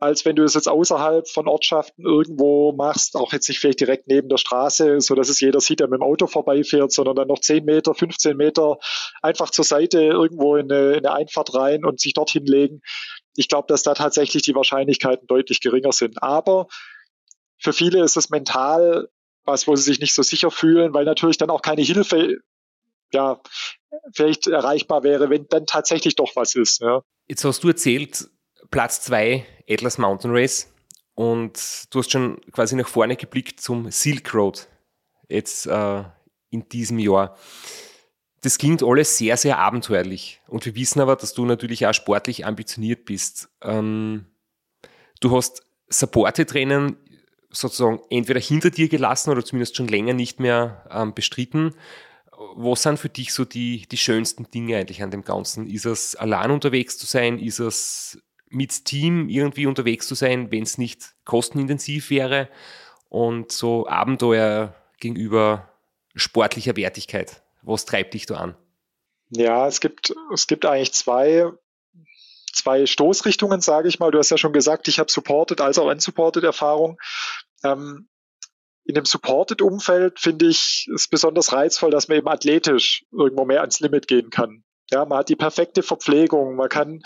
[0.00, 4.08] als wenn du es jetzt außerhalb von Ortschaften irgendwo machst, auch jetzt nicht vielleicht direkt
[4.08, 7.28] neben der Straße, so dass es jeder sieht, der mit dem Auto vorbeifährt, sondern dann
[7.28, 8.78] noch 10 Meter, 15 Meter
[9.20, 12.80] einfach zur Seite irgendwo in eine, in eine Einfahrt rein und sich dort hinlegen.
[13.36, 16.22] Ich glaube, dass da tatsächlich die Wahrscheinlichkeiten deutlich geringer sind.
[16.22, 16.68] Aber
[17.58, 19.08] für viele ist es mental
[19.44, 22.38] was, wo sie sich nicht so sicher fühlen, weil natürlich dann auch keine Hilfe
[23.12, 23.40] ja,
[24.14, 26.80] vielleicht erreichbar wäre, wenn dann tatsächlich doch was ist.
[26.80, 27.02] Ja.
[27.28, 28.30] Jetzt hast du erzählt,
[28.70, 30.72] Platz 2 Atlas Mountain Race
[31.14, 34.68] und du hast schon quasi nach vorne geblickt zum Silk Road
[35.28, 36.04] jetzt äh,
[36.50, 37.36] in diesem Jahr.
[38.42, 42.46] Das klingt alles sehr, sehr abenteuerlich und wir wissen aber, dass du natürlich auch sportlich
[42.46, 43.48] ambitioniert bist.
[43.62, 44.26] Ähm,
[45.20, 46.96] du hast Supported-Rennen
[47.50, 51.74] sozusagen entweder hinter dir gelassen oder zumindest schon länger nicht mehr ähm, bestritten.
[52.54, 55.66] Was sind für dich so die, die schönsten Dinge eigentlich an dem Ganzen?
[55.66, 57.38] Ist es allein unterwegs zu sein?
[57.38, 62.48] Ist es mit Team irgendwie unterwegs zu sein, wenn es nicht kostenintensiv wäre
[63.08, 65.70] und so Abenteuer gegenüber
[66.14, 67.42] sportlicher Wertigkeit.
[67.62, 68.56] Was treibt dich da an?
[69.30, 71.50] Ja, es gibt, es gibt eigentlich zwei,
[72.52, 74.10] zwei Stoßrichtungen, sage ich mal.
[74.10, 76.98] Du hast ja schon gesagt, ich habe supported als auch unsupported Erfahrung.
[77.62, 78.08] Ähm,
[78.84, 83.78] in dem Supported-Umfeld finde ich es besonders reizvoll, dass man eben athletisch irgendwo mehr ans
[83.78, 84.64] Limit gehen kann.
[84.90, 87.02] Ja, man hat die perfekte Verpflegung, man kann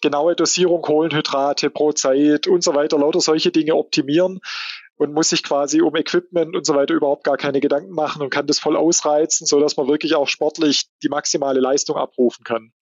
[0.00, 4.40] genaue Dosierung Kohlenhydrate pro Zeit und so weiter, lauter solche Dinge optimieren
[4.96, 8.30] und muss sich quasi um Equipment und so weiter überhaupt gar keine Gedanken machen und
[8.30, 12.72] kann das voll ausreizen, so dass man wirklich auch sportlich die maximale Leistung abrufen kann.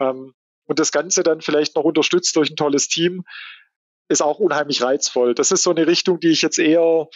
[0.00, 0.34] Ähm,
[0.66, 3.24] und das Ganze dann vielleicht noch unterstützt durch ein tolles Team,
[4.08, 5.34] ist auch unheimlich reizvoll.
[5.34, 7.08] Das ist so eine Richtung, die ich jetzt eher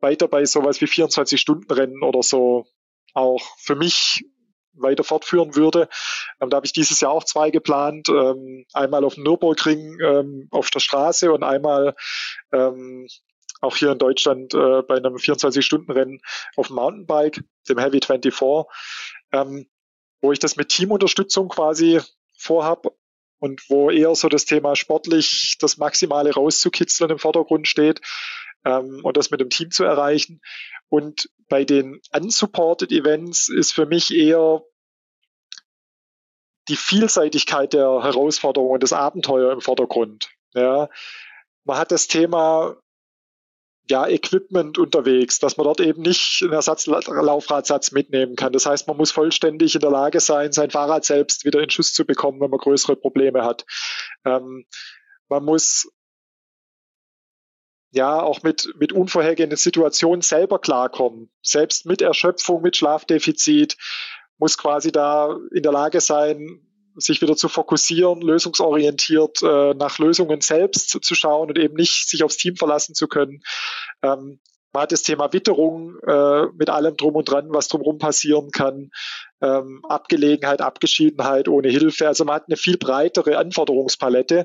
[0.00, 2.66] weiter bei sowas wie 24-Stunden-Rennen oder so
[3.14, 4.24] auch für mich
[4.78, 5.88] weiter fortführen würde.
[6.40, 8.08] Ähm, da habe ich dieses Jahr auch zwei geplant.
[8.08, 11.94] Ähm, einmal auf dem Nürburgring ähm, auf der Straße und einmal
[12.52, 13.06] ähm,
[13.60, 16.20] auch hier in Deutschland äh, bei einem 24-Stunden-Rennen
[16.56, 18.66] auf dem Mountainbike, dem Heavy 24,
[19.32, 19.66] ähm,
[20.20, 22.00] wo ich das mit Teamunterstützung quasi
[22.36, 22.86] vorhab
[23.38, 28.00] und wo eher so das Thema sportlich das Maximale rauszukitzeln im Vordergrund steht
[28.66, 30.42] ähm, und das mit dem Team zu erreichen.
[30.88, 34.62] Und bei den unsupported Events ist für mich eher
[36.68, 40.28] die Vielseitigkeit der Herausforderungen und des Abenteuer im Vordergrund.
[40.52, 40.88] Ja,
[41.64, 42.76] man hat das Thema
[43.88, 48.52] ja, Equipment unterwegs, dass man dort eben nicht einen Ersatzlaufradsatz mitnehmen kann.
[48.52, 51.92] Das heißt, man muss vollständig in der Lage sein, sein Fahrrad selbst wieder in Schuss
[51.92, 53.64] zu bekommen, wenn man größere Probleme hat.
[54.24, 54.66] Ähm,
[55.28, 55.88] man muss
[57.96, 61.30] ja auch mit, mit unvorhergehenden Situationen selber klarkommen.
[61.42, 63.76] Selbst mit Erschöpfung, mit Schlafdefizit
[64.38, 66.60] muss quasi da in der Lage sein,
[66.96, 72.08] sich wieder zu fokussieren, lösungsorientiert äh, nach Lösungen selbst zu, zu, schauen und eben nicht
[72.08, 73.42] sich aufs Team verlassen zu können.
[74.02, 74.40] Ähm,
[74.72, 78.90] man hat das Thema Witterung äh, mit allem drum und dran, was drumherum passieren kann,
[79.40, 82.08] ähm, Abgelegenheit, Abgeschiedenheit ohne Hilfe.
[82.08, 84.44] Also man hat eine viel breitere Anforderungspalette,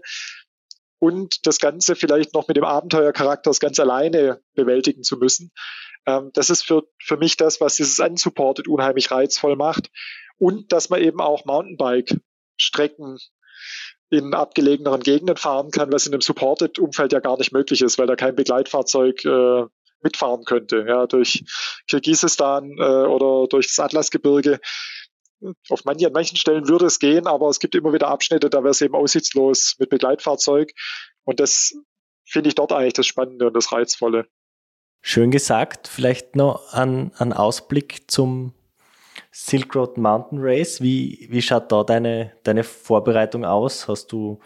[1.01, 5.51] und das Ganze vielleicht noch mit dem Abenteuercharakter ganz alleine bewältigen zu müssen.
[6.05, 9.89] Ähm, das ist für, für mich das, was dieses Unsupported unheimlich reizvoll macht.
[10.37, 13.17] Und dass man eben auch Mountainbike-Strecken
[14.11, 18.07] in abgelegeneren Gegenden fahren kann, was in einem Supported-Umfeld ja gar nicht möglich ist, weil
[18.07, 19.63] da kein Begleitfahrzeug äh,
[20.03, 20.85] mitfahren könnte.
[20.87, 21.43] Ja, durch
[21.87, 24.59] Kirgisistan äh, oder durch das Atlasgebirge
[25.69, 28.59] auf manchen, an manchen Stellen würde es gehen, aber es gibt immer wieder Abschnitte, da
[28.59, 30.71] wäre es eben aussichtslos mit Begleitfahrzeug.
[31.23, 31.73] Und das
[32.25, 34.27] finde ich dort eigentlich das Spannende und das Reizvolle.
[35.01, 35.87] Schön gesagt.
[35.87, 38.53] Vielleicht noch ein, ein Ausblick zum
[39.31, 40.81] Silk Road Mountain Race.
[40.81, 43.87] Wie, wie schaut da deine, deine Vorbereitung aus?
[43.87, 44.39] Hast du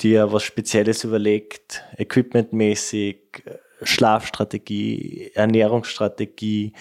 [0.00, 3.42] dir was Spezielles überlegt, equipmentmäßig,
[3.82, 6.72] Schlafstrategie, Ernährungsstrategie?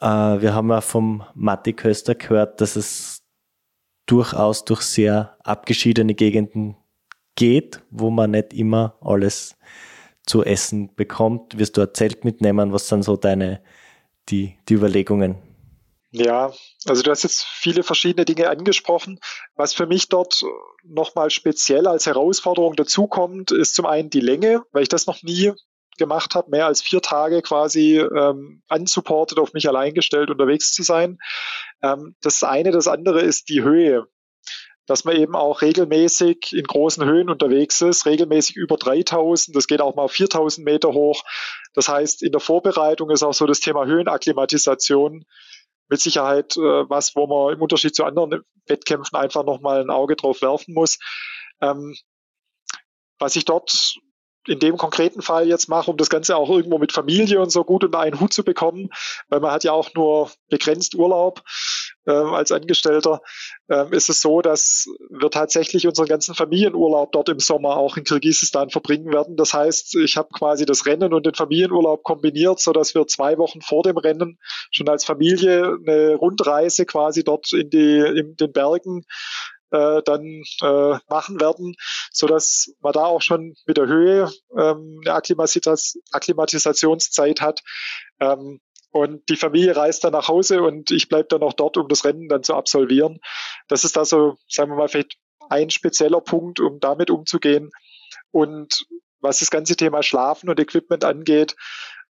[0.00, 3.22] Äh, wir haben ja vom Matti Köster gehört, dass es
[4.06, 6.76] durchaus durch sehr abgeschiedene Gegenden
[7.36, 9.56] geht, wo man nicht immer alles
[10.24, 11.58] zu essen bekommt.
[11.58, 12.72] Wirst du ein Zelt mitnehmen?
[12.72, 13.62] Was sind so deine,
[14.28, 15.36] die, die Überlegungen?
[16.10, 16.52] Ja,
[16.86, 19.20] also du hast jetzt viele verschiedene Dinge angesprochen.
[19.56, 20.42] Was für mich dort
[20.82, 25.52] nochmal speziell als Herausforderung dazukommt, ist zum einen die Länge, weil ich das noch nie
[25.98, 30.82] gemacht habe, mehr als vier Tage quasi ähm, unsupported auf mich allein gestellt unterwegs zu
[30.82, 31.18] sein.
[31.82, 34.06] Ähm, das eine, das andere ist die Höhe
[34.88, 39.82] dass man eben auch regelmäßig in großen Höhen unterwegs ist, regelmäßig über 3000, das geht
[39.82, 41.24] auch mal auf 4000 Meter hoch.
[41.74, 45.26] Das heißt, in der Vorbereitung ist auch so das Thema Höhenakklimatisation
[45.90, 50.16] mit Sicherheit äh, was, wo man im Unterschied zu anderen Wettkämpfen einfach nochmal ein Auge
[50.16, 50.98] drauf werfen muss.
[51.60, 51.94] Ähm,
[53.18, 53.98] was ich dort
[54.48, 57.64] in dem konkreten Fall jetzt mache, um das Ganze auch irgendwo mit Familie und so
[57.64, 58.88] gut unter einen Hut zu bekommen,
[59.28, 61.42] weil man hat ja auch nur begrenzt Urlaub
[62.06, 63.20] äh, als Angestellter,
[63.68, 68.04] äh, ist es so, dass wir tatsächlich unseren ganzen Familienurlaub dort im Sommer auch in
[68.04, 69.36] Kirgisistan verbringen werden.
[69.36, 73.36] Das heißt, ich habe quasi das Rennen und den Familienurlaub kombiniert, so dass wir zwei
[73.38, 74.38] Wochen vor dem Rennen
[74.70, 79.04] schon als Familie eine Rundreise quasi dort in die in den Bergen
[79.70, 81.74] äh, dann äh, machen werden,
[82.10, 87.62] so dass man da auch schon mit der Höhe ähm, eine Akklimatis Akklimatisationszeit hat.
[88.20, 91.88] Ähm, und die Familie reist dann nach Hause und ich bleibe dann auch dort, um
[91.88, 93.20] das Rennen dann zu absolvieren.
[93.68, 95.18] Das ist da so, sagen wir mal, vielleicht
[95.50, 97.70] ein spezieller Punkt, um damit umzugehen.
[98.30, 98.86] Und
[99.20, 101.54] was das ganze Thema Schlafen und Equipment angeht,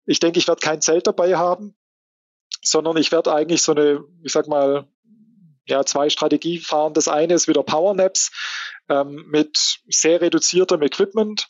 [0.06, 1.76] ich denke, ich werde kein Zelt dabei haben,
[2.62, 4.88] sondern ich werde eigentlich so eine, ich sag mal,
[5.68, 6.94] ja, zwei Strategien fahren.
[6.94, 8.32] Das eine ist wieder Powernaps
[8.90, 11.50] ähm, mit sehr reduziertem Equipment,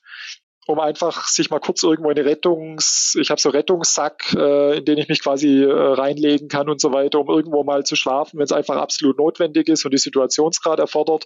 [0.65, 4.85] um einfach sich mal kurz irgendwo in eine Rettungs, ich habe so Rettungssack, äh, in
[4.85, 8.37] den ich mich quasi äh, reinlegen kann und so weiter, um irgendwo mal zu schlafen,
[8.37, 11.25] wenn es einfach absolut notwendig ist und die Situation es gerade erfordert.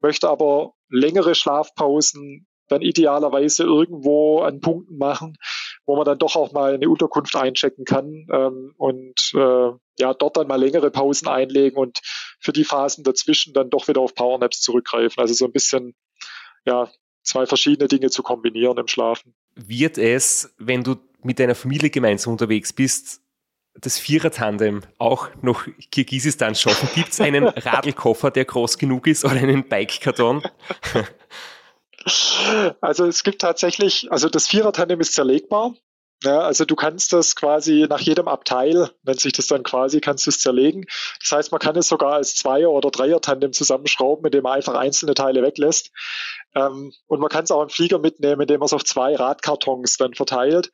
[0.00, 5.36] möchte aber längere Schlafpausen dann idealerweise irgendwo an Punkten machen,
[5.84, 10.36] wo man dann doch auch mal eine Unterkunft einchecken kann ähm, und äh, ja dort
[10.36, 12.00] dann mal längere Pausen einlegen und
[12.40, 15.20] für die Phasen dazwischen dann doch wieder auf Powernaps zurückgreifen.
[15.20, 15.94] Also so ein bisschen
[16.64, 16.90] ja
[17.22, 19.34] zwei verschiedene Dinge zu kombinieren im Schlafen.
[19.54, 23.20] Wird es, wenn du mit deiner Familie gemeinsam unterwegs bist,
[23.74, 26.88] das Vierer-Tandem auch noch Kirgisistan schaffen?
[26.94, 30.42] Gibt es einen Radlkoffer, der groß genug ist oder einen Bikekarton?
[32.80, 35.74] Also es gibt tatsächlich, also das Vierer-Tandem ist zerlegbar.
[36.22, 40.26] Ja, also du kannst das quasi nach jedem Abteil, nennt sich das dann quasi, kannst
[40.26, 40.84] du es zerlegen.
[41.20, 45.14] Das heißt, man kann es sogar als Zweier- oder Dreier-Tandem zusammenschrauben, indem man einfach einzelne
[45.14, 45.90] Teile weglässt.
[46.54, 49.96] Ähm, und man kann es auch im Flieger mitnehmen, indem man es auf zwei Radkartons
[49.96, 50.70] dann verteilt.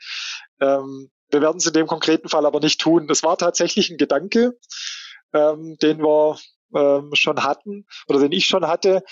[0.60, 3.06] Ähm, wir werden es in dem konkreten Fall aber nicht tun.
[3.06, 4.58] Das war tatsächlich ein Gedanke,
[5.32, 6.38] ähm, den wir
[6.74, 9.02] ähm, schon hatten oder den ich schon hatte.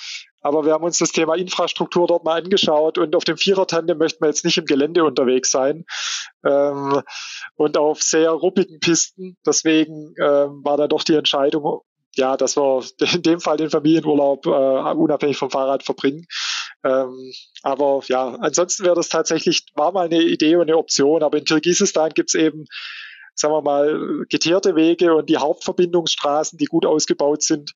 [0.46, 4.22] Aber wir haben uns das Thema Infrastruktur dort mal angeschaut und auf dem Vierer-Tandem möchten
[4.22, 5.84] wir jetzt nicht im Gelände unterwegs sein
[6.44, 7.02] ähm,
[7.56, 9.36] und auf sehr ruppigen Pisten.
[9.44, 11.80] Deswegen ähm, war da doch die Entscheidung,
[12.14, 16.26] ja, dass wir in dem Fall den Familienurlaub äh, unabhängig vom Fahrrad verbringen.
[16.84, 17.32] Ähm,
[17.64, 21.24] aber ja, ansonsten wäre das tatsächlich, war mal eine Idee und eine Option.
[21.24, 22.66] Aber in Kirgisistan gibt es eben
[23.34, 27.72] sagen wir mal, geteerte Wege und die Hauptverbindungsstraßen, die gut ausgebaut sind,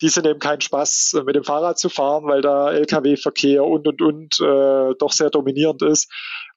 [0.00, 3.86] die sind eben kein Spaß, äh, mit dem Fahrrad zu fahren, weil da Lkw-Verkehr und
[3.86, 6.10] und und äh, doch sehr dominierend ist.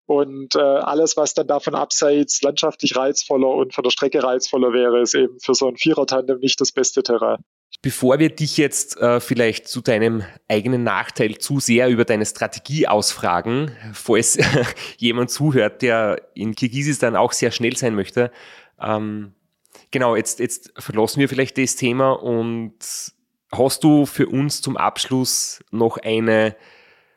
[0.05, 5.01] Und äh, alles, was dann davon abseits landschaftlich reizvoller und von der Strecke reizvoller wäre,
[5.01, 7.43] ist eben für so ein Vierer-Tandem nicht das beste Terrain.
[7.81, 12.87] Bevor wir dich jetzt äh, vielleicht zu deinem eigenen Nachteil zu sehr über deine Strategie
[12.87, 14.37] ausfragen, falls
[14.97, 18.31] jemand zuhört, der in Kirgisistan auch sehr schnell sein möchte,
[18.81, 19.33] ähm,
[19.91, 22.75] genau, jetzt, jetzt verlassen wir vielleicht das Thema und
[23.51, 26.55] hast du für uns zum Abschluss noch eine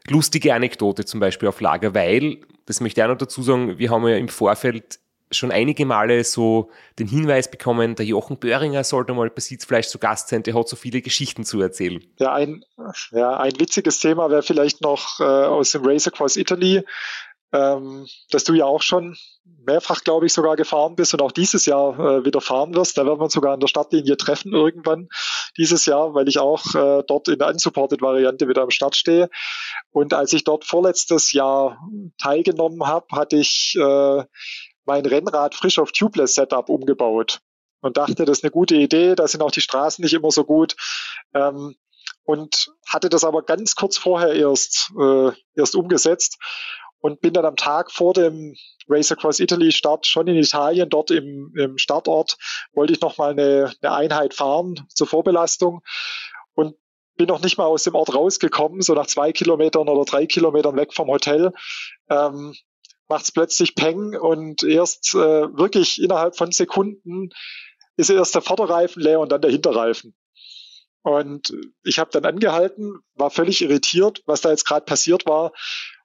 [0.08, 3.90] lustige Anekdote zum Beispiel auf Lager, weil, das möchte ich auch noch dazu sagen, wir
[3.90, 4.98] haben ja im Vorfeld
[5.30, 9.98] schon einige Male so den Hinweis bekommen, der Jochen Böhringer sollte mal bei Sitzfleisch zu
[9.98, 12.04] Gast sein, der hat so viele Geschichten zu erzählen.
[12.18, 12.64] Ja, ein,
[13.10, 16.84] ja, ein witziges Thema wäre vielleicht noch äh, aus dem Race Across Italy,
[17.54, 19.16] ähm, dass du ja auch schon
[19.64, 22.98] mehrfach, glaube ich, sogar gefahren bist und auch dieses Jahr äh, wieder fahren wirst.
[22.98, 25.08] Da werden wir uns sogar an der Stadtlinie treffen irgendwann
[25.56, 29.30] dieses Jahr, weil ich auch äh, dort in der unsupported-Variante wieder am Start stehe.
[29.92, 31.78] Und als ich dort vorletztes Jahr
[32.20, 34.24] teilgenommen habe, hatte ich äh,
[34.84, 37.38] mein Rennrad frisch auf Tubeless Setup umgebaut
[37.80, 40.44] und dachte, das ist eine gute Idee, da sind auch die Straßen nicht immer so
[40.44, 40.74] gut.
[41.34, 41.76] Ähm,
[42.24, 46.38] und hatte das aber ganz kurz vorher erst, äh, erst umgesetzt
[47.04, 48.56] und bin dann am Tag vor dem
[48.88, 52.38] Race Across Italy Start schon in Italien, dort im, im Startort,
[52.72, 55.82] wollte ich nochmal eine, eine Einheit fahren zur Vorbelastung
[56.54, 56.76] und
[57.18, 60.76] bin noch nicht mal aus dem Ort rausgekommen, so nach zwei Kilometern oder drei Kilometern
[60.76, 61.52] weg vom Hotel.
[62.08, 62.54] Ähm,
[63.06, 67.28] macht es plötzlich Peng und erst äh, wirklich innerhalb von Sekunden
[67.98, 70.16] ist erst der Vorderreifen leer und dann der Hinterreifen.
[71.02, 71.52] Und
[71.82, 75.52] ich habe dann angehalten, war völlig irritiert, was da jetzt gerade passiert war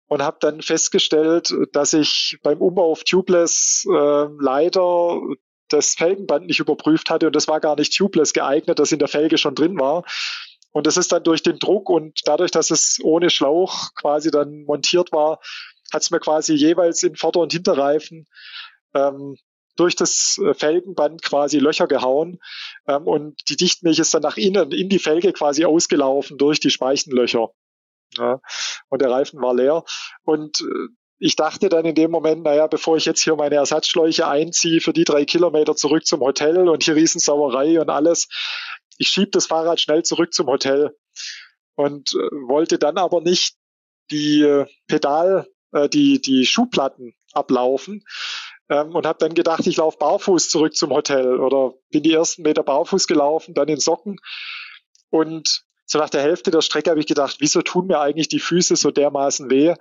[0.10, 5.22] und habe dann festgestellt, dass ich beim Umbau auf Tubeless äh, leider
[5.69, 9.07] das Felgenband nicht überprüft hatte und das war gar nicht Tubeless geeignet, das in der
[9.07, 10.03] Felge schon drin war.
[10.72, 14.64] Und das ist dann durch den Druck und dadurch, dass es ohne Schlauch quasi dann
[14.65, 15.40] montiert war,
[15.94, 18.27] hat es mir quasi jeweils in Vorder- und Hinterreifen
[18.95, 19.38] ähm,
[19.76, 22.40] durch das Felgenband quasi Löcher gehauen
[22.88, 26.72] ähm, und die Dichtmilch ist dann nach innen in die Felge quasi ausgelaufen durch die
[26.72, 27.52] Speichenlöcher.
[28.18, 28.40] Ja,
[28.90, 29.84] und der Reifen war leer.
[30.23, 30.88] Und äh,
[31.19, 34.94] ich dachte dann in dem Moment, naja, bevor ich jetzt hier meine Ersatzschläuche einziehe für
[34.94, 38.30] die drei Kilometer zurück zum Hotel und hier Riesensauerei und alles,
[38.98, 40.95] ich schieb das Fahrrad schnell zurück zum Hotel
[41.76, 43.56] und äh, wollte dann aber nicht
[44.11, 48.06] die äh, Pedal, äh, die, die Schuhplatten ablaufen
[48.69, 52.44] ähm, und habe dann gedacht, ich laufe barfuß zurück zum Hotel oder bin die ersten
[52.44, 54.19] Meter barfuß gelaufen, dann in Socken
[55.10, 58.39] und so nach der Hälfte der Strecke habe ich gedacht, wieso tun mir eigentlich die
[58.39, 59.73] Füße so dermaßen weh?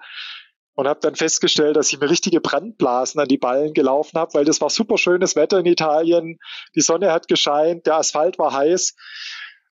[0.74, 4.44] Und habe dann festgestellt, dass ich mir richtige Brandblasen an die Ballen gelaufen habe, weil
[4.44, 6.39] das war super schönes Wetter in Italien.
[6.74, 8.94] Die Sonne hat gescheint, der Asphalt war heiß.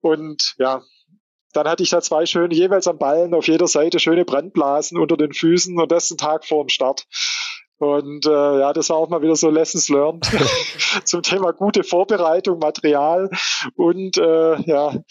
[0.02, 0.84] Und ja,
[1.54, 5.18] dann hatte ich da zwei schöne, jeweils am Ballen auf jeder Seite schöne Brandblasen unter
[5.18, 7.08] den Füßen und das einen Tag vor dem Start.
[7.80, 10.26] Und äh, ja, das war auch mal wieder so Lessons learned
[11.06, 13.30] zum Thema gute Vorbereitung, Material
[13.76, 15.02] und äh, ja,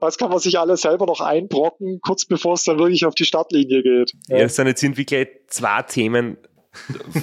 [0.00, 3.24] was kann man sich alles selber noch einbrocken, kurz bevor es dann wirklich auf die
[3.24, 4.12] Startlinie geht.
[4.26, 6.38] Ja, es sind jetzt irgendwie gleich zwei Themen.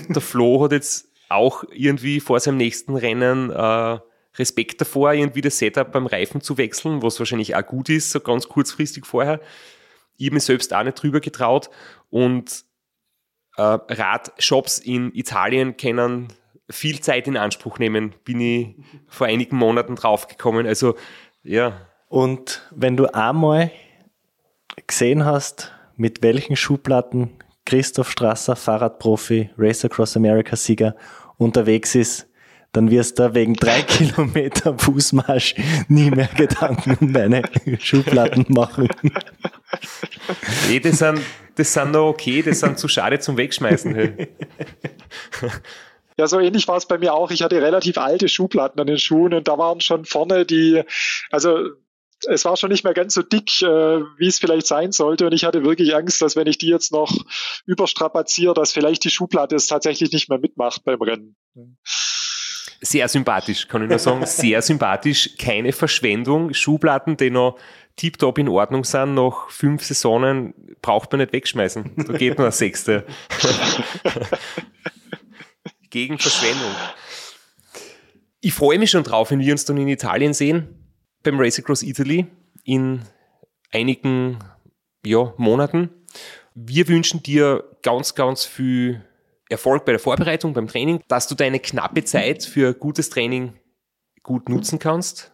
[0.07, 3.99] Der Flo hat jetzt auch irgendwie vor seinem nächsten Rennen äh,
[4.38, 8.22] Respekt davor, irgendwie das Setup beim Reifen zu wechseln, was wahrscheinlich auch gut ist, so
[8.22, 9.41] ganz kurzfristig vorher.
[10.17, 11.69] Ich habe mir selbst auch nicht drüber getraut
[12.09, 12.63] und
[13.57, 16.27] Radshops in Italien kennen
[16.69, 18.76] viel Zeit in Anspruch nehmen, bin ich
[19.07, 20.65] vor einigen Monaten draufgekommen.
[20.65, 20.95] Also,
[21.44, 21.80] ja.
[22.10, 23.72] Und wenn du einmal
[24.88, 27.32] gesehen hast, mit welchen Schuhplatten
[27.65, 30.95] Christoph Strasser, Fahrradprofi, Race Across America Sieger
[31.38, 32.27] unterwegs ist,
[32.76, 35.56] dann wirst du wegen drei Kilometer Fußmarsch
[35.88, 37.43] nie mehr Gedanken um deine
[37.80, 38.89] Schuhplatten machen.
[40.69, 41.22] Nee, das sind,
[41.56, 43.95] das sind noch okay, das sind zu schade zum Wegschmeißen.
[43.95, 44.27] Hey.
[46.18, 47.31] Ja, so ähnlich war es bei mir auch.
[47.31, 50.84] Ich hatte relativ alte Schuhplatten an den Schuhen und da waren schon vorne die,
[51.30, 51.69] also
[52.27, 55.26] es war schon nicht mehr ganz so dick, äh, wie es vielleicht sein sollte.
[55.26, 57.14] Und ich hatte wirklich Angst, dass wenn ich die jetzt noch
[57.65, 61.35] überstrapaziere, dass vielleicht die Schuhplatte es tatsächlich nicht mehr mitmacht beim Rennen.
[62.81, 64.26] Sehr sympathisch, kann ich nur sagen.
[64.26, 65.31] Sehr sympathisch.
[65.38, 66.53] Keine Verschwendung.
[66.53, 67.57] Schuhplatten, die noch
[67.95, 71.91] tiptop in Ordnung sind, nach fünf Saisonen braucht man nicht wegschmeißen.
[71.95, 73.06] Da geht nur eine sechste.
[75.89, 76.72] Gegen Verschwendung.
[78.41, 80.68] Ich freue mich schon drauf, wenn wir uns dann in Italien sehen
[81.23, 82.27] beim Race Across Italy
[82.64, 83.02] in
[83.72, 84.39] einigen
[85.06, 85.89] ja, Monaten.
[86.53, 89.03] Wir wünschen dir ganz, ganz viel
[89.49, 93.53] Erfolg bei der Vorbereitung, beim Training, dass du deine knappe Zeit für gutes Training
[94.23, 95.31] gut nutzen kannst.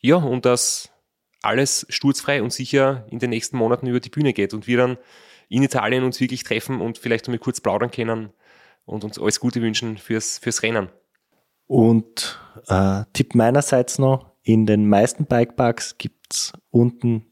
[0.00, 0.90] Ja, und dass
[1.42, 4.98] alles sturzfrei und sicher in den nächsten Monaten über die Bühne geht und wir dann
[5.48, 8.30] in Italien uns wirklich treffen und vielleicht einmal kurz plaudern können
[8.84, 10.88] und uns alles Gute wünschen fürs, fürs Rennen.
[11.66, 17.26] Und äh, Tipp meinerseits noch, in den meisten Bikeparks gibt es unten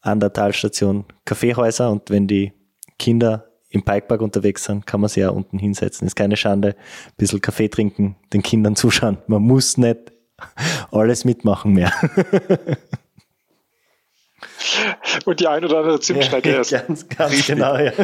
[0.00, 2.52] an der Talstation Kaffeehäuser und wenn die
[2.98, 6.06] Kinder im Bikepark unterwegs sind, kann man sie ja unten hinsetzen.
[6.06, 6.68] Ist keine Schande.
[6.68, 9.18] Ein bisschen Kaffee trinken, den Kindern zuschauen.
[9.26, 10.12] Man muss nicht
[10.92, 11.92] alles mitmachen mehr.
[15.24, 16.82] Und die ein oder andere Zimtschnecke ja, essen.
[16.86, 17.92] Ganz, ganz genau, ja.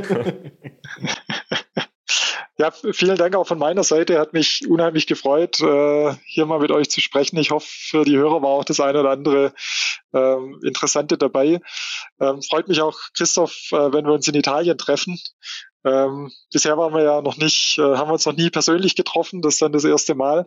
[2.61, 4.19] Ja, vielen Dank auch von meiner Seite.
[4.19, 7.39] Hat mich unheimlich gefreut, äh, hier mal mit euch zu sprechen.
[7.39, 9.55] Ich hoffe, für die Hörer war auch das eine oder andere
[10.12, 11.62] ähm, Interessante dabei.
[12.20, 15.19] Ähm, freut mich auch, Christoph, äh, wenn wir uns in Italien treffen.
[15.87, 19.41] Ähm, bisher waren wir ja noch nicht, äh, haben wir uns noch nie persönlich getroffen.
[19.41, 20.45] Das ist dann das erste Mal.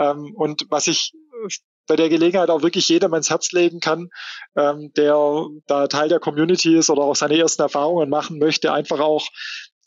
[0.00, 1.12] Ähm, und was ich
[1.86, 4.08] bei der Gelegenheit auch wirklich jedem ans Herz legen kann,
[4.56, 8.98] ähm, der da Teil der Community ist oder auch seine ersten Erfahrungen machen möchte, einfach
[8.98, 9.28] auch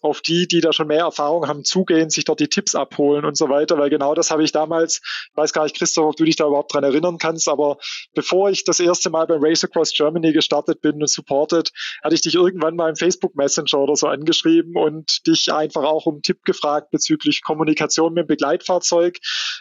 [0.05, 3.35] auf die, die da schon mehr Erfahrung haben, zugehen, sich dort die Tipps abholen und
[3.35, 5.01] so weiter, weil genau das habe ich damals,
[5.31, 7.77] ich weiß gar nicht, Christoph, ob du dich da überhaupt dran erinnern kannst, aber
[8.13, 11.71] bevor ich das erste Mal beim Race Across Germany gestartet bin und supported,
[12.03, 16.05] hatte ich dich irgendwann mal im Facebook Messenger oder so angeschrieben und dich einfach auch
[16.05, 19.17] um Tipp gefragt bezüglich Kommunikation mit dem Begleitfahrzeug.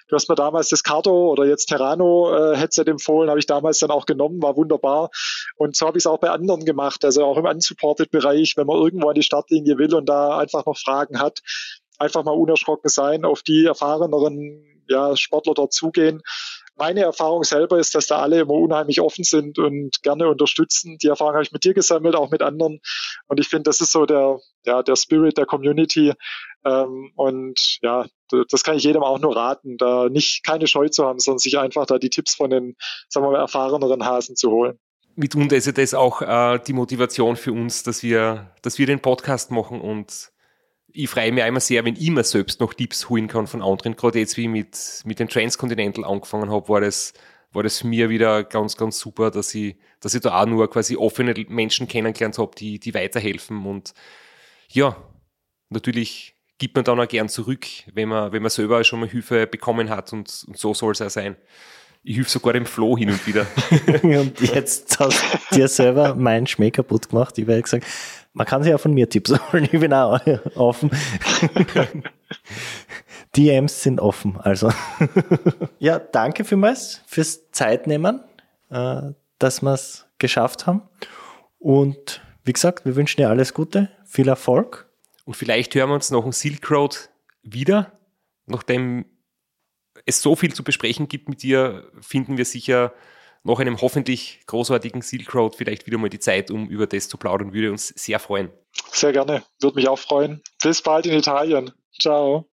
[0.08, 3.78] Du hast mir damals das Cardo oder jetzt Terrano äh, Headset empfohlen, habe ich damals
[3.78, 5.10] dann auch genommen, war wunderbar.
[5.56, 8.66] Und so habe ich es auch bei anderen gemacht, also auch im unsupported Bereich, wenn
[8.66, 11.40] man irgendwo an die Startlinie will und da einfach noch Fragen hat,
[11.98, 16.23] einfach mal unerschrocken sein, auf die erfahreneren ja, Sportler dort zugehen.
[16.77, 20.98] Meine Erfahrung selber ist, dass da alle immer unheimlich offen sind und gerne unterstützen.
[20.98, 22.81] Die Erfahrung habe ich mit dir gesammelt, auch mit anderen.
[23.28, 26.12] Und ich finde, das ist so der, ja, der Spirit der Community.
[26.65, 28.06] Ähm, und ja,
[28.51, 31.59] das kann ich jedem auch nur raten, da nicht keine Scheu zu haben, sondern sich
[31.59, 32.74] einfach da die Tipps von den,
[33.09, 34.81] sagen wir mal, erfahreneren Hasen zu holen
[35.16, 39.01] mitunter ist ja das auch äh, die Motivation für uns, dass wir, dass wir den
[39.01, 40.32] Podcast machen und
[40.97, 43.97] ich freue mich immer sehr, wenn ich mir selbst noch Tipps holen kann von anderen.
[43.97, 47.15] Gerade jetzt, wie ich mit, mit dem Transcontinental angefangen habe, war das,
[47.53, 50.97] war das mich wieder ganz, ganz super, dass ich, dass ich da auch nur quasi
[50.97, 53.66] offene Menschen kennengelernt habe, die, die weiterhelfen.
[53.66, 53.93] Und
[54.69, 54.97] ja,
[55.69, 59.49] natürlich gibt man dann auch gern zurück, wenn man, wenn man selber schon mal Hilfe
[59.49, 61.36] bekommen hat und, und so soll es auch sein.
[62.06, 63.47] Ich helfe sogar dem Flo hin und wieder.
[64.02, 67.39] und jetzt hast du dir selber meinen Schmäh kaputt gemacht.
[67.39, 67.86] Ich werde gesagt,
[68.35, 69.64] man kann sich ja von mir Tipps holen.
[69.64, 70.20] Ich bin auch
[70.55, 70.90] offen.
[73.36, 74.70] DMs sind offen, also.
[75.78, 78.20] ja, danke vielmals fürs Zeitnehmen,
[78.70, 79.01] äh,
[79.39, 80.82] dass wir es geschafft haben.
[81.59, 84.89] Und wie gesagt, wir wünschen dir alles Gute, viel Erfolg.
[85.24, 87.09] Und vielleicht hören wir uns noch ein Silk Road
[87.43, 87.93] wieder,
[88.47, 89.06] nachdem
[90.06, 92.93] es so viel zu besprechen gibt mit dir, finden wir sicher
[93.44, 97.18] nach einem hoffentlich großartigen Silk Road vielleicht wieder mal die Zeit, um über das zu
[97.18, 97.52] plaudern.
[97.52, 98.51] Würde uns sehr freuen.
[98.90, 99.43] Sehr gerne.
[99.60, 100.43] Würde mich auch freuen.
[100.62, 101.70] Bis bald in Italien.
[102.01, 102.48] Ciao.